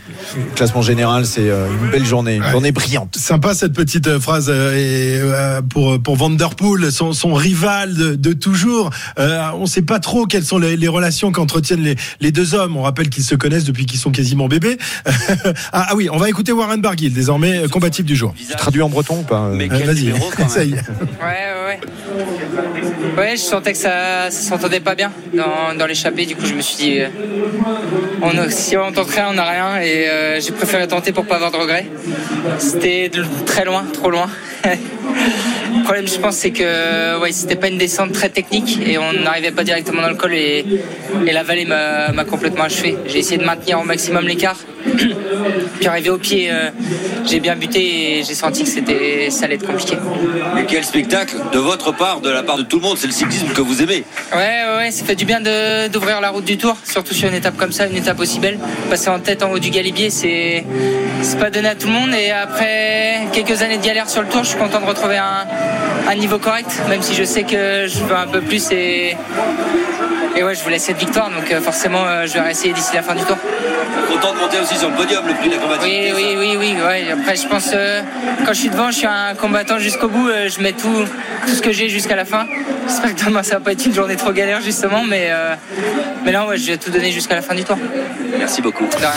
classement 0.55 0.81
général, 0.81 1.25
c'est 1.25 1.49
euh, 1.49 1.67
une 1.83 1.89
belle 1.89 2.05
journée, 2.05 2.35
une 2.35 2.43
journée 2.51 2.71
brillante. 2.71 3.15
Sympa 3.15 3.53
cette 3.53 3.73
petite 3.73 4.07
euh, 4.07 4.19
phrase 4.19 4.47
euh, 4.49 4.75
et, 4.75 5.61
pour 5.69 6.01
pour 6.01 6.15
Van 6.17 6.29
der 6.29 6.55
Poel, 6.55 6.91
son, 6.91 7.13
son 7.13 7.33
rival 7.33 7.93
de, 7.95 8.15
de 8.15 8.33
toujours. 8.33 8.89
Euh, 9.19 9.41
on 9.55 9.61
ne 9.61 9.65
sait 9.67 9.81
pas 9.83 9.99
trop 9.99 10.25
quelles 10.25 10.43
sont 10.43 10.57
les, 10.57 10.75
les 10.75 10.87
relations 10.87 11.31
qu'entretiennent 11.31 11.83
les, 11.83 11.95
les 12.19 12.31
deux 12.31 12.42
hommes. 12.53 12.77
On 12.77 12.81
rappelle 12.83 13.09
qu'ils 13.09 13.23
se 13.23 13.35
connaissent 13.35 13.63
depuis 13.63 13.85
qu'ils 13.85 13.99
sont 13.99 14.11
quasiment 14.11 14.47
bébés. 14.47 14.77
ah, 15.05 15.87
ah 15.89 15.95
oui, 15.95 16.09
on 16.11 16.17
va 16.17 16.29
écouter 16.29 16.51
Warren 16.51 16.81
Barguil, 16.81 17.11
désormais 17.13 17.63
euh, 17.63 17.67
combatif 17.67 18.05
du 18.05 18.15
jour. 18.15 18.33
Tu 18.37 18.45
traduis 18.55 18.81
en 18.81 18.89
breton 18.89 19.19
ou 19.19 19.23
pas 19.23 19.43
euh 19.51 19.57
Euh, 19.59 19.85
Vas-y, 19.85 20.13
essaye. 20.45 20.71
Ouais, 21.21 21.39
ouais, 21.55 21.65
ouais. 21.67 21.79
Ouais, 23.17 23.31
je 23.37 23.41
sentais 23.41 23.71
que 23.73 23.77
ça, 23.77 24.29
ça 24.29 24.49
s'entendait 24.49 24.79
pas 24.79 24.95
bien 24.95 25.11
dans, 25.33 25.77
dans 25.77 25.85
l'échappée. 25.85 26.25
Du 26.25 26.35
coup, 26.35 26.45
je 26.45 26.53
me 26.53 26.61
suis 26.61 26.77
dit, 26.77 26.99
euh, 26.99 27.07
on 28.21 28.37
a- 28.37 28.49
si 28.49 28.75
on 28.77 28.91
tente 28.91 29.09
rien, 29.09 29.27
on 29.29 29.33
n'a 29.33 29.45
rien. 29.49 29.81
Et 29.81 30.07
euh, 30.09 30.39
j'ai 30.41 30.51
préféré 30.51 30.87
tenter 30.87 31.11
pour 31.11 31.25
pas 31.25 31.35
avoir 31.35 31.51
de 31.51 31.57
regrets. 31.57 31.87
C'était 32.59 33.09
de- 33.09 33.25
très 33.45 33.65
loin, 33.65 33.85
trop 33.93 34.09
loin. 34.09 34.29
Le 35.75 35.83
problème, 35.83 36.07
je 36.07 36.17
pense, 36.19 36.35
c'est 36.37 36.51
que 36.51 37.19
ouais, 37.19 37.31
c'était 37.31 37.55
pas 37.55 37.67
une 37.67 37.77
descente 37.79 38.11
très 38.13 38.29
technique 38.29 38.79
et 38.85 38.97
on 38.97 39.11
n'arrivait 39.13 39.51
pas 39.51 39.63
directement 39.63 40.01
dans 40.03 40.09
le 40.09 40.15
col 40.15 40.33
et, 40.33 40.63
et 41.25 41.31
la 41.33 41.43
vallée 41.43 41.65
m'a 41.65 42.11
m'a 42.11 42.23
complètement 42.33 42.63
achevé. 42.63 42.97
J'ai 43.05 43.19
essayé 43.19 43.37
de 43.37 43.45
maintenir 43.45 43.79
au 43.79 43.83
maximum 43.83 44.25
l'écart. 44.25 44.57
Puis 45.79 45.87
arrivé 45.87 46.09
au 46.09 46.17
pied, 46.17 46.49
euh, 46.51 46.69
j'ai 47.25 47.39
bien 47.39 47.55
buté 47.55 47.79
et 48.19 48.23
j'ai 48.23 48.33
senti 48.33 48.63
que 48.63 48.69
c'était, 48.69 49.29
ça 49.29 49.45
allait 49.45 49.55
être 49.55 49.67
compliqué. 49.67 49.95
Mais 50.55 50.65
quel 50.65 50.83
spectacle 50.83 51.35
de 51.53 51.59
votre 51.59 51.91
part, 51.95 52.21
de 52.21 52.29
la 52.31 52.41
part 52.41 52.57
de 52.57 52.63
tout 52.63 52.77
le 52.77 52.81
monde, 52.81 52.97
c'est 52.97 53.05
le 53.07 53.13
cyclisme 53.13 53.49
que 53.53 53.61
vous 53.61 53.81
aimez. 53.83 54.03
Ouais, 54.33 54.37
ouais, 54.39 54.77
ouais, 54.77 54.91
ça 54.91 55.05
fait 55.05 55.15
du 55.15 55.25
bien 55.25 55.41
de- 55.41 55.87
d'ouvrir 55.89 56.21
la 56.21 56.29
route 56.31 56.43
du 56.45 56.57
tour, 56.57 56.75
surtout 56.83 57.13
sur 57.13 57.27
une 57.29 57.35
étape 57.35 57.55
comme 57.55 57.71
ça, 57.71 57.85
une 57.85 57.95
étape 57.97 58.19
aussi 58.19 58.39
belle. 58.39 58.57
Passer 58.89 59.09
en 59.09 59.19
tête 59.19 59.43
en 59.43 59.51
haut 59.51 59.59
du 59.59 59.69
galibier, 59.69 60.09
c'est 60.09 60.65
c'est 61.21 61.39
pas 61.39 61.51
donné 61.51 61.69
à 61.69 61.75
tout 61.75 61.87
le 61.87 61.93
monde. 61.93 62.13
Et 62.15 62.31
après 62.31 63.27
quelques 63.31 63.61
années 63.61 63.77
de 63.77 63.85
galère 63.85 64.09
sur 64.09 64.21
le 64.23 64.27
tour, 64.27 64.43
je 64.43 64.49
suis 64.49 64.57
content 64.57 64.81
de 64.81 64.85
retrouver 64.85 65.17
un, 65.17 65.45
un 66.09 66.15
niveau 66.15 66.39
correct, 66.39 66.71
même 66.89 67.01
si 67.03 67.13
je 67.13 67.23
sais 67.23 67.43
que 67.43 67.85
je 67.87 67.99
veux 67.99 68.15
un 68.15 68.27
peu 68.27 68.41
plus. 68.41 68.71
Et, 68.71 69.15
et 70.35 70.43
ouais, 70.43 70.55
je 70.55 70.63
voulais 70.63 70.79
cette 70.79 70.97
victoire, 70.97 71.29
donc 71.29 71.51
euh, 71.51 71.61
forcément, 71.61 72.05
euh, 72.05 72.25
je 72.25 72.33
vais 72.33 72.41
réessayer 72.41 72.73
d'ici 72.73 72.95
la 72.95 73.03
fin 73.03 73.15
du 73.15 73.23
tour. 73.23 73.37
Content 74.07 74.33
de 74.33 74.39
monter 74.39 74.59
aussi 74.61 74.75
sur 74.77 74.89
le 74.89 74.95
podium, 74.95 75.23
le 75.27 75.33
prix 75.33 75.49
de 75.49 75.55
la 75.55 75.83
Oui, 75.83 76.11
oui, 76.15 76.35
oui, 76.37 76.55
oui. 76.59 76.75
Ouais. 76.85 77.11
Après, 77.11 77.35
je 77.35 77.47
pense 77.47 77.71
euh, 77.73 78.01
quand 78.45 78.53
je 78.53 78.59
suis 78.59 78.69
devant, 78.69 78.91
je 78.91 78.97
suis 78.97 79.07
un 79.07 79.35
combattant 79.35 79.79
jusqu'au 79.79 80.07
bout. 80.09 80.27
euh, 80.29 80.49
je 80.49 80.61
mets 80.61 80.73
tout, 80.73 81.03
tout 81.47 81.53
ce 81.53 81.61
que 81.61 81.71
j'ai 81.71 81.89
jusqu'à 81.89 82.15
la 82.15 82.25
fin. 82.25 82.45
J'espère 82.87 83.15
que 83.15 83.25
demain 83.25 83.43
ça 83.43 83.55
va 83.55 83.61
pas 83.61 83.71
être 83.71 83.85
une 83.85 83.93
journée 83.93 84.15
trop 84.15 84.31
galère 84.33 84.61
justement, 84.61 85.03
mais 85.03 85.27
euh, 85.29 85.55
mais 86.25 86.31
là, 86.31 86.45
ouais, 86.47 86.57
je 86.57 86.67
vais 86.67 86.77
tout 86.77 86.91
donner 86.91 87.11
jusqu'à 87.11 87.35
la 87.35 87.41
fin 87.41 87.55
du 87.55 87.63
tour. 87.63 87.77
Merci 88.37 88.61
beaucoup. 88.61 88.85
De 88.85 88.95
rien. 88.97 89.11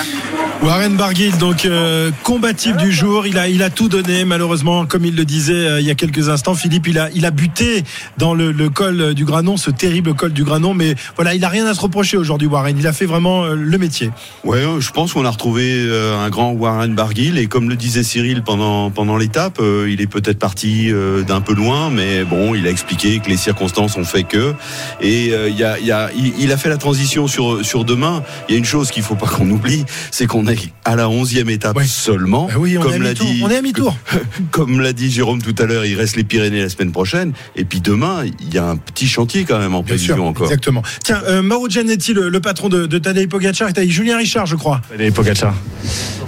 Warren 0.63 0.97
Barguil, 0.97 1.37
donc 1.39 1.65
euh, 1.65 2.11
combatif 2.23 2.77
du 2.77 2.93
jour, 2.93 3.27
il 3.27 3.39
a, 3.39 3.49
il 3.49 3.63
a 3.63 3.71
tout 3.71 3.89
donné. 3.89 4.25
Malheureusement, 4.25 4.87
comme 4.87 5.05
il 5.05 5.17
le 5.17 5.25
disait 5.25 5.53
euh, 5.55 5.81
il 5.81 5.87
y 5.87 5.91
a 5.91 5.95
quelques 5.95 6.29
instants, 6.29 6.55
Philippe, 6.55 6.87
il 6.87 6.99
a, 6.99 7.09
il 7.15 7.27
a 7.27 7.31
buté 7.31 7.85
dans 8.19 8.35
le, 8.35 8.53
le 8.53 8.69
col 8.69 9.15
du 9.15 9.25
Granon, 9.25 9.57
ce 9.57 9.71
terrible 9.71 10.15
col 10.15 10.33
du 10.33 10.45
Granon. 10.45 10.75
Mais 10.75 10.95
voilà, 11.17 11.35
il 11.35 11.45
a 11.45 11.49
rien 11.49 11.67
à 11.67 11.75
se 11.75 11.81
reprocher 11.81 12.17
aujourd'hui, 12.17 12.49
Warren. 12.49 12.77
Il 12.79 12.87
a 12.87 12.93
fait 12.93 13.07
vraiment 13.07 13.45
euh, 13.45 13.55
le 13.55 13.79
métier. 13.79 14.11
Ouais, 14.45 14.56
euh, 14.65 14.81
je 14.81 14.91
pense 14.93 15.13
qu'on 15.13 15.25
a 15.25 15.31
retrouvé 15.31 15.73
euh, 15.75 16.17
un 16.17 16.31
grand 16.31 16.53
Warren 16.53 16.95
Barguil 16.95 17.39
et 17.39 17.47
comme 17.47 17.69
le 17.69 17.77
disait 17.77 18.03
Cyril 18.03 18.43
pendant 18.43 18.91
pendant 18.91 19.17
l'étape, 19.17 19.59
euh, 19.61 19.91
il 19.91 20.01
est 20.01 20.07
peut-être 20.07 20.39
parti 20.39 20.91
d'un 21.27 21.41
peu 21.41 21.55
loin, 21.55 21.91
mais 21.91 22.25
bon, 22.25 22.55
il 22.55 22.67
a 22.67 22.71
expliqué 22.71 23.19
que 23.19 23.29
les 23.29 23.37
circonstances 23.37 23.97
ont 23.97 24.05
fait 24.05 24.23
que. 24.23 24.55
Et 25.01 25.27
il, 25.27 25.57
y 25.57 25.65
a, 25.65 25.79
y 25.79 25.91
a, 25.91 26.11
il, 26.15 26.53
a 26.53 26.57
fait 26.57 26.69
la 26.69 26.77
transition 26.77 27.27
sur, 27.27 27.65
sur 27.65 27.85
demain. 27.85 28.23
Il 28.49 28.53
y 28.53 28.55
a 28.55 28.59
une 28.59 28.65
chose 28.65 28.91
qu'il 28.91 29.03
faut 29.03 29.15
pas 29.15 29.27
qu'on 29.27 29.51
oublie, 29.51 29.85
c'est 30.11 30.27
qu'on 30.27 30.47
est 30.47 30.59
à 30.85 30.97
la 30.97 31.09
onzième 31.09 31.51
étape 31.51 31.79
seulement. 31.85 32.47
Bah 32.47 32.55
oui, 32.59 32.79
on 32.79 32.83
comme 32.83 33.03
l'a 33.03 33.15
dit, 33.15 33.41
on 33.43 33.51
est 33.51 33.57
à 33.57 33.63
mi-tour. 33.63 33.97
Comme 34.51 34.81
l'a 34.81 34.93
dit 34.93 35.11
Jérôme 35.11 35.43
tout 35.43 35.55
à 35.59 35.67
l'heure, 35.67 35.85
il 35.85 35.97
reste 35.97 36.17
les 36.17 36.25
Pyrénées 36.25 36.63
la 36.63 36.69
semaine 36.69 36.93
prochaine. 36.93 37.33
Et 37.57 37.65
puis 37.65 37.81
demain, 37.81 38.25
il 38.41 38.55
y 38.55 38.59
a 38.59 38.65
un 38.65 38.77
petit 38.77 39.07
chantier 39.07 39.45
quand 39.45 39.59
même 39.59 39.75
en 39.75 39.83
prévision 39.83 40.27
encore. 40.27 40.47
Exactement. 40.47 40.83
Tiens, 41.03 41.23
euh, 41.27 41.43
Mauro 41.43 41.69
Giannetti, 41.69 42.15
le, 42.15 42.41
patron 42.41 42.69
de, 42.69 42.87
de 42.87 42.99
Tadej 42.99 43.29
Pogacar, 43.29 43.69
est 43.69 43.79
avec 43.79 43.91
Julien 43.91 44.19
Richard, 44.19 44.46
je 44.47 44.57
crois. 44.57 44.81
Tadej 44.89 45.13
Pogacar. 45.13 45.55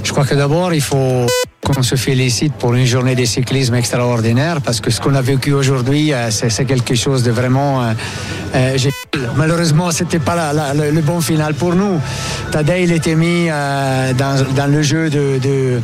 Je 0.04 0.12
crois 0.12 0.24
que 0.24 0.34
d'abord, 0.34 0.72
il 0.74 0.80
faut 0.80 1.26
qu'on 1.64 1.82
se 1.82 1.96
félicite 1.96 2.54
pour 2.54 2.74
une 2.74 2.86
journée 2.86 3.14
de 3.14 3.24
cyclisme 3.24 3.74
extraordinaire 3.74 4.60
parce 4.60 4.80
que 4.80 4.90
ce 4.90 5.00
qu'on 5.00 5.14
a 5.14 5.22
vécu 5.22 5.52
aujourd'hui, 5.52 6.12
euh, 6.12 6.30
c'est 6.30 6.64
quelque 6.64 6.94
chose 6.94 7.22
de 7.22 7.30
vraiment. 7.30 7.82
Euh, 7.82 7.92
euh 8.54 8.76
Malheureusement, 9.36 9.90
c'était 9.90 10.18
pas 10.18 10.52
le 10.74 11.00
bon 11.00 11.20
final 11.20 11.54
pour 11.54 11.74
nous. 11.74 12.00
Tadej, 12.52 12.84
il 12.84 12.92
était 12.92 13.14
mis 13.14 13.48
euh, 13.50 14.12
dans, 14.14 14.70
le 14.70 14.82
jeu 14.82 15.10
de 15.10 15.38
de 15.38 15.80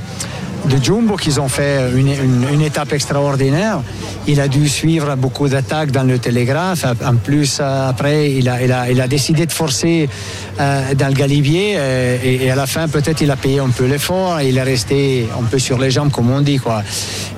Jumbo 0.83 1.17
qu'ils 1.17 1.41
ont 1.41 1.49
fait 1.49 1.91
une, 1.95 2.61
étape 2.61 2.93
extraordinaire. 2.93 3.81
Il 4.27 4.41
a 4.41 4.49
dû 4.49 4.69
suivre 4.69 5.15
beaucoup 5.17 5.49
d'attaques 5.49 5.91
dans 5.91 6.03
le 6.03 6.19
télégraphe. 6.19 6.85
En 7.05 7.17
plus, 7.17 7.61
après, 7.61 8.33
il 8.33 8.49
a, 8.49 8.91
il 8.91 9.01
a, 9.01 9.09
décidé 9.09 9.47
de 9.47 9.53
forcer 9.53 10.09
euh, 10.61 10.95
dans 10.95 11.09
le 11.09 11.15
galibier 11.15 11.75
euh, 11.77 12.17
et, 12.25 12.51
à 12.51 12.55
la 12.55 12.67
fin, 12.67 12.89
peut-être, 12.89 13.21
il 13.21 13.31
a 13.31 13.37
payé 13.37 13.61
un 13.61 13.69
peu 13.69 13.85
l'effort. 13.85 14.41
Il 14.41 14.57
est 14.57 14.63
resté 14.63 15.29
un 15.39 15.45
peu 15.45 15.59
sur 15.59 15.79
les 15.79 15.91
jambes, 15.91 16.11
comme 16.11 16.31
on 16.31 16.41
dit. 16.41 16.59
Quoi. 16.59 16.83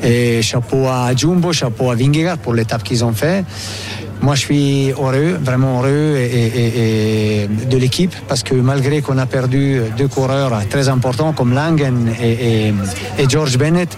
Et 0.03 0.43
chapeau 0.43 0.87
à 0.87 1.15
Jumbo, 1.17 1.53
chapeau 1.53 1.91
à 1.91 1.95
Vingegaard 1.95 2.39
pour 2.39 2.55
l'étape 2.55 2.83
qu'ils 2.83 3.05
ont 3.05 3.13
fait. 3.13 3.45
Moi, 4.23 4.35
je 4.35 4.41
suis 4.41 4.91
heureux, 4.91 5.39
vraiment 5.41 5.83
heureux 5.83 6.17
et, 6.17 7.49
de 7.49 7.77
l'équipe 7.77 8.15
parce 8.29 8.43
que 8.43 8.55
malgré 8.55 9.03
qu'on 9.03 9.19
a 9.19 9.27
perdu 9.27 9.81
deux 9.97 10.09
coureurs 10.09 10.53
très 10.69 10.89
importants 10.89 11.33
comme 11.33 11.55
Langen 11.55 12.13
et, 12.21 12.73
George 13.29 13.59
Bennett, 13.59 13.97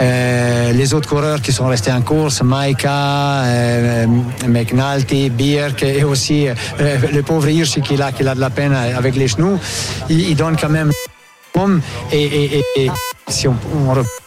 euh, 0.00 0.72
les 0.72 0.94
autres 0.94 1.08
coureurs 1.08 1.40
qui 1.40 1.52
sont 1.52 1.66
restés 1.66 1.92
en 1.92 2.02
course, 2.02 2.42
Maika, 2.42 3.42
euh, 3.44 4.06
McNulty, 4.46 5.30
Birk 5.30 5.82
et 5.82 6.04
aussi 6.04 6.48
euh, 6.48 6.54
le 7.12 7.22
pauvre 7.22 7.48
Hirschi 7.48 7.80
qui 7.80 8.00
a, 8.00 8.12
qui 8.12 8.26
a 8.26 8.34
de 8.34 8.40
la 8.40 8.50
peine 8.50 8.72
avec 8.72 9.16
les 9.16 9.28
genoux, 9.28 9.58
ils, 10.08 10.30
ils 10.30 10.36
donnent 10.36 10.56
quand 10.56 10.68
même 10.68 10.92
et, 12.12 12.62
si 13.28 13.48
on, 13.48 13.54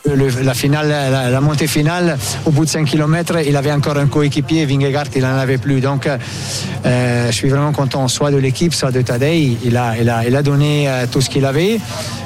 la 0.06 0.54
finale, 0.54 0.90
la, 1.32 1.42
montée 1.42 1.68
finale, 1.68 2.18
au 2.46 2.52
bout 2.52 2.66
de 2.66 2.70
5 2.70 2.86
km, 2.86 3.38
il 3.46 3.56
avait 3.56 3.72
encore 3.72 3.98
un 3.98 4.08
coéquipier, 4.08 4.66
Vingegaard, 4.66 5.06
il 5.16 5.22
n'en 5.22 5.38
avait 5.38 5.58
plus. 5.58 5.82
Donc, 5.82 6.08
euh, 6.08 7.28
je 7.28 7.32
suis 7.32 7.50
vraiment 7.50 7.72
content, 7.72 8.08
soit 8.08 8.32
de 8.32 8.38
l'équipe, 8.38 8.74
soit 8.74 8.92
de 8.92 9.02
Tadej. 9.02 9.58
Il 9.64 9.78
a, 9.78 9.98
il 10.00 10.10
a, 10.10 10.26
il 10.26 10.36
a 10.36 10.44
donné 10.44 10.88
euh, 10.88 11.06
tout 11.12 11.22
ce 11.22 11.30
qu'il 11.30 11.46
avait. 11.46 11.80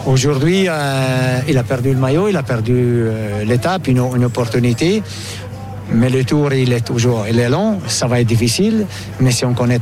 Aujourd'hui, 0.05 0.65
euh, 0.67 1.39
il 1.47 1.57
a 1.57 1.63
perdu 1.63 1.93
le 1.93 1.99
maillot, 1.99 2.27
il 2.27 2.37
a 2.37 2.43
perdu 2.43 3.05
l'étape, 3.45 3.87
une, 3.87 3.99
une 4.15 4.25
opportunité. 4.25 5.03
Mais 5.91 6.09
le 6.09 6.23
tour, 6.23 6.51
il 6.53 6.73
est 6.73 6.81
toujours 6.85 7.25
il 7.29 7.39
est 7.39 7.49
long, 7.49 7.79
ça 7.87 8.07
va 8.07 8.19
être 8.19 8.27
difficile. 8.27 8.87
Mais 9.19 9.31
si 9.31 9.45
on 9.45 9.53
connaît 9.53 9.79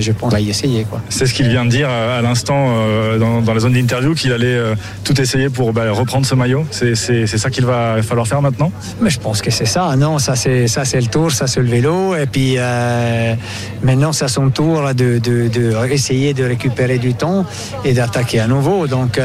je 0.00 0.12
pense 0.12 0.32
va 0.32 0.40
y 0.40 0.50
essayer. 0.50 0.86
C'est 1.08 1.26
ce 1.26 1.34
qu'il 1.34 1.48
vient 1.48 1.64
de 1.64 1.70
dire 1.70 1.88
euh, 1.90 2.18
à 2.18 2.22
l'instant 2.22 2.68
euh, 2.70 3.18
dans, 3.18 3.54
la 3.54 3.60
zone 3.60 3.72
d'interview 3.72 4.14
qu'il 4.14 4.32
allait 4.32 4.46
euh, 4.46 4.74
tout 5.04 5.20
essayer 5.20 5.48
pour 5.48 5.72
bah, 5.72 5.90
reprendre 5.92 6.26
ce 6.26 6.34
maillot. 6.34 6.64
C'est 6.70 6.94
ça 6.94 7.50
qu'il 7.50 7.64
va 7.64 8.02
falloir 8.02 8.26
faire 8.26 8.42
maintenant? 8.42 8.70
Mais 9.00 9.10
je 9.10 9.18
pense 9.18 9.42
que 9.42 9.50
c'est 9.50 9.66
ça. 9.66 9.94
Non, 9.96 10.18
ça 10.18 10.36
c'est 10.36 10.66
ça 10.68 10.84
c'est 10.84 11.00
le 11.00 11.06
tour, 11.06 11.30
ça 11.30 11.46
c'est 11.46 11.60
le 11.60 11.68
vélo. 11.68 12.14
Et 12.14 12.26
puis 12.26 12.56
maintenant 13.82 14.12
c'est 14.12 14.24
à 14.24 14.28
son 14.28 14.50
tour 14.50 14.94
de, 14.94 15.18
de, 15.18 15.90
essayer 15.90 16.34
de 16.34 16.44
récupérer 16.44 16.98
du 16.98 17.14
temps 17.14 17.46
et 17.84 17.92
d'attaquer 17.92 18.40
à 18.40 18.46
nouveau. 18.46 18.86
Donc 18.86 19.20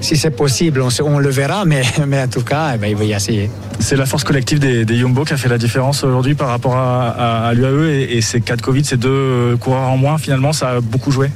si 0.00 0.16
c'est 0.16 0.30
possible, 0.30 0.82
on, 1.04 1.18
le 1.18 1.30
verra. 1.30 1.64
Mais, 1.64 1.82
mais 2.06 2.22
en 2.22 2.28
tout 2.28 2.42
cas, 2.42 2.72
eh 2.74 2.78
ben, 2.78 2.88
il 2.88 2.96
va 2.96 3.04
y 3.04 3.12
essayer. 3.12 3.50
C'est 3.80 3.96
la 3.96 4.06
force 4.06 4.24
collective 4.24 4.58
des, 4.58 4.84
des 4.84 4.96
Yumbo 4.96 5.24
qui 5.24 5.32
a 5.32 5.36
fait 5.36 5.48
la 5.48 5.58
différence 5.58 6.02
aujourd'hui 6.02 6.34
par 6.34 6.48
rapport 6.48 6.76
à, 6.76 7.52
l'UAE 7.54 7.90
et, 7.90 8.16
et, 8.16 8.20
ces 8.20 8.40
cas 8.40 8.56
de 8.56 8.62
Covid, 8.62 8.84
ces 8.84 8.96
deux 8.96 9.56
coureurs 9.68 9.90
en 9.90 9.96
moins, 9.98 10.18
finalement, 10.18 10.52
ça 10.52 10.70
a 10.70 10.80
beaucoup 10.80 11.10
joué 11.10 11.30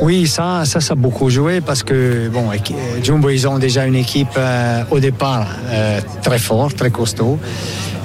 oui, 0.00 0.26
ça, 0.26 0.64
ça, 0.64 0.80
ça 0.80 0.92
a 0.92 0.96
beaucoup 0.96 1.28
joué 1.28 1.60
parce 1.60 1.82
que 1.82 2.28
bon, 2.28 2.50
Jumbo, 3.02 3.30
ils 3.30 3.48
ont 3.48 3.58
déjà 3.58 3.84
une 3.84 3.96
équipe 3.96 4.36
euh, 4.36 4.84
au 4.90 5.00
départ 5.00 5.46
euh, 5.70 6.00
très 6.22 6.38
forte, 6.38 6.76
très 6.76 6.90
costaud. 6.90 7.38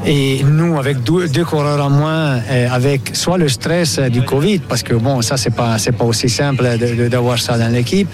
Et 0.05 0.43
nous, 0.43 0.79
avec 0.79 1.03
deux, 1.03 1.45
coureurs 1.45 1.85
en 1.85 1.89
moins, 1.89 2.39
euh, 2.49 2.67
avec 2.71 3.11
soit 3.13 3.37
le 3.37 3.47
stress 3.49 3.99
du 3.99 4.23
Covid, 4.23 4.59
parce 4.59 4.81
que 4.81 4.93
bon, 4.93 5.21
ça, 5.21 5.37
c'est 5.37 5.53
pas, 5.53 5.77
c'est 5.77 5.91
pas 5.91 6.05
aussi 6.05 6.29
simple 6.29 6.67
d'avoir 7.09 7.37
ça 7.39 7.57
dans 7.57 7.71
l'équipe 7.71 8.09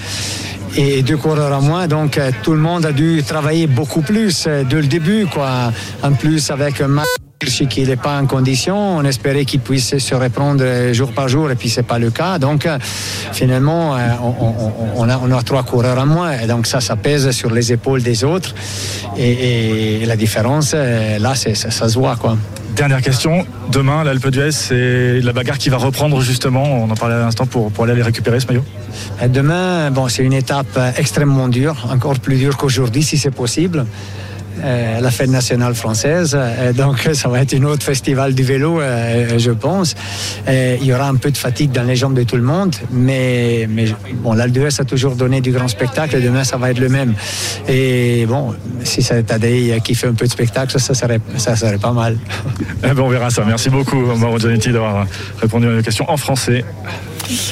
et 0.76 1.04
deux 1.04 1.18
coureurs 1.18 1.56
en 1.58 1.62
moins. 1.62 1.88
Donc 1.88 2.20
tout 2.42 2.54
le 2.54 2.60
monde 2.60 2.86
a 2.86 2.92
dû 2.92 3.24
travailler 3.26 3.68
beaucoup 3.68 4.02
plus 4.02 4.46
dès 4.70 4.82
le 4.82 4.88
début. 4.88 5.26
Quoi. 5.32 5.72
En 6.02 6.14
plus, 6.14 6.52
avec 6.52 6.82
qu'il 7.46 7.88
n'est 7.88 7.96
pas 7.96 8.20
en 8.20 8.26
condition. 8.26 8.98
On 8.98 9.04
espérait 9.04 9.46
qu'il 9.46 9.60
puisse 9.60 9.98
se 9.98 10.16
reprendre 10.16 10.64
jour 10.94 11.12
par 11.14 11.28
jour 11.28 11.52
et 11.52 11.56
puis 11.56 11.70
c'est 11.70 11.84
pas 11.84 12.00
le 12.00 12.12
cas. 12.12 12.40
Donc 12.40 12.66
euh, 12.66 12.78
finalement, 13.32 13.96
euh, 13.96 14.00
on, 14.96 15.10
a, 15.10 15.44
trois 15.44 15.64
coureurs 15.64 16.00
à 16.00 16.06
moins 16.06 16.32
et 16.32 16.48
donc 16.48 16.68
ça, 16.68 16.80
ça 16.82 16.96
pèse 16.96 17.30
sur 17.32 17.52
les 17.52 17.72
épaules 17.72 18.02
des 18.02 18.24
autres. 18.24 18.54
Et, 19.18 20.06
la 20.06 20.16
différence, 20.16 20.74
euh, 20.76 21.18
là, 21.20 21.34
ça, 21.36 21.54
ça 21.56 21.90
se 21.90 21.98
voit 21.98 22.16
quoi. 22.16 22.38
Dernière 22.76 23.02
question. 23.02 23.46
Demain, 23.72 24.04
l'Alpe 24.04 24.30
d'Huez, 24.30 24.52
c'est 24.52 25.22
la 25.22 25.32
bagarre 25.32 25.58
qui 25.58 25.70
va 25.70 25.78
reprendre 25.78 26.20
justement. 26.22 26.64
On 26.64 26.90
en 26.90 26.96
parlait 26.96 27.16
à 27.16 27.20
l'instant 27.20 27.46
pour, 27.46 27.72
pour 27.72 27.84
aller 27.84 28.02
récupérer 28.02 28.40
ce 28.40 28.48
maillot. 28.48 28.66
Demain, 29.28 29.92
bon, 29.92 30.08
c'est 30.08 30.24
une 30.24 30.34
étape 30.34 30.80
extrêmement 30.98 31.48
dure, 31.48 31.88
encore 31.92 32.20
plus 32.20 32.38
dure 32.38 32.58
qu'aujourd'hui 32.58 33.04
si 33.04 33.18
c'est 33.18 33.32
possible. 33.32 33.86
Euh, 34.62 35.00
la 35.00 35.12
fête 35.12 35.30
nationale 35.30 35.74
française. 35.74 36.38
Euh, 36.38 36.74
donc 36.74 37.10
ça 37.14 37.28
va 37.28 37.42
être 37.42 37.54
une 37.54 37.66
autre 37.66 37.84
festival 37.84 38.34
du 38.34 38.44
vélo, 38.44 38.80
euh, 38.80 39.38
je 39.38 39.52
pense. 39.52 39.96
il 40.48 40.84
y 40.84 40.94
aura 40.94 41.08
un 41.08 41.16
peu 41.16 41.32
de 41.32 41.38
fatigue 41.38 41.72
dans 41.72 41.84
les 41.84 41.96
jambes 41.96 42.14
de 42.14 42.24
tout 42.24 42.36
le 42.36 42.44
monde, 42.44 42.76
mais, 42.92 43.68
mais 43.70 43.86
bon, 44.16 44.34
l'Alduès 44.34 44.80
a 44.80 44.86
toujours 44.86 45.16
donné 45.16 45.42
du 45.42 45.52
grand 45.52 45.68
spectacle. 45.68 46.22
Demain, 46.22 46.44
ça 46.44 46.58
va 46.58 46.72
être 46.72 46.80
le 46.80 46.90
même. 46.90 47.14
Et 47.68 48.26
bon, 48.28 48.54
si 48.84 49.02
c'est 49.02 49.24
Tadei 49.24 49.80
qui 49.84 49.96
fait 49.96 50.08
un 50.08 50.14
peu 50.14 50.26
de 50.26 50.32
spectacle, 50.32 50.80
ça 50.80 50.94
serait, 50.94 51.20
ça 51.38 51.56
serait 51.56 51.78
pas 51.78 51.94
mal. 51.94 52.18
Eh 52.86 52.94
ben, 52.94 53.00
on 53.00 53.08
verra 53.08 53.30
ça. 53.30 53.44
Merci 53.46 53.70
beaucoup, 53.70 53.96
Mauro 53.96 54.38
Gianetti, 54.38 54.72
d'avoir 54.72 55.08
répondu 55.40 55.68
à 55.68 55.70
nos 55.70 55.82
questions 55.82 56.10
en 56.10 56.18
français. 56.18 56.66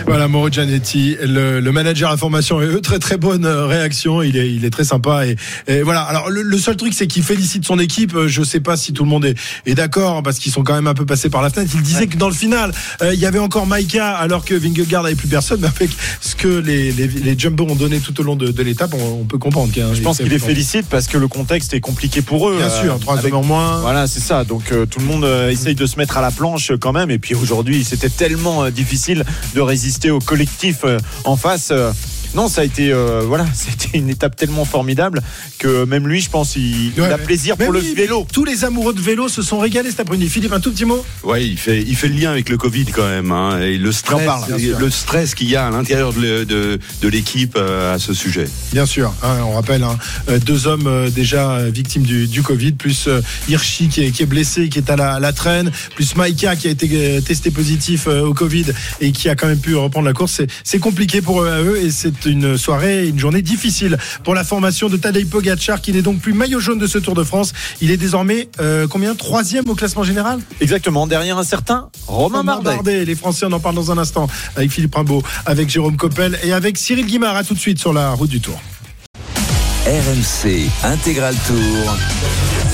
Voilà, 0.05 0.27
Mauro 0.27 0.49
Gianetti, 0.49 1.17
le, 1.21 1.60
le, 1.60 1.71
manager 1.71 2.12
information. 2.12 2.62
Et 2.62 2.65
eux, 2.65 2.81
très 2.81 2.99
très 2.99 3.17
bonne 3.17 3.45
euh, 3.45 3.65
réaction. 3.65 4.21
Il 4.21 4.38
est, 4.38 4.51
il 4.51 4.65
est 4.65 4.69
très 4.69 4.84
sympa. 4.84 5.25
Et, 5.25 5.36
et 5.67 5.81
voilà. 5.81 6.01
Alors, 6.01 6.29
le, 6.29 6.57
seul 6.57 6.75
truc, 6.75 6.93
c'est 6.93 7.07
qu'il 7.07 7.23
félicite 7.23 7.65
son 7.65 7.79
équipe. 7.79 8.15
Euh, 8.15 8.27
je 8.27 8.43
sais 8.43 8.60
pas 8.60 8.77
si 8.77 8.93
tout 8.93 9.03
le 9.03 9.10
monde 9.10 9.25
est, 9.25 9.36
est 9.65 9.75
d'accord 9.75 10.23
parce 10.23 10.39
qu'ils 10.39 10.51
sont 10.51 10.63
quand 10.63 10.73
même 10.73 10.88
un 10.88 10.93
peu 10.93 11.05
passés 11.05 11.29
par 11.29 11.41
la 11.41 11.49
fenêtre. 11.49 11.71
Il 11.75 11.81
disait 11.81 12.07
que 12.07 12.17
dans 12.17 12.27
le 12.27 12.36
final, 12.36 12.71
euh, 13.01 13.13
il 13.13 13.19
y 13.19 13.25
avait 13.25 13.39
encore 13.39 13.67
Maika 13.67 14.12
alors 14.12 14.45
que 14.45 14.53
Vingegaard 14.53 15.03
n'avait 15.03 15.15
plus 15.15 15.27
personne. 15.27 15.62
Mais 15.62 15.67
avec 15.75 15.91
ce 16.19 16.36
que 16.36 16.47
les, 16.47 16.91
les, 16.91 17.07
les 17.07 17.39
Jumbo 17.39 17.65
ont 17.65 17.75
donné 17.75 17.99
tout 17.99 18.19
au 18.19 18.23
long 18.23 18.36
de, 18.36 18.51
de 18.51 18.63
l'étape, 18.63 18.93
on, 18.93 19.25
peut 19.25 19.38
comprendre. 19.38 19.71
je 19.73 20.01
pense 20.01 20.17
qu'il 20.17 20.27
les 20.27 20.39
félicite 20.39 20.88
parce 20.88 21.07
que 21.07 21.17
le 21.17 21.27
contexte 21.27 21.73
est 21.73 21.79
compliqué 21.79 22.21
pour 22.21 22.49
eux. 22.49 22.57
Bien 22.57 22.69
sûr, 22.69 22.99
trois 22.99 23.17
avec... 23.17 23.34
en 23.34 23.43
moins. 23.43 23.79
Voilà, 23.79 24.07
c'est 24.07 24.19
ça. 24.19 24.43
Donc 24.43 24.73
tout 24.89 24.99
le 24.99 25.05
monde 25.05 25.25
essaye 25.49 25.75
de 25.75 25.86
se 25.86 25.97
mettre 25.97 26.17
à 26.17 26.21
la 26.21 26.31
planche 26.31 26.71
quand 26.79 26.91
même. 26.91 27.10
Et 27.12 27.19
puis 27.19 27.36
aujourd'hui, 27.36 27.84
c'était 27.84 28.10
tellement 28.10 28.69
difficile 28.69 29.23
de 29.55 29.61
résister 29.63 30.12
au 30.12 30.19
collectif 30.19 30.80
euh, 30.84 30.97
en 31.24 31.36
face. 31.36 31.71
Euh, 32.34 32.38
non, 32.38 32.48
ça 32.48 32.62
a 32.62 32.63
été 32.63 32.91
euh, 32.91 33.22
voilà, 33.26 33.46
c'était 33.54 33.98
une 33.98 34.10
étape 34.10 34.36
tellement 34.36 34.65
formidable 34.65 35.22
que 35.58 35.86
même 35.86 36.08
lui, 36.08 36.22
je 36.22 36.30
pense, 36.30 36.56
il, 36.56 36.94
a 37.00 37.17
plaisir 37.17 37.58
pour 37.58 37.72
le 37.72 37.80
vélo. 37.80 38.26
Tous 38.32 38.46
les 38.46 38.65
amoureux 38.65 38.94
de 38.94 39.02
vélo 39.02 39.30
se 39.30 39.41
sont 39.41 39.60
régalés 39.60 39.89
cet 39.89 40.02
après-midi. 40.02 40.30
Philippe, 40.30 40.54
un 40.54 40.60
tout 40.60 40.72
petit 40.72 40.86
mot? 40.86 41.04
Oui, 41.24 41.48
il 41.52 41.58
fait, 41.58 41.82
il 41.82 41.96
fait 41.96 42.08
le 42.08 42.15
lien 42.15 42.32
avec 42.32 42.50
le 42.50 42.58
Covid 42.58 42.86
quand 42.86 43.08
même, 43.08 43.32
hein, 43.32 43.60
et 43.60 43.78
le 43.78 43.91
stress, 43.91 44.22
le 44.80 44.89
stress 44.89 45.36
qu'il 45.36 45.50
y 45.50 45.56
a 45.56 45.67
à 45.67 45.70
l'intérieur 45.70 46.13
de, 46.13 46.44
de, 46.44 47.08
l'équipe 47.08 47.58
à 47.58 48.00
ce 48.00 48.13
sujet. 48.13 48.48
Bien 48.72 48.86
sûr, 48.86 49.13
hein, 49.24 49.38
on 49.46 49.52
rappelle 49.52 49.84
hein, 49.84 49.98
deux 50.46 50.67
hommes 50.67 51.10
déjà 51.10 51.60
victimes 51.70 52.04
du, 52.04 52.28
du 52.28 52.41
Covid, 52.41 52.74
plus 52.74 53.10
Hirschi 53.50 53.89
qui 53.89 54.04
est, 54.04 54.12
qui 54.12 54.24
est, 54.24 54.28
blessé, 54.28 54.70
qui 54.70 54.80
est 54.80 54.89
à 54.89 54.96
la, 54.96 55.20
la, 55.20 55.34
traîne, 55.34 55.72
plus 55.96 56.15
Maïka 56.15 56.56
qui 56.56 56.67
a 56.67 56.72
été 56.72 57.22
testé 57.22 57.52
positif 57.52 58.08
au 58.08 58.34
Covid 58.34 58.67
et 59.02 59.12
qui 59.12 59.30
a 59.30 59.36
quand 59.36 59.48
même 59.48 59.60
pu 59.60 59.76
reprendre 59.76 60.08
la 60.08 60.13
course. 60.13 60.41
C'est 60.63 60.80
compliqué 60.80 61.22
pour 61.22 61.44
eux 61.44 61.80
et 61.82 61.91
c'est 61.91 62.20
une 62.25 62.57
soirée, 62.57 63.07
une 63.07 63.19
journée 63.19 63.41
difficile 63.41 63.97
pour 64.23 64.36
la 64.36 64.43
formation 64.43 64.89
de 64.89 64.97
Tadej 64.97 65.27
Pogacar 65.27 65.81
qui 65.81 65.93
n'est 65.93 66.01
donc 66.01 66.19
plus 66.19 66.34
maillot 66.34 66.60
jaune 66.60 66.79
de 66.79 66.88
ce 66.88 66.97
Tour 66.97 67.15
de 67.15 67.23
France. 67.23 67.53
Il 67.81 67.91
est 67.91 67.97
désormais 67.97 68.49
euh, 68.60 68.88
combien? 68.88 69.15
Troisième 69.15 69.69
au 69.69 69.75
classement 69.75 70.03
général? 70.03 70.39
Exactement, 70.60 71.07
derrière 71.07 71.38
un 71.38 71.43
certain 71.43 71.89
Romain 72.07 72.43
Bardet. 72.43 73.05
Les 73.05 73.15
Français, 73.15 73.45
on 73.47 73.51
en 73.51 73.60
parle 73.60 73.75
dans 73.75 73.91
un 73.91 73.97
instant 73.97 74.27
avec 74.55 74.71
Philippe 74.71 74.95
Rimbaud, 74.95 75.23
avec 75.45 75.69
Jérôme 75.69 75.97
Coppel 75.97 76.39
et 76.43 76.53
avec 76.53 76.77
Cyril 76.77 77.05
Guimard. 77.05 77.36
À 77.36 77.43
tout 77.43 77.53
de 77.53 77.60
suite 77.60 77.79
sur 77.79 77.93
la 77.93 78.12
route 78.12 78.29
du 78.29 78.41
Tour. 78.41 78.60
RMC 79.86 80.69
Intégral 80.84 81.36
Tour. 81.47 81.97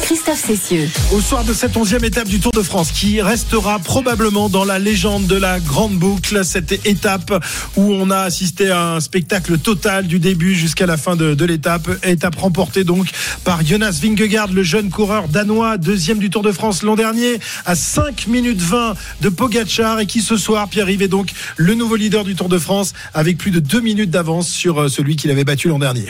Christophe 0.08 0.40
Cessieux. 0.40 0.90
Au 1.12 1.20
soir 1.20 1.44
de 1.44 1.52
cette 1.52 1.76
onzième 1.76 2.06
étape 2.06 2.30
du 2.30 2.40
Tour 2.40 2.54
de 2.54 2.62
France, 2.62 2.94
qui 2.94 3.22
restera 3.22 3.78
probablement 3.78 4.48
dans 4.48 4.64
la 4.64 4.80
légende 4.80 5.28
de 5.28 5.36
la 5.36 5.60
grande 5.60 5.96
boucle, 5.96 6.46
cette 6.46 6.86
étape 6.88 7.44
où 7.76 7.92
on 7.92 8.10
a 8.10 8.20
assisté 8.20 8.70
à 8.70 8.94
un 8.94 9.02
spectacle 9.02 9.58
total 9.58 10.08
du 10.08 10.20
début 10.20 10.56
jusqu'à 10.56 10.86
la 10.86 10.96
fin 10.96 11.18
de, 11.18 11.34
de 11.34 11.44
l'étape. 11.44 11.90
Étape 12.04 12.38
remportée 12.38 12.86
donc 12.86 13.10
par 13.44 13.66
Jonas 13.66 14.00
Vingegaard, 14.02 14.54
le 14.54 14.64
jeune 14.64 14.90
coureur 14.90 15.28
danois, 15.28 15.78
deuxième 15.78 16.20
du 16.20 16.30
Tour 16.30 16.42
de 16.42 16.54
France 16.54 16.84
l'an 16.84 16.96
dernier, 16.96 17.42
à 17.66 17.76
5 17.76 18.28
minutes 18.28 18.62
20 18.62 18.94
de 19.20 19.28
Pogachar 19.28 20.00
et 20.00 20.06
qui 20.06 20.22
ce 20.22 20.38
soir, 20.38 20.70
Pierre-Yves 20.70 21.02
est 21.02 21.10
donc 21.10 21.32
le 21.58 21.74
nouveau 21.74 21.98
leader 21.98 22.24
du 22.24 22.34
Tour 22.34 22.48
de 22.48 22.60
France 22.60 22.94
avec 23.14 23.38
plus 23.38 23.52
de 23.52 23.60
2 23.60 23.82
minutes 23.82 24.12
d'avance 24.12 24.48
sur 24.48 24.84
euh, 24.84 24.88
celui 24.88 25.18
qu'il 25.18 25.32
avait 25.32 25.44
battu 25.44 25.68
l'an 25.68 25.80
dernier. 25.80 26.06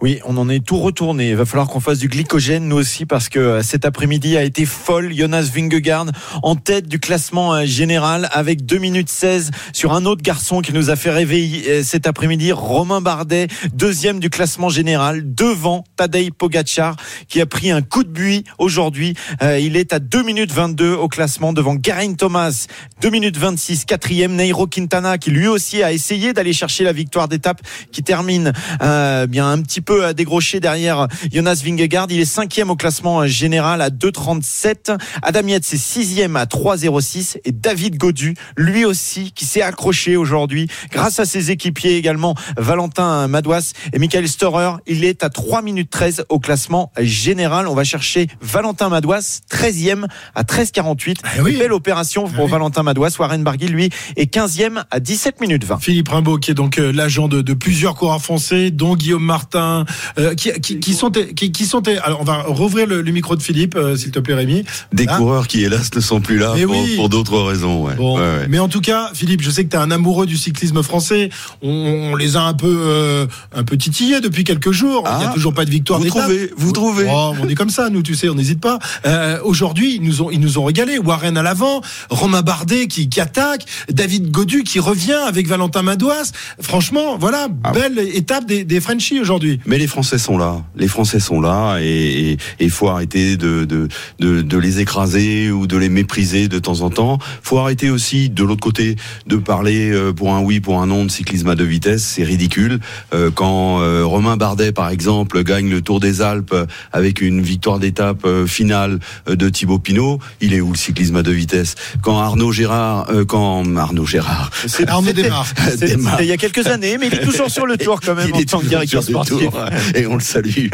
Oui, 0.00 0.18
on 0.24 0.36
en 0.36 0.48
est 0.48 0.66
tout 0.66 0.78
retourné. 0.78 1.30
Il 1.30 1.36
va 1.36 1.44
falloir 1.44 1.68
qu'on 1.68 1.78
fasse 1.78 1.98
du 1.98 2.08
glycogène 2.08 2.66
nous 2.66 2.76
aussi 2.76 3.06
parce 3.06 3.28
que 3.28 3.35
euh, 3.36 3.62
cet 3.62 3.84
après-midi 3.84 4.36
a 4.36 4.42
été 4.42 4.64
folle. 4.64 5.12
Jonas 5.14 5.50
Vingegaard 5.54 6.06
en 6.42 6.56
tête 6.56 6.88
du 6.88 6.98
classement 6.98 7.54
euh, 7.54 7.64
général 7.64 8.28
avec 8.32 8.64
2 8.64 8.78
minutes 8.78 9.08
16 9.08 9.50
sur 9.72 9.92
un 9.92 10.04
autre 10.04 10.22
garçon 10.22 10.60
qui 10.60 10.72
nous 10.72 10.90
a 10.90 10.96
fait 10.96 11.10
réveiller 11.10 11.82
cet 11.82 12.06
après-midi, 12.06 12.52
Romain 12.52 13.00
Bardet, 13.00 13.48
deuxième 13.72 14.20
du 14.20 14.30
classement 14.30 14.68
général 14.68 15.34
devant 15.34 15.84
Tadej 15.96 16.30
Pogacar 16.32 16.96
qui 17.28 17.40
a 17.40 17.46
pris 17.46 17.70
un 17.70 17.82
coup 17.82 18.04
de 18.04 18.08
buis 18.08 18.44
aujourd'hui. 18.58 19.14
il 19.42 19.76
est 19.76 19.92
à 19.92 19.98
2 19.98 20.22
minutes 20.22 20.52
22 20.52 20.94
au 20.94 21.08
classement 21.08 21.52
devant 21.52 21.74
Garin 21.74 22.14
Thomas, 22.14 22.66
2 23.00 23.10
minutes 23.10 23.36
26, 23.36 23.84
quatrième 23.84 24.34
Nairo 24.34 24.66
Quintana 24.66 25.18
qui 25.18 25.30
lui 25.30 25.48
aussi 25.48 25.82
a 25.82 25.92
essayé 25.92 26.32
d'aller 26.32 26.52
chercher 26.52 26.84
la 26.84 26.92
victoire 26.92 27.28
d'étape 27.28 27.60
qui 27.92 28.02
termine 28.02 28.52
euh, 28.82 29.26
bien 29.26 29.50
un 29.50 29.60
petit 29.62 29.80
peu 29.80 30.14
dégroché 30.14 30.60
derrière 30.60 31.08
Jonas 31.32 31.62
Vingegaard. 31.64 32.06
Il 32.10 32.20
est 32.20 32.24
cinquième 32.24 32.70
au 32.70 32.76
classement 32.76 33.25
général 33.26 33.80
à 33.80 33.90
2,37. 33.90 34.96
Adam 35.22 35.46
Yates 35.46 35.72
est 35.72 35.76
sixième 35.76 36.36
à 36.36 36.44
3,06 36.44 37.38
et 37.44 37.52
David 37.52 37.96
Godu, 37.96 38.34
lui 38.56 38.84
aussi, 38.84 39.32
qui 39.32 39.44
s'est 39.44 39.62
accroché 39.62 40.16
aujourd'hui 40.16 40.68
grâce 40.90 41.18
à 41.20 41.24
ses 41.24 41.50
équipiers 41.50 41.96
également, 41.96 42.34
Valentin 42.56 43.28
Madouas 43.28 43.72
et 43.92 43.98
Michael 43.98 44.28
Storer. 44.28 44.72
Il 44.86 45.04
est 45.04 45.22
à 45.22 45.30
3 45.30 45.62
minutes 45.62 45.90
13 45.90 46.24
au 46.28 46.38
classement 46.38 46.92
général. 46.98 47.68
On 47.68 47.74
va 47.74 47.84
chercher 47.84 48.28
Valentin 48.40 48.88
Madouas, 48.88 49.40
13e 49.50 50.06
à 50.34 50.42
13,48. 50.42 51.16
Eh 51.36 51.40
oui. 51.40 51.56
Belle 51.56 51.72
opération 51.72 52.28
pour 52.28 52.44
oui. 52.44 52.50
Valentin 52.50 52.82
Madouas. 52.82 53.16
Warren 53.18 53.42
Barguil, 53.42 53.70
lui, 53.70 53.90
est 54.16 54.32
15e 54.32 54.84
à 54.90 55.00
17 55.00 55.40
minutes 55.40 55.64
20. 55.64 55.78
Philippe 55.78 56.08
Rimbaud, 56.08 56.38
qui 56.38 56.50
est 56.50 56.54
donc 56.54 56.78
euh, 56.78 56.92
l'agent 56.92 57.28
de, 57.28 57.42
de 57.42 57.54
plusieurs 57.54 57.94
coureurs 57.94 58.22
français, 58.22 58.70
dont 58.70 58.96
Guillaume 58.96 59.24
Martin, 59.24 59.84
euh, 60.18 60.34
qui, 60.34 60.52
qui, 60.60 60.80
qui 60.80 60.94
sont, 60.94 61.10
qui, 61.10 61.52
qui 61.52 61.66
sont. 61.66 61.82
Alors, 62.02 62.20
on 62.20 62.24
va 62.24 62.42
rouvrir 62.42 62.86
le, 62.86 63.02
le 63.02 63.12
micro 63.16 63.34
de 63.36 63.42
Philippe, 63.42 63.74
euh, 63.76 63.96
s'il 63.96 64.10
te 64.12 64.18
plaît, 64.20 64.34
Rémi. 64.34 64.64
Des 64.92 65.06
Ah. 65.08 65.16
coureurs 65.16 65.46
qui, 65.48 65.64
hélas, 65.64 65.90
ne 65.94 66.00
sont 66.00 66.20
plus 66.20 66.38
là 66.38 66.52
Mais 66.54 66.64
pour, 66.64 66.76
oui. 66.76 66.94
pour 66.96 67.08
d'autres 67.08 67.40
raisons. 67.40 67.84
Ouais. 67.84 67.94
Bon, 67.96 68.16
Ouais, 68.16 68.22
ouais. 68.22 68.46
mais 68.48 68.58
en 68.58 68.68
tout 68.68 68.80
cas, 68.80 69.10
Philippe, 69.14 69.42
je 69.42 69.50
sais 69.50 69.64
que 69.64 69.70
tu 69.70 69.76
es 69.76 69.80
un 69.80 69.90
amoureux 69.90 70.26
du 70.26 70.36
cyclisme 70.36 70.82
français. 70.82 71.30
On, 71.62 71.70
on 72.12 72.16
les 72.16 72.36
a 72.36 72.42
un 72.42 72.54
peu, 72.54 72.66
euh, 72.86 73.26
un 73.54 73.64
peu 73.64 73.76
titillés 73.76 74.20
depuis 74.20 74.44
quelques 74.44 74.70
jours. 74.72 75.02
Il 75.06 75.18
n'y 75.18 75.24
a 75.24 75.28
Ah, 75.30 75.34
toujours 75.34 75.54
pas 75.54 75.64
de 75.64 75.70
victoire 75.70 75.98
vous 76.00 76.06
trouvez, 76.08 76.50
vous 76.56 76.72
trouvez. 76.72 77.06
Oh, 77.10 77.32
on 77.42 77.48
est 77.48 77.54
comme 77.54 77.70
ça, 77.70 77.88
nous, 77.90 78.02
tu 78.02 78.14
sais, 78.14 78.28
on 78.28 78.34
n'hésite 78.34 78.60
pas. 78.60 78.78
Euh, 79.06 79.38
Aujourd'hui, 79.44 79.96
ils 79.96 80.02
nous 80.02 80.22
ont, 80.22 80.30
ils 80.30 80.40
nous 80.40 80.58
ont 80.58 80.64
régalé. 80.64 80.98
Warren 80.98 81.36
à 81.36 81.42
l'avant, 81.42 81.80
Romain 82.10 82.42
Bardet 82.42 82.86
qui, 82.88 83.08
qui 83.08 83.20
attaque, 83.20 83.64
David 83.90 84.30
Godu 84.30 84.62
qui 84.62 84.78
revient 84.80 85.18
avec 85.26 85.46
Valentin 85.48 85.82
Madouas. 85.82 86.32
Franchement, 86.60 87.16
voilà, 87.18 87.48
Ah. 87.64 87.72
belle 87.72 87.98
étape 87.98 88.44
des, 88.46 88.64
des 88.64 88.80
Frenchies 88.80 89.20
aujourd'hui. 89.20 89.60
Mais 89.66 89.78
les 89.78 89.86
Français 89.86 90.18
sont 90.18 90.36
là. 90.38 90.62
Les 90.76 90.88
Français 90.88 91.20
sont 91.20 91.40
là 91.40 91.78
et 91.80 92.36
il 92.60 92.70
faut 92.70 92.88
arrêter 92.88 93.05
de, 93.06 93.64
de, 93.64 93.88
de, 94.18 94.42
de 94.42 94.58
les 94.58 94.80
écraser 94.80 95.50
ou 95.50 95.66
de 95.66 95.76
les 95.76 95.88
mépriser 95.88 96.48
de 96.48 96.58
temps 96.58 96.80
en 96.80 96.90
temps. 96.90 97.18
faut 97.42 97.58
arrêter 97.58 97.90
aussi, 97.90 98.28
de 98.30 98.42
l'autre 98.44 98.60
côté, 98.60 98.96
de 99.26 99.36
parler 99.36 99.90
euh, 99.90 100.12
pour 100.12 100.34
un 100.34 100.40
oui, 100.40 100.60
pour 100.60 100.80
un 100.80 100.86
non 100.86 101.04
de 101.04 101.10
cyclisme 101.10 101.48
à 101.48 101.54
deux 101.54 101.64
vitesses. 101.64 102.02
C'est 102.04 102.24
ridicule. 102.24 102.80
Euh, 103.14 103.30
Quand 103.34 103.80
euh, 103.80 104.04
Romain 104.04 104.36
Bardet, 104.36 104.72
par 104.72 104.90
exemple, 104.90 105.42
gagne 105.44 105.70
le 105.70 105.80
Tour 105.82 106.00
des 106.00 106.20
Alpes 106.22 106.54
avec 106.92 107.20
une 107.20 107.40
victoire 107.42 107.78
d'étape 107.78 108.26
finale 108.46 108.98
de 109.28 109.48
Thibaut 109.48 109.78
Pinot, 109.78 110.18
il 110.40 110.54
est 110.54 110.60
où 110.60 110.72
le 110.72 110.78
cyclisme 110.78 111.16
à 111.16 111.22
deux 111.22 111.32
vitesses? 111.32 111.74
Quand 112.02 112.18
Arnaud 112.18 112.52
Gérard, 112.52 113.06
quand 113.28 113.64
Arnaud 113.76 114.06
Gérard, 114.06 114.50
Arnaud 114.86 115.12
Desmar. 115.12 115.46
Démarre. 115.80 116.20
il 116.22 116.26
y 116.26 116.32
a 116.32 116.36
quelques 116.36 116.66
années, 116.66 116.96
mais 116.98 117.08
il 117.08 117.14
est 117.14 117.24
toujours 117.24 117.50
sur 117.50 117.66
le 117.66 117.76
tour 117.76 118.00
quand 118.00 118.14
même 118.14 118.28
Il 118.28 118.34
en 118.34 118.38
est 118.38 118.48
tant 118.48 118.60
que 118.60 118.66
directeur 118.66 119.02
sportif. 119.02 119.38
tour, 119.38 119.58
et 119.94 120.06
on 120.06 120.14
le 120.14 120.20
salue. 120.20 120.68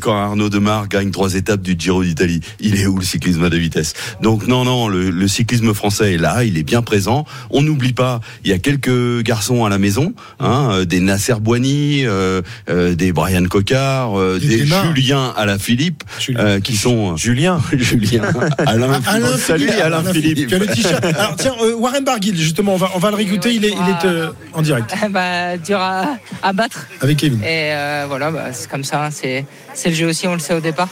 Quand 0.00 0.16
Arnaud 0.16 0.48
Demar 0.48 0.88
gagne 0.88 1.10
trois 1.10 1.34
étapes 1.34 1.43
du 1.56 1.74
Giro 1.78 2.02
d'Italie, 2.04 2.40
il 2.60 2.80
est 2.80 2.86
où 2.86 2.98
le 2.98 3.04
cyclisme 3.04 3.42
à 3.44 3.50
deux 3.50 3.58
vitesses? 3.58 3.92
Donc 4.22 4.46
non, 4.46 4.64
non, 4.64 4.88
le, 4.88 5.10
le 5.10 5.28
cyclisme 5.28 5.72
français 5.74 6.14
est 6.14 6.18
là, 6.18 6.44
il 6.44 6.58
est 6.58 6.62
bien 6.62 6.82
présent. 6.82 7.24
On 7.50 7.62
n'oublie 7.62 7.92
pas, 7.92 8.20
il 8.44 8.50
y 8.50 8.54
a 8.54 8.58
quelques 8.58 9.22
garçons 9.22 9.64
à 9.64 9.68
la 9.68 9.78
maison, 9.78 10.12
hein, 10.40 10.68
euh, 10.72 10.84
des 10.84 11.00
Nasser 11.00 11.34
Boigny, 11.40 12.04
euh, 12.06 12.42
euh, 12.68 12.94
des 12.94 13.12
Brian 13.12 13.44
Cocard, 13.44 14.18
euh, 14.18 14.38
Des 14.40 14.48
des. 14.48 14.66
Julien 14.66 15.32
à 15.36 15.46
la 15.46 15.58
Philippe, 15.58 16.02
Julien. 16.18 16.40
euh, 16.40 16.60
qui 16.60 16.76
sont 16.76 17.16
Julien. 17.16 17.60
Julien, 17.72 18.22
Alain, 18.58 19.00
Alain 19.06 19.36
Salut, 19.36 19.66
Philippe. 19.66 19.82
Alain 19.82 20.12
Philippe. 20.12 20.48
Tu 20.48 20.54
as 20.54 20.58
le 20.58 20.66
t-shirt. 20.66 21.04
Alors 21.18 21.36
tiens, 21.36 21.54
euh, 21.62 21.74
Warren 21.76 22.04
Barguil, 22.04 22.36
justement, 22.36 22.74
on 22.74 22.78
va, 22.78 22.90
on 22.94 22.98
va 22.98 23.10
le 23.10 23.16
réécouter. 23.16 23.52
Il 23.54 23.64
est, 23.64 23.70
il 23.72 23.74
est 23.74 24.04
euh, 24.08 24.30
en 24.52 24.62
direct 24.62 24.92
bah, 25.10 25.56
dur 25.56 25.78
à, 25.78 26.16
à 26.42 26.52
battre. 26.52 26.86
avec 27.00 27.18
Kevin. 27.18 27.40
Et 27.42 27.72
euh, 27.72 28.04
voilà, 28.08 28.30
bah, 28.30 28.46
c'est 28.52 28.68
comme 28.70 28.84
ça. 28.84 29.04
hein, 29.04 29.10
C'est, 29.10 29.44
c'est 29.74 29.90
le 29.90 29.94
jeu 29.94 30.06
aussi, 30.08 30.26
on 30.28 30.34
le 30.34 30.38
sait 30.38 30.54
au 30.54 30.60
départ. 30.60 30.88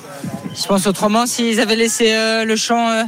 Je 0.54 0.66
pense 0.66 0.86
autrement, 0.86 1.26
s'ils 1.26 1.60
avaient 1.60 1.76
laissé 1.76 2.12
euh, 2.12 2.44
le 2.44 2.56
champ 2.56 2.90
euh, 2.90 3.04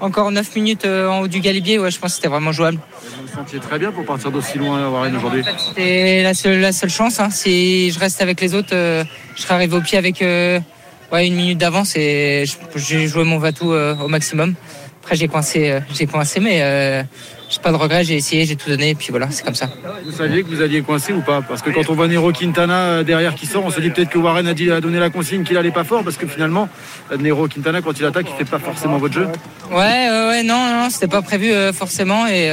encore 0.00 0.30
9 0.30 0.56
minutes 0.56 0.84
euh, 0.86 1.08
en 1.08 1.20
haut 1.20 1.28
du 1.28 1.40
galibier, 1.40 1.78
ouais, 1.78 1.90
je 1.90 1.98
pense 1.98 2.12
que 2.12 2.16
c'était 2.16 2.28
vraiment 2.28 2.52
jouable. 2.52 2.78
Vous 3.02 3.22
vous 3.26 3.32
sentiez 3.32 3.60
très 3.60 3.78
bien 3.78 3.92
pour 3.92 4.04
partir 4.04 4.30
d'aussi 4.32 4.58
loin, 4.58 4.88
Warren, 4.88 5.14
aujourd'hui? 5.16 5.44
C'était 5.68 6.22
la 6.22 6.34
seule, 6.34 6.60
la 6.60 6.72
seule 6.72 6.90
chance. 6.90 7.20
hein. 7.20 7.30
Si 7.30 7.90
je 7.92 7.98
reste 7.98 8.20
avec 8.20 8.40
les 8.40 8.54
autres, 8.54 8.70
je 8.72 9.40
serais 9.42 9.54
arrivé 9.54 9.76
au 9.76 9.80
pied 9.80 9.98
avec 9.98 10.20
ouais, 10.20 11.26
une 11.26 11.34
minute 11.34 11.58
d'avance 11.58 11.94
et 11.96 12.44
j'ai 12.76 13.06
joué 13.06 13.24
mon 13.24 13.38
Vatou 13.38 13.72
au 13.72 14.08
maximum. 14.08 14.54
Après, 15.02 15.16
j'ai 15.16 15.28
coincé, 15.28 15.70
euh, 15.70 15.80
j'ai 15.92 16.06
coincé, 16.06 16.40
mais 16.40 16.60
euh, 16.62 17.02
j'ai 17.48 17.58
pas 17.60 17.72
de 17.72 17.76
regrets. 17.76 18.04
J'ai 18.04 18.16
essayé, 18.16 18.44
j'ai 18.44 18.54
tout 18.54 18.68
donné, 18.68 18.90
et 18.90 18.94
puis 18.94 19.08
voilà, 19.10 19.28
c'est 19.30 19.44
comme 19.44 19.54
ça. 19.54 19.68
Vous 20.04 20.12
saviez 20.12 20.42
que 20.42 20.48
vous 20.48 20.62
alliez 20.62 20.82
coincer 20.82 21.12
ou 21.12 21.20
pas? 21.22 21.42
Parce 21.42 21.62
que 21.62 21.70
quand 21.70 21.88
on 21.88 21.94
voit 21.94 22.06
Nero 22.06 22.30
Quintana 22.32 22.74
euh, 22.74 23.02
derrière 23.02 23.34
qui 23.34 23.46
sort, 23.46 23.64
on 23.64 23.70
se 23.70 23.80
dit 23.80 23.90
peut-être 23.90 24.10
que 24.10 24.18
Warren 24.18 24.46
a, 24.46 24.54
dit, 24.54 24.70
a 24.70 24.80
donné 24.80 24.98
la 24.98 25.10
consigne 25.10 25.42
qu'il 25.42 25.56
allait 25.56 25.70
pas 25.70 25.84
fort, 25.84 26.04
parce 26.04 26.16
que 26.16 26.26
finalement, 26.26 26.68
euh, 27.10 27.16
Nero 27.16 27.48
Quintana, 27.48 27.82
quand 27.82 27.98
il 27.98 28.04
attaque, 28.04 28.26
il 28.30 28.36
fait 28.36 28.48
pas 28.50 28.58
forcément 28.58 28.98
votre 28.98 29.14
jeu. 29.14 29.26
Ouais, 29.70 29.76
ouais, 29.78 30.26
ouais, 30.28 30.42
non, 30.42 30.70
non, 30.74 30.90
c'était 30.90 31.08
pas 31.08 31.22
prévu 31.22 31.50
euh, 31.50 31.72
forcément. 31.72 32.26
Et, 32.28 32.50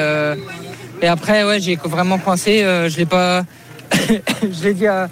et 1.02 1.08
après, 1.08 1.44
ouais, 1.44 1.60
j'ai 1.60 1.76
vraiment 1.76 2.18
coincé. 2.18 2.62
je 2.62 2.98
l'ai 2.98 3.06
pas. 3.06 3.44
je 3.92 4.64
l'ai 4.64 4.74
dit 4.74 4.88
à, 4.88 5.10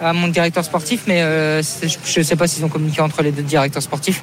à 0.00 0.12
mon 0.12 0.28
directeur 0.28 0.64
sportif, 0.64 1.02
mais 1.06 1.20
je, 1.20 1.88
je 2.04 2.22
sais 2.22 2.36
pas 2.36 2.46
s'ils 2.46 2.64
ont 2.64 2.68
communiqué 2.68 3.00
entre 3.00 3.22
les 3.22 3.32
deux 3.32 3.42
directeurs 3.42 3.82
sportifs. 3.82 4.22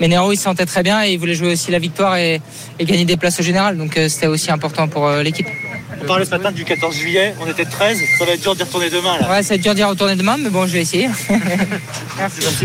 Mais 0.00 0.08
Nero, 0.08 0.32
il 0.32 0.36
se 0.36 0.44
sentait 0.44 0.66
très 0.66 0.82
bien 0.82 1.04
et 1.04 1.12
il 1.12 1.18
voulait 1.18 1.34
jouer 1.34 1.52
aussi 1.52 1.70
la 1.70 1.78
victoire 1.78 2.16
et, 2.16 2.40
et 2.78 2.84
gagner 2.84 3.04
des 3.04 3.16
places 3.16 3.40
au 3.40 3.42
général. 3.42 3.76
Donc 3.76 3.96
euh, 3.96 4.08
c'était 4.08 4.26
aussi 4.26 4.50
important 4.50 4.88
pour 4.88 5.06
euh, 5.06 5.22
l'équipe. 5.22 5.48
On 6.00 6.06
parlait 6.06 6.24
ce 6.24 6.30
matin 6.30 6.52
du 6.52 6.64
14 6.64 6.94
juillet, 6.96 7.34
on 7.40 7.46
était 7.50 7.64
13, 7.64 7.98
ça 8.18 8.24
va 8.24 8.32
être 8.32 8.40
dur 8.42 8.54
d'y 8.54 8.62
retourner 8.62 8.88
demain 8.90 9.18
là. 9.20 9.28
Ouais, 9.30 9.42
ça 9.42 9.50
va 9.50 9.54
être 9.56 9.62
dur 9.62 9.74
d'y 9.74 9.82
retourner 9.84 10.16
demain, 10.16 10.36
mais 10.42 10.48
bon, 10.50 10.66
je 10.66 10.72
vais 10.72 10.80
essayer. 10.82 11.08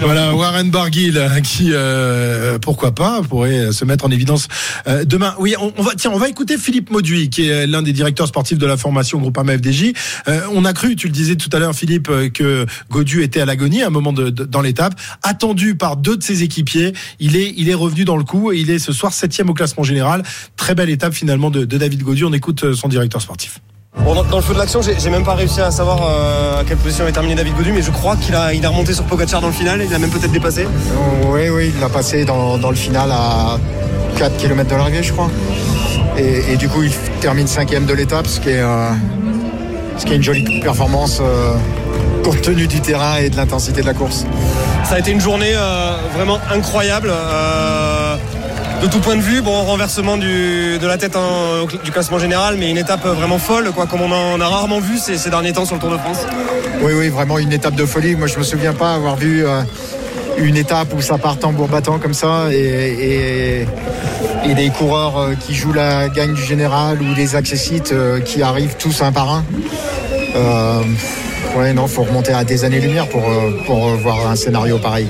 Voilà, 0.01 0.33
Warren 0.35 0.71
Barguil, 0.71 1.15
euh, 1.17 1.39
qui, 1.41 1.69
euh, 1.73 2.57
pourquoi 2.57 2.93
pas, 2.95 3.21
pourrait 3.21 3.71
se 3.71 3.85
mettre 3.85 4.05
en 4.05 4.09
évidence 4.11 4.47
euh, 4.87 5.05
demain. 5.05 5.35
Oui, 5.37 5.53
on, 5.59 5.71
on 5.77 5.83
va, 5.83 5.91
tiens, 5.95 6.11
on 6.11 6.17
va 6.17 6.27
écouter 6.27 6.57
Philippe 6.57 6.89
Mauduit, 6.89 7.29
qui 7.29 7.47
est 7.47 7.67
l'un 7.67 7.83
des 7.83 7.93
directeurs 7.93 8.27
sportifs 8.27 8.57
de 8.57 8.65
la 8.65 8.77
formation 8.77 9.19
Groupama 9.19 9.55
FDJ. 9.57 9.93
Euh, 10.27 10.41
on 10.53 10.65
a 10.65 10.73
cru, 10.73 10.95
tu 10.95 11.05
le 11.07 11.13
disais 11.13 11.35
tout 11.35 11.49
à 11.53 11.59
l'heure, 11.59 11.75
Philippe, 11.75 12.09
euh, 12.09 12.29
que 12.29 12.65
Godu 12.89 13.21
était 13.21 13.41
à 13.41 13.45
l'agonie 13.45 13.83
à 13.83 13.87
un 13.87 13.91
moment 13.91 14.11
de, 14.13 14.29
de- 14.31 14.43
dans 14.45 14.61
l'étape, 14.61 14.99
attendu 15.21 15.75
par 15.75 15.97
deux 15.97 16.17
de 16.17 16.23
ses 16.23 16.41
équipiers. 16.43 16.93
Il 17.19 17.35
est, 17.35 17.53
il 17.55 17.69
est 17.69 17.73
revenu 17.75 18.05
dans 18.05 18.17
le 18.17 18.23
coup 18.23 18.51
et 18.51 18.57
il 18.57 18.69
est 18.71 18.79
ce 18.79 18.91
soir 18.91 19.13
septième 19.13 19.49
au 19.49 19.53
classement 19.53 19.83
général. 19.83 20.23
Très 20.57 20.73
belle 20.73 20.89
étape 20.89 21.13
finalement 21.13 21.51
de, 21.51 21.63
de 21.65 21.77
David 21.77 22.01
Godu. 22.01 22.23
On 22.25 22.33
écoute 22.33 22.63
euh, 22.63 22.73
son 22.73 22.87
directeur 22.87 23.21
sportif. 23.23 23.59
Bon, 23.97 24.15
dans, 24.15 24.23
dans 24.23 24.37
le 24.37 24.43
feu 24.43 24.53
de 24.53 24.59
l'action, 24.59 24.81
j'ai 24.81 25.09
même 25.09 25.23
pas 25.23 25.35
réussi 25.35 25.61
à 25.61 25.69
savoir 25.69 25.99
euh, 26.03 26.61
à 26.61 26.63
quelle 26.63 26.77
position 26.77 27.07
est 27.07 27.11
terminé 27.11 27.35
David 27.35 27.55
Godu, 27.55 27.71
mais 27.71 27.81
je 27.83 27.91
crois 27.91 28.15
qu'il 28.15 28.33
a, 28.35 28.53
il 28.53 28.65
a 28.65 28.69
remonté 28.69 28.93
sur 28.93 29.03
Pogacar 29.03 29.39
dans 29.39 29.47
le 29.47 29.53
final, 29.53 29.81
il 29.87 29.93
a 29.93 29.99
même 29.99 30.09
peut-être 30.09 30.31
dépassé. 30.31 30.67
Oui, 31.27 31.49
oui, 31.49 31.71
il 31.73 31.79
l'a 31.79 31.89
passé 31.89 32.25
dans, 32.25 32.57
dans 32.57 32.69
le 32.71 32.75
final 32.75 33.11
à 33.11 33.57
4 34.17 34.35
km 34.37 34.69
de 34.69 34.75
l'arrivée, 34.75 35.03
je 35.03 35.13
crois. 35.13 35.29
Et, 36.17 36.53
et 36.53 36.57
du 36.57 36.69
coup, 36.69 36.83
il 36.83 36.91
termine 37.21 37.47
cinquième 37.47 37.85
de 37.85 37.93
l'étape, 37.93 38.27
ce 38.27 38.39
qui 38.39 38.49
est, 38.49 38.61
euh, 38.61 38.89
ce 39.97 40.05
qui 40.05 40.13
est 40.13 40.15
une 40.15 40.23
jolie 40.23 40.59
performance 40.61 41.19
euh, 41.21 41.53
compte 42.23 42.41
tenu 42.41 42.67
du 42.67 42.79
terrain 42.81 43.17
et 43.17 43.29
de 43.29 43.37
l'intensité 43.37 43.81
de 43.81 43.87
la 43.87 43.93
course. 43.93 44.25
Ça 44.85 44.95
a 44.95 44.99
été 44.99 45.11
une 45.11 45.21
journée 45.21 45.53
euh, 45.55 45.97
vraiment 46.15 46.39
incroyable. 46.51 47.11
Euh, 48.73 48.81
de 48.81 48.87
tout 48.87 48.99
point 48.99 49.15
de 49.15 49.21
vue, 49.21 49.41
bon 49.41 49.63
renversement 49.63 50.17
de 50.17 50.85
la 50.85 50.97
tête 50.97 51.15
en- 51.15 51.65
du 51.65 51.91
classement 51.91 52.19
général, 52.19 52.55
mais 52.57 52.69
une 52.69 52.77
étape 52.77 53.05
vraiment 53.05 53.37
folle, 53.39 53.71
quoi, 53.71 53.85
comme 53.87 54.01
on 54.01 54.11
en 54.11 54.39
a 54.39 54.47
rarement 54.47 54.79
vu 54.79 54.97
ces, 54.97 55.29
derniers 55.29 55.53
temps 55.53 55.65
sur 55.65 55.75
le 55.75 55.81
Tour 55.81 55.91
de 55.91 55.97
France. 55.97 56.19
Oui, 56.81 56.93
oui, 56.97 57.09
vraiment 57.09 57.39
une 57.39 57.53
étape 57.53 57.75
de 57.75 57.85
folie. 57.85 58.15
Moi, 58.15 58.27
je 58.27 58.37
me 58.37 58.43
souviens 58.43 58.73
pas 58.73 58.93
avoir 58.93 59.15
vu 59.15 59.45
euh, 59.45 59.61
une 60.37 60.57
étape 60.57 60.93
où 60.95 61.01
ça 61.01 61.17
part 61.17 61.37
tambour 61.37 61.67
battant 61.67 61.99
comme 61.99 62.13
ça 62.13 62.47
et, 62.51 63.65
des 64.55 64.69
coureurs 64.69 65.31
qui 65.39 65.55
jouent 65.55 65.73
la 65.73 66.09
gagne 66.09 66.33
du 66.33 66.43
général 66.43 67.01
ou 67.01 67.13
des 67.15 67.35
accessites 67.35 67.93
qui 68.25 68.43
arrivent 68.43 68.75
tous 68.77 69.01
un 69.01 69.11
par 69.11 69.31
un. 69.31 69.43
Ouais, 71.55 71.71
non, 71.71 71.87
faut 71.87 72.01
remonter 72.01 72.33
à 72.33 72.43
des 72.43 72.65
années-lumière 72.65 73.07
pour, 73.07 73.29
euh, 73.29 73.51
pour 73.67 73.87
euh, 73.87 73.95
voir 73.95 74.27
un 74.27 74.35
scénario 74.35 74.79
pareil. 74.79 75.05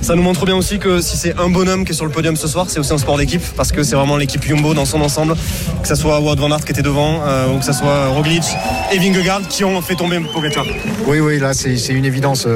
Ça 0.00 0.14
nous 0.14 0.22
montre 0.22 0.46
bien 0.46 0.54
aussi 0.54 0.78
que 0.78 1.00
si 1.00 1.16
c'est 1.16 1.36
un 1.38 1.48
bonhomme 1.48 1.84
qui 1.84 1.90
est 1.90 1.94
sur 1.94 2.04
le 2.04 2.12
podium 2.12 2.36
ce 2.36 2.46
soir, 2.46 2.66
c'est 2.68 2.78
aussi 2.78 2.92
un 2.92 2.98
sport 2.98 3.18
d'équipe 3.18 3.42
parce 3.56 3.72
que 3.72 3.82
c'est 3.82 3.96
vraiment 3.96 4.16
l'équipe 4.16 4.42
Jumbo 4.44 4.74
dans 4.74 4.84
son 4.84 5.00
ensemble, 5.00 5.34
que 5.82 5.88
ce 5.88 5.96
soit 5.96 6.20
Wout 6.20 6.36
van 6.36 6.52
Aert 6.52 6.64
qui 6.64 6.70
était 6.70 6.82
devant 6.82 7.22
euh, 7.26 7.52
ou 7.52 7.58
que 7.58 7.64
ce 7.64 7.72
soit 7.72 8.08
Roglic 8.08 8.44
et 8.92 8.98
Vingegaard 8.98 9.48
qui 9.48 9.64
ont 9.64 9.80
fait 9.82 9.96
tomber 9.96 10.20
Pogacar. 10.20 10.66
Oui, 11.08 11.18
oui, 11.18 11.40
là 11.40 11.52
c'est 11.52 11.74
une 11.88 12.04
évidence. 12.04 12.46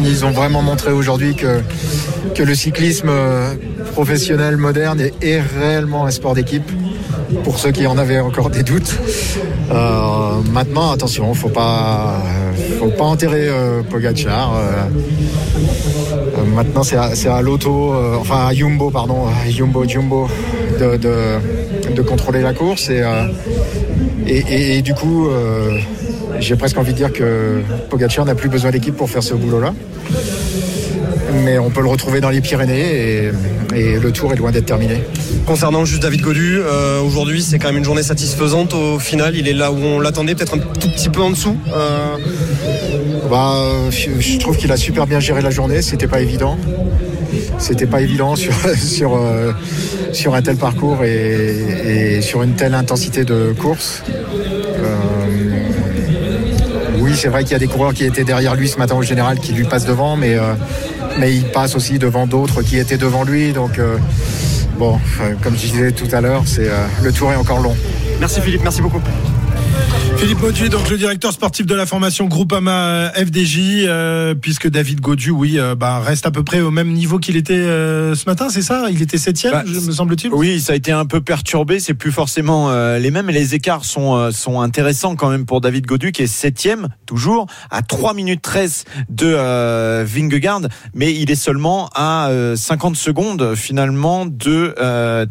ils 0.00 0.24
ont 0.24 0.32
vraiment 0.32 0.62
montré 0.62 0.90
aujourd'hui 0.90 1.36
que, 1.36 1.60
que 2.34 2.42
le 2.42 2.54
cyclisme 2.56 3.10
professionnel 3.92 4.56
moderne 4.56 5.00
est 5.22 5.40
réellement 5.40 6.04
un 6.04 6.10
sport 6.10 6.34
d'équipe 6.34 6.68
pour 7.44 7.58
ceux 7.58 7.72
qui 7.72 7.86
en 7.86 7.98
avaient 7.98 8.20
encore 8.20 8.50
des 8.50 8.62
doutes. 8.62 8.98
Euh, 9.70 10.40
maintenant, 10.52 10.92
attention, 10.92 11.32
faut 11.34 11.48
pas, 11.48 12.22
faut 12.78 12.90
pas 12.90 13.04
enterrer 13.04 13.48
euh, 13.48 13.82
Pogacar. 13.82 14.54
Euh, 14.56 14.86
maintenant, 16.54 16.82
c'est 16.82 16.96
à, 16.96 17.36
à 17.36 17.42
l'auto, 17.42 17.94
enfin 18.18 18.46
à 18.46 18.54
Jumbo, 18.54 18.90
pardon, 18.90 19.26
Jumbo, 19.48 19.86
Jumbo, 19.86 20.28
de, 20.80 20.96
de, 20.96 22.02
contrôler 22.02 22.42
la 22.42 22.52
course 22.52 22.90
et, 22.90 23.02
et, 24.26 24.76
et, 24.76 24.82
du 24.82 24.94
coup, 24.94 25.28
j'ai 26.38 26.56
presque 26.56 26.78
envie 26.78 26.92
de 26.92 26.98
dire 26.98 27.12
que 27.12 27.62
Pogacar 27.90 28.24
n'a 28.24 28.34
plus 28.34 28.48
besoin 28.48 28.70
d'équipe 28.70 28.96
pour 28.96 29.10
faire 29.10 29.22
ce 29.22 29.34
boulot-là 29.34 29.72
mais 31.44 31.58
on 31.58 31.70
peut 31.70 31.82
le 31.82 31.88
retrouver 31.88 32.20
dans 32.20 32.30
les 32.30 32.40
Pyrénées 32.40 33.30
et, 33.74 33.98
le 33.98 34.10
tour 34.10 34.32
est 34.32 34.36
loin 34.36 34.50
d'être 34.50 34.66
terminé. 34.66 35.02
Concernant 35.46 35.84
juste 35.84 36.02
David 36.02 36.22
Godu, 36.22 36.58
euh, 36.58 37.00
aujourd'hui 37.00 37.40
c'est 37.40 37.60
quand 37.60 37.68
même 37.68 37.76
une 37.76 37.84
journée 37.84 38.02
satisfaisante 38.02 38.74
au 38.74 38.98
final. 38.98 39.36
Il 39.36 39.46
est 39.46 39.52
là 39.52 39.70
où 39.70 39.76
on 39.76 40.00
l'attendait, 40.00 40.34
peut-être 40.34 40.56
un 40.56 40.58
tout 40.58 40.90
petit 40.90 41.08
peu 41.08 41.22
en 41.22 41.30
dessous. 41.30 41.56
Euh. 41.72 42.16
Bah, 43.30 43.54
je 43.90 44.38
trouve 44.38 44.56
qu'il 44.56 44.72
a 44.72 44.76
super 44.76 45.06
bien 45.06 45.20
géré 45.20 45.42
la 45.42 45.50
journée, 45.50 45.82
c'était 45.82 46.08
pas 46.08 46.20
évident. 46.20 46.58
C'était 47.58 47.86
pas 47.86 48.00
évident 48.00 48.34
sur, 48.34 48.52
euh, 49.16 49.52
un 50.32 50.42
tel 50.42 50.56
parcours 50.56 51.04
et, 51.04 52.20
sur 52.22 52.42
une 52.42 52.54
telle 52.54 52.74
intensité 52.74 53.24
de 53.24 53.54
course. 53.56 54.02
oui, 56.98 57.12
c'est 57.14 57.28
vrai 57.28 57.44
qu'il 57.44 57.52
y 57.52 57.56
a 57.56 57.60
des 57.60 57.68
coureurs 57.68 57.94
qui 57.94 58.04
étaient 58.04 58.24
derrière 58.24 58.56
lui 58.56 58.68
ce 58.68 58.78
matin 58.78 58.96
au 58.96 59.02
général 59.02 59.38
qui 59.38 59.52
lui 59.52 59.64
passent 59.64 59.86
devant, 59.86 60.16
mais 60.16 60.36
mais 61.20 61.32
il 61.34 61.44
passe 61.44 61.76
aussi 61.76 62.00
devant 62.00 62.26
d'autres 62.26 62.62
qui 62.62 62.78
étaient 62.78 62.98
devant 62.98 63.22
lui. 63.22 63.52
Donc, 63.52 63.78
bon, 64.78 64.98
comme 65.42 65.56
je 65.56 65.66
disais 65.66 65.92
tout 65.92 66.08
à 66.12 66.20
l'heure, 66.20 66.42
c'est 66.46 66.68
euh, 66.68 66.86
le 67.02 67.12
tour 67.12 67.32
est 67.32 67.36
encore 67.36 67.60
long. 67.60 67.76
Merci 68.20 68.40
Philippe, 68.40 68.62
merci 68.62 68.82
beaucoup. 68.82 69.00
Philippe 70.18 70.40
Gaudu, 70.40 70.68
donc 70.70 70.88
le 70.88 70.96
directeur 70.96 71.30
sportif 71.30 71.66
de 71.66 71.74
la 71.74 71.84
formation 71.84 72.24
Groupama 72.24 73.12
FDJ, 73.14 73.84
euh, 73.84 74.34
puisque 74.34 74.68
David 74.68 75.00
Gaudu, 75.00 75.30
oui, 75.30 75.58
euh, 75.58 75.74
bah, 75.74 76.00
reste 76.00 76.24
à 76.24 76.30
peu 76.30 76.42
près 76.42 76.62
au 76.62 76.70
même 76.70 76.90
niveau 76.92 77.18
qu'il 77.18 77.36
était 77.36 77.52
euh, 77.52 78.14
ce 78.14 78.24
matin, 78.24 78.48
c'est 78.48 78.62
ça? 78.62 78.86
Il 78.90 79.02
était 79.02 79.18
septième, 79.18 79.52
bah, 79.52 79.62
me 79.64 79.92
semble-t-il? 79.92 80.32
Oui, 80.32 80.58
ça 80.58 80.72
a 80.72 80.76
été 80.76 80.90
un 80.90 81.04
peu 81.04 81.20
perturbé. 81.20 81.80
C'est 81.80 81.94
plus 81.94 82.12
forcément 82.12 82.72
les 82.96 83.10
mêmes, 83.10 83.28
et 83.28 83.32
les 83.32 83.54
écarts 83.54 83.84
sont 83.84 84.30
sont 84.32 84.60
intéressants 84.60 85.16
quand 85.16 85.28
même 85.28 85.44
pour 85.44 85.60
David 85.60 85.86
Gaudu, 85.86 86.12
qui 86.12 86.22
est 86.22 86.26
septième 86.26 86.88
toujours 87.04 87.46
à 87.70 87.82
3 87.82 88.14
minutes 88.14 88.42
13 88.42 88.84
de 89.10 90.02
Vingegaard, 90.02 90.62
mais 90.94 91.14
il 91.14 91.30
est 91.30 91.36
seulement 91.36 91.90
à 91.94 92.30
50 92.56 92.96
secondes 92.96 93.54
finalement 93.54 94.24
de 94.24 94.74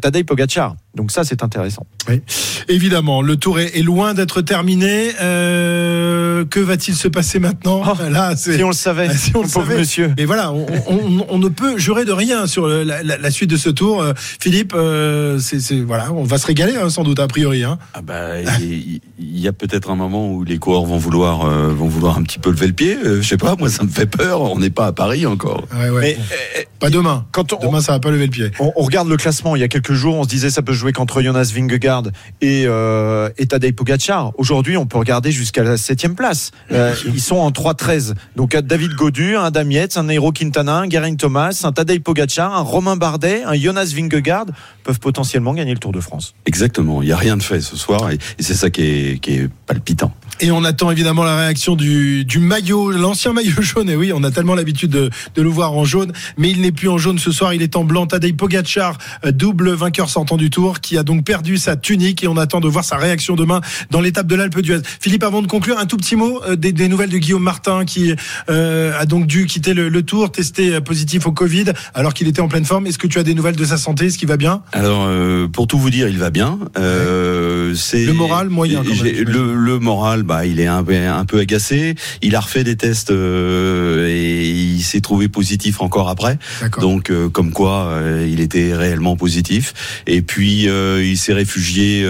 Tadej 0.00 0.24
Pogacar. 0.24 0.76
Donc 0.96 1.10
ça, 1.10 1.24
c'est 1.24 1.42
intéressant. 1.42 1.86
Oui, 2.08 2.22
évidemment. 2.68 3.20
Le 3.20 3.36
tour 3.36 3.60
est, 3.60 3.82
loin 3.82 4.14
d'être 4.14 4.40
terminé. 4.40 5.12
Euh, 5.20 6.46
que 6.46 6.58
va-t-il 6.58 6.96
se 6.96 7.06
passer 7.06 7.38
maintenant 7.38 7.82
oh, 7.86 8.10
Là, 8.10 8.34
si 8.34 8.62
on 8.64 8.68
le 8.68 8.74
savait, 8.74 9.14
si 9.14 9.36
on 9.36 9.42
le 9.42 9.48
savait. 9.48 9.78
monsieur. 9.78 10.14
Mais 10.16 10.24
voilà, 10.24 10.52
on, 10.52 11.38
ne 11.38 11.48
peut 11.48 11.76
jurer 11.76 12.06
de 12.06 12.12
rien 12.12 12.46
sur 12.46 12.66
la, 12.66 13.30
suite 13.30 13.50
de 13.50 13.58
ce 13.58 13.68
tour. 13.68 14.00
Euh, 14.00 14.14
Philippe, 14.16 14.72
euh, 14.74 15.38
c'est 15.38 15.80
voilà, 15.80 16.12
on 16.12 16.24
va 16.24 16.38
se 16.38 16.46
régaler 16.46 16.76
hein, 16.76 16.88
sans 16.88 17.04
doute 17.04 17.20
a 17.20 17.28
priori. 17.28 17.62
Hein. 17.62 17.78
Ah 17.92 18.00
bah, 18.00 18.40
il 18.60 19.00
y, 19.18 19.48
a 19.48 19.52
peut-être 19.52 19.90
un 19.90 19.96
moment 19.96 20.32
où 20.32 20.44
les 20.44 20.58
coureurs 20.58 20.86
vont 20.86 20.98
vouloir 20.98 21.46
vont 21.46 21.88
vouloir 21.88 22.16
un 22.16 22.22
petit 22.22 22.38
peu 22.38 22.50
lever 22.50 22.68
le 22.68 22.72
pied. 22.72 22.96
je 23.04 23.22
sais 23.22 23.36
pas, 23.36 23.54
moi 23.56 23.68
ça 23.68 23.84
me 23.84 23.90
fait 23.90 24.06
peur. 24.06 24.40
On 24.40 24.58
n'est 24.58 24.70
pas 24.70 24.86
à 24.86 24.92
Paris 24.92 25.26
encore. 25.26 25.64
Ouais, 25.78 25.90
ouais. 25.90 26.00
Mais, 26.00 26.66
pas 26.78 26.90
demain. 26.90 27.26
Quand 27.32 27.52
on, 27.52 27.58
demain, 27.58 27.80
ça 27.80 27.92
va 27.92 28.00
pas 28.00 28.10
lever 28.10 28.26
le 28.26 28.30
pied. 28.30 28.50
On, 28.58 28.70
regarde 28.82 29.08
le 29.08 29.16
classement. 29.16 29.56
Il 29.56 29.60
y 29.60 29.64
a 29.64 29.68
quelques 29.68 29.94
jours, 29.94 30.16
on 30.16 30.24
se 30.24 30.28
disait 30.28 30.50
ça 30.50 30.62
peut 30.62 30.72
jouer 30.72 30.85
qu'entre 30.92 31.22
Jonas 31.22 31.50
Vingegaard 31.54 32.04
et, 32.40 32.64
euh, 32.66 33.28
et 33.38 33.46
Tadej 33.46 33.74
Pogacar. 33.74 34.32
Aujourd'hui, 34.38 34.76
on 34.76 34.86
peut 34.86 34.98
regarder 34.98 35.32
jusqu'à 35.32 35.62
la 35.62 35.76
septième 35.76 36.14
place. 36.14 36.50
Euh, 36.72 36.94
ils 37.06 37.20
sont 37.20 37.36
en 37.36 37.50
3-13. 37.50 38.14
Donc, 38.36 38.56
David 38.56 38.92
Godu, 38.92 39.36
un 39.36 39.50
Damietz, 39.50 39.96
un 39.96 40.04
Nairo 40.04 40.32
Quintana, 40.32 40.78
un 40.78 40.90
Geraint 40.90 41.16
Thomas, 41.16 41.62
un 41.64 41.72
Tadej 41.72 42.00
Pogacar, 42.00 42.54
un 42.54 42.62
Romain 42.62 42.96
Bardet, 42.96 43.42
un 43.44 43.54
Jonas 43.54 43.92
Vingegaard 43.94 44.46
peuvent 44.84 45.00
potentiellement 45.00 45.52
gagner 45.52 45.72
le 45.72 45.78
Tour 45.78 45.92
de 45.92 46.00
France. 46.00 46.34
Exactement. 46.46 47.02
Il 47.02 47.06
n'y 47.06 47.12
a 47.12 47.16
rien 47.16 47.36
de 47.36 47.42
fait 47.42 47.60
ce 47.60 47.76
soir 47.76 48.10
et, 48.10 48.18
c'est 48.38 48.54
ça 48.54 48.70
qui 48.70 48.82
est, 48.82 49.18
qui 49.18 49.34
est 49.34 49.50
palpitant. 49.66 50.12
Et 50.40 50.50
on 50.50 50.64
attend 50.64 50.90
évidemment 50.90 51.24
la 51.24 51.36
réaction 51.36 51.76
du, 51.76 52.24
du 52.24 52.38
maillot, 52.38 52.90
l'ancien 52.90 53.32
maillot 53.32 53.54
jaune. 53.60 53.88
Et 53.88 53.96
oui, 53.96 54.12
on 54.14 54.22
a 54.22 54.30
tellement 54.30 54.54
l'habitude 54.54 54.90
de, 54.90 55.10
de, 55.34 55.42
le 55.42 55.48
voir 55.48 55.72
en 55.72 55.84
jaune, 55.84 56.12
mais 56.36 56.50
il 56.50 56.60
n'est 56.60 56.72
plus 56.72 56.88
en 56.88 56.98
jaune 56.98 57.18
ce 57.18 57.32
soir. 57.32 57.54
Il 57.54 57.62
est 57.62 57.74
en 57.74 57.84
blanc. 57.84 58.06
Tadej 58.06 58.36
Pogacar, 58.36 58.98
euh, 59.24 59.32
double 59.32 59.70
vainqueur 59.72 60.10
sortant 60.10 60.36
du 60.36 60.50
Tour, 60.50 60.75
qui 60.80 60.98
a 60.98 61.02
donc 61.02 61.24
perdu 61.24 61.56
sa 61.56 61.76
tunique. 61.76 62.22
Et 62.24 62.28
on 62.28 62.36
attend 62.36 62.60
de 62.60 62.68
voir 62.68 62.84
sa 62.84 62.96
réaction 62.96 63.36
demain 63.36 63.60
dans 63.90 64.00
l'étape 64.00 64.26
de 64.26 64.34
l'Alpe 64.34 64.60
d'Huez. 64.60 64.80
Philippe, 65.00 65.22
avant 65.22 65.42
de 65.42 65.46
conclure, 65.46 65.78
un 65.78 65.86
tout 65.86 65.96
petit 65.96 66.16
mot 66.16 66.40
euh, 66.46 66.56
des, 66.56 66.72
des 66.72 66.88
nouvelles 66.88 67.10
de 67.10 67.18
Guillaume 67.18 67.42
Martin, 67.42 67.84
qui 67.84 68.14
euh, 68.48 68.98
a 68.98 69.06
donc 69.06 69.26
dû 69.26 69.46
quitter 69.46 69.74
le, 69.74 69.88
le, 69.88 70.02
Tour, 70.02 70.30
testé 70.30 70.80
positif 70.80 71.26
au 71.26 71.32
Covid, 71.32 71.72
alors 71.94 72.14
qu'il 72.14 72.28
était 72.28 72.40
en 72.40 72.48
pleine 72.48 72.64
forme. 72.64 72.86
Est-ce 72.86 72.98
que 72.98 73.08
tu 73.08 73.18
as 73.18 73.24
des 73.24 73.34
nouvelles 73.34 73.56
de 73.56 73.64
sa 73.64 73.76
santé? 73.76 74.06
Est-ce 74.06 74.18
qu'il 74.18 74.28
va 74.28 74.36
bien? 74.36 74.62
Alors, 74.72 75.08
pour 75.50 75.66
tout 75.66 75.78
vous 75.78 75.90
dire, 75.90 76.08
il 76.08 76.18
va 76.18 76.30
bien. 76.30 76.58
c'est 76.76 78.04
le 78.04 78.12
moral 78.12 78.50
moyen. 78.50 78.84
Quand 78.84 79.04
même, 79.04 79.24
le, 79.24 79.54
le 79.54 79.78
moral, 79.78 80.22
bah, 80.22 80.46
il 80.46 80.60
est 80.60 80.66
un 80.66 80.84
peu 80.84 80.94
un 80.94 81.24
peu 81.24 81.40
agacé. 81.40 81.94
Il 82.22 82.34
a 82.36 82.40
refait 82.40 82.64
des 82.64 82.76
tests 82.76 83.10
euh, 83.10 84.08
et 84.08 84.48
il 84.48 84.82
s'est 84.82 85.00
trouvé 85.00 85.28
positif 85.28 85.80
encore 85.80 86.08
après. 86.08 86.38
Donc 86.80 87.10
euh, 87.10 87.28
comme 87.28 87.52
quoi 87.52 87.86
euh, 87.86 88.26
il 88.30 88.40
était 88.40 88.74
réellement 88.74 89.16
positif. 89.16 90.02
Et 90.06 90.22
puis 90.22 90.55
il 90.64 91.16
s'est 91.16 91.32
réfugié 91.32 92.06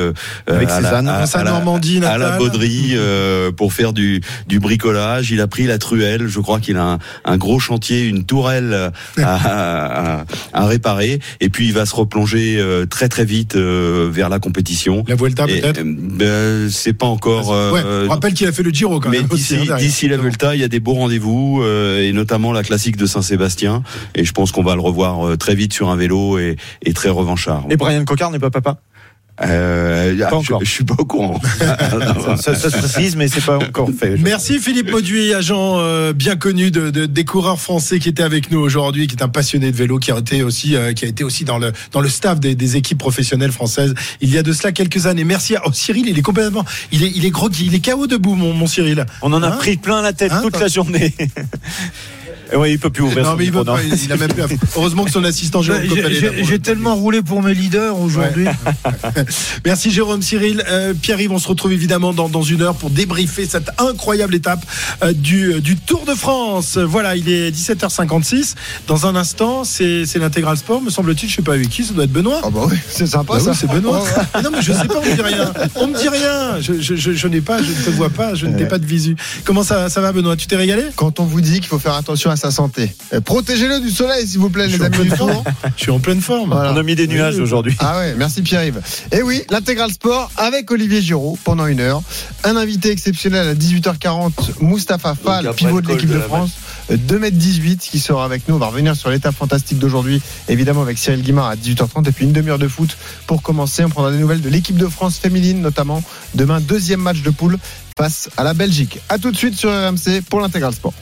Avec 0.47 0.69
à, 0.71 0.81
la, 0.81 0.99
à, 0.99 1.23
à, 1.25 1.45
Normandie, 1.45 2.01
à 2.05 2.19
la 2.19 2.39
Bauderie 2.39 2.97
pour 3.57 3.73
faire 3.73 3.93
du, 3.93 4.21
du 4.47 4.59
bricolage. 4.59 5.31
Il 5.31 5.41
a 5.41 5.47
pris 5.47 5.67
la 5.67 5.79
truelle. 5.79 6.29
Je 6.29 6.41
crois 6.41 6.61
qu'il 6.61 6.77
a 6.77 6.93
un, 6.93 6.99
un, 7.25 7.37
gros 7.37 7.59
chantier, 7.59 8.05
une 8.05 8.25
tourelle 8.25 8.93
à, 9.23 10.25
à, 10.53 10.67
réparer. 10.67 11.21
Et 11.41 11.49
puis 11.49 11.67
il 11.67 11.73
va 11.73 11.87
se 11.87 11.95
replonger 11.95 12.63
très 12.91 13.09
très 13.09 13.25
vite 13.25 13.57
vers 13.57 14.29
la 14.29 14.39
compétition. 14.39 15.05
La 15.09 15.17
Vuelta 15.17 15.47
peut-être. 15.47 15.83
Ben, 15.85 16.69
c'est 16.71 16.93
pas 16.93 17.07
encore. 17.07 17.51
Ouais, 17.73 17.83
on 18.07 18.09
rappelle 18.09 18.35
qu'il 18.35 18.47
a 18.47 18.53
fait 18.53 18.63
le 18.63 18.71
Giro 18.71 19.01
quand 19.01 19.11
même. 19.11 19.27
Hein, 19.31 19.77
d'ici 19.79 20.09
la 20.09 20.17
Vuelta, 20.17 20.55
il 20.55 20.61
y 20.61 20.65
a 20.65 20.69
des 20.69 20.81
beaux 20.81 20.95
rendez-vous 20.95 21.61
euh, 21.63 22.03
et 22.03 22.13
notamment 22.13 22.53
la 22.53 22.63
classique 22.63 22.97
de 22.97 23.07
Saint-Sébastien. 23.07 23.83
Et 24.15 24.25
je 24.25 24.33
pense 24.33 24.53
qu'on 24.53 24.63
va 24.63 24.75
le 24.75 24.81
revoir 24.81 25.27
euh, 25.27 25.37
très 25.37 25.55
vite 25.55 25.73
sur 25.73 25.91
un 25.91 25.97
vélo 25.97 26.39
et, 26.39 26.57
et 26.83 26.93
très 26.93 27.09
revanchard. 27.09 27.65
Et 27.71 27.77
Brian 27.77 28.05
Cocard 28.05 28.31
n'est 28.37 28.41
pas 28.41 28.51
papa? 28.51 28.79
Euh, 29.43 30.17
ah, 30.25 30.31
je, 30.43 30.55
je, 30.63 30.71
suis 30.71 30.85
pas 30.85 30.95
au 30.99 31.05
courant. 31.05 31.39
ça, 32.39 32.55
se 32.55 32.69
précise, 32.69 33.17
mais 33.17 33.29
c'est 33.29 33.45
pas 33.45 33.59
encore 33.59 33.91
fait. 33.99 34.17
Merci 34.17 34.59
Philippe 34.59 34.91
Mauduit, 34.91 35.35
agent 35.35 35.79
euh, 35.79 36.15
bien 36.15 36.37
connu 36.37 36.71
de, 36.71 36.89
de, 36.89 37.05
des 37.05 37.25
coureurs 37.27 37.61
français 37.61 37.99
qui 37.99 38.09
était 38.09 38.23
avec 38.23 38.51
nous 38.51 38.59
aujourd'hui, 38.59 39.07
qui 39.07 39.15
est 39.15 39.23
un 39.23 39.29
passionné 39.29 39.71
de 39.71 39.77
vélo, 39.77 39.99
qui 39.99 40.11
a 40.11 40.17
été 40.17 40.43
aussi, 40.43 40.75
euh, 40.75 40.95
qui 40.95 41.05
a 41.05 41.09
été 41.09 41.23
aussi 41.23 41.45
dans 41.45 41.59
le 41.59 41.73
dans 41.93 42.01
le 42.01 42.09
staff 42.09 42.41
des, 42.41 42.55
des, 42.55 42.77
équipes 42.77 42.99
professionnelles 42.99 43.53
françaises. 43.53 43.95
Il 44.23 44.33
y 44.33 44.39
a 44.39 44.43
de 44.43 44.53
cela 44.53 44.73
quelques 44.73 45.07
années. 45.07 45.25
Merci. 45.25 45.55
À, 45.55 45.63
oh, 45.67 45.71
Cyril, 45.73 46.09
il 46.09 46.19
est 46.19 46.23
complètement, 46.23 46.65
il 46.91 47.05
est 47.05 47.13
il 47.15 47.27
est 47.27 47.31
gros, 47.31 47.51
il 47.51 47.75
est 47.75 47.85
KO 47.85 48.07
debout, 48.07 48.37
mon, 48.37 48.55
mon 48.55 48.67
Cyril. 48.67 49.05
On 49.21 49.35
en 49.35 49.43
a 49.43 49.49
hein 49.49 49.57
pris 49.59 49.77
plein 49.77 50.01
la 50.01 50.15
tête 50.15 50.33
hein 50.33 50.41
toute 50.43 50.59
la 50.59 50.69
journée. 50.69 51.15
Oui, 52.55 52.73
il 52.73 52.79
peut 52.79 52.91
plus 52.91 53.03
ouvrir. 53.03 53.25
Non, 53.25 53.37
mais 53.37 53.45
il, 53.45 53.53
veut 53.53 53.65
pas, 53.65 53.79
il, 53.83 54.13
a 54.13 54.17
même 54.17 54.33
plus. 54.33 54.59
Heureusement 54.77 55.05
que 55.05 55.11
son 55.11 55.25
assistant 55.25 55.63
Jérôme 55.63 55.83
J'ai 56.43 56.59
tellement 56.59 56.95
roulé 56.95 57.23
pour 57.23 57.43
mes 57.43 57.55
leaders 57.55 57.99
aujourd'hui. 57.99 58.47
Merci 59.65 59.91
Jérôme 59.91 60.23
Cyril. 60.23 60.63
Euh, 60.69 60.95
Pierre-Yves, 60.95 61.33
on 61.33 61.39
se 61.39 61.49
retrouve 61.49 61.73
évidemment 61.73 62.13
dans, 62.13 62.29
dans, 62.29 62.43
une 62.43 62.63
heure 62.63 62.75
pour 62.75 62.91
débriefer 62.91 63.47
cette 63.47 63.71
incroyable 63.79 64.35
étape 64.35 64.65
euh, 65.03 65.13
du, 65.13 65.55
euh, 65.55 65.61
du 65.61 65.77
Tour 65.77 66.05
de 66.05 66.15
France. 66.15 66.79
Voilà, 66.79 67.17
il 67.17 67.29
est 67.29 67.51
17h56. 67.51 68.55
Dans 68.87 69.07
un 69.07 69.17
instant, 69.17 69.65
c'est 69.65 70.05
l'intégral 70.17 70.57
sport, 70.57 70.81
me 70.81 70.91
semble-t-il. 70.91 71.29
Je 71.29 71.37
sais 71.37 71.43
pas 71.43 71.55
avec 71.55 71.69
qui, 71.69 71.85
ça 71.85 71.93
doit 71.95 72.05
être 72.05 72.13
Benoît. 72.13 72.41
Ah 72.45 72.51
bah 72.51 72.63
oui, 72.71 72.77
c'est 72.89 73.07
sympa 73.07 73.35
bah 73.35 73.41
ça. 73.41 73.55
c'est 73.55 73.69
Benoît. 73.69 74.05
non, 74.43 74.51
mais 74.53 74.63
je 74.63 74.73
sais 74.73 74.87
pas, 74.87 75.01
on 75.01 75.07
me 75.07 75.15
dit 75.15 75.23
rien. 75.23 75.53
On 75.75 75.87
me 75.89 75.99
dit 75.99 76.09
rien. 76.09 76.61
Je, 76.61 76.81
je, 76.81 77.13
je, 77.13 77.29
n'ai 77.29 77.41
pas, 77.41 77.63
je 77.63 77.71
ne 77.71 77.85
te 77.85 77.91
vois 77.91 78.11
pas, 78.11 78.35
je 78.35 78.47
ne 78.47 78.57
t'ai 78.57 78.67
pas 78.67 78.79
de 78.79 78.87
visu. 78.87 79.17
Comment 79.45 79.63
ça, 79.63 79.89
ça 79.89 80.01
va, 80.01 80.13
Benoît? 80.13 80.37
Tu 80.37 80.47
t'es 80.47 80.57
régalé? 80.57 80.85
Quand 80.95 81.21
on 81.21 81.25
vous 81.25 81.41
dit 81.41 81.61
qu'il 81.61 81.67
faut 81.69 81.79
faire 81.79 81.95
attention 81.95 82.31
à 82.31 82.36
à 82.37 82.39
sa 82.39 82.51
santé. 82.51 82.95
Euh, 83.15 83.21
Protégez-le 83.21 83.81
du 83.81 83.91
soleil, 83.91 84.27
s'il 84.27 84.39
vous 84.41 84.51
plaît, 84.51 84.67
les 84.67 84.83
amis 84.83 84.99
du 84.99 85.11
tour. 85.17 85.43
Je 85.77 85.83
suis 85.83 85.91
en 85.91 85.99
pleine 85.99 86.21
forme. 86.21 86.51
Voilà. 86.51 86.73
On 86.73 86.77
a 86.77 86.83
mis 86.83 86.95
des 86.95 87.07
nuages 87.07 87.39
aujourd'hui. 87.39 87.75
Ah 87.81 87.99
ouais, 87.99 88.15
merci 88.17 88.43
Pierre-Yves. 88.43 88.81
Et 89.13 89.23
oui, 89.23 89.43
l'intégral 89.51 89.91
sport 89.91 90.31
avec 90.37 90.71
Olivier 90.71 91.01
Giraud 91.01 91.39
pendant 91.45 91.67
une 91.67 91.81
heure. 91.81 92.03
Un 92.45 92.57
invité 92.57 92.91
exceptionnel 92.91 93.49
à 93.49 93.55
18h40, 93.55 94.33
Mustapha 94.61 95.15
Fall, 95.15 95.51
pivot 95.55 95.81
de 95.81 95.89
l'équipe 95.89 96.09
de 96.11 96.15
de 96.15 96.21
France. 96.21 96.51
2m18 96.93 97.79
qui 97.79 97.99
sera 97.99 98.25
avec 98.25 98.49
nous. 98.49 98.55
On 98.55 98.59
va 98.59 98.67
revenir 98.67 98.95
sur 98.95 99.11
l'étape 99.11 99.35
fantastique 99.35 99.79
d'aujourd'hui, 99.79 100.23
évidemment 100.49 100.83
avec 100.83 100.99
Cyril 100.99 101.23
Guimard 101.23 101.47
à 101.47 101.57
18h30 101.57 102.09
et 102.09 102.13
puis 102.13 102.27
une 102.27 102.33
demi-heure 102.33 102.59
de 102.59 102.69
foot 102.69 102.97
pour 103.27 103.43
commencer. 103.43 103.85
On 103.85 103.89
prendra 103.89 104.13
des 104.13 104.19
nouvelles 104.19 104.41
de 104.41 104.49
l'équipe 104.49 104.77
de 104.77 104.87
France 104.87 105.19
féminine 105.19 105.61
notamment. 105.61 106.03
Demain, 106.35 106.61
deuxième 106.61 107.01
match 107.01 107.23
de 107.23 107.31
poule 107.31 107.59
face 107.99 108.29
à 108.37 108.45
la 108.45 108.55
Belgique. 108.55 109.01
A 109.09 109.19
tout 109.19 109.31
de 109.33 109.37
suite 109.37 109.57
sur 109.57 109.71
RMC 109.71 110.21
pour 110.29 110.41
l'intégral 110.41 110.75
sport. 110.75 110.93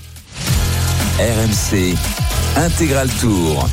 RMC 1.18 1.94
Intégral 2.56 3.08
Tour. 3.20 3.68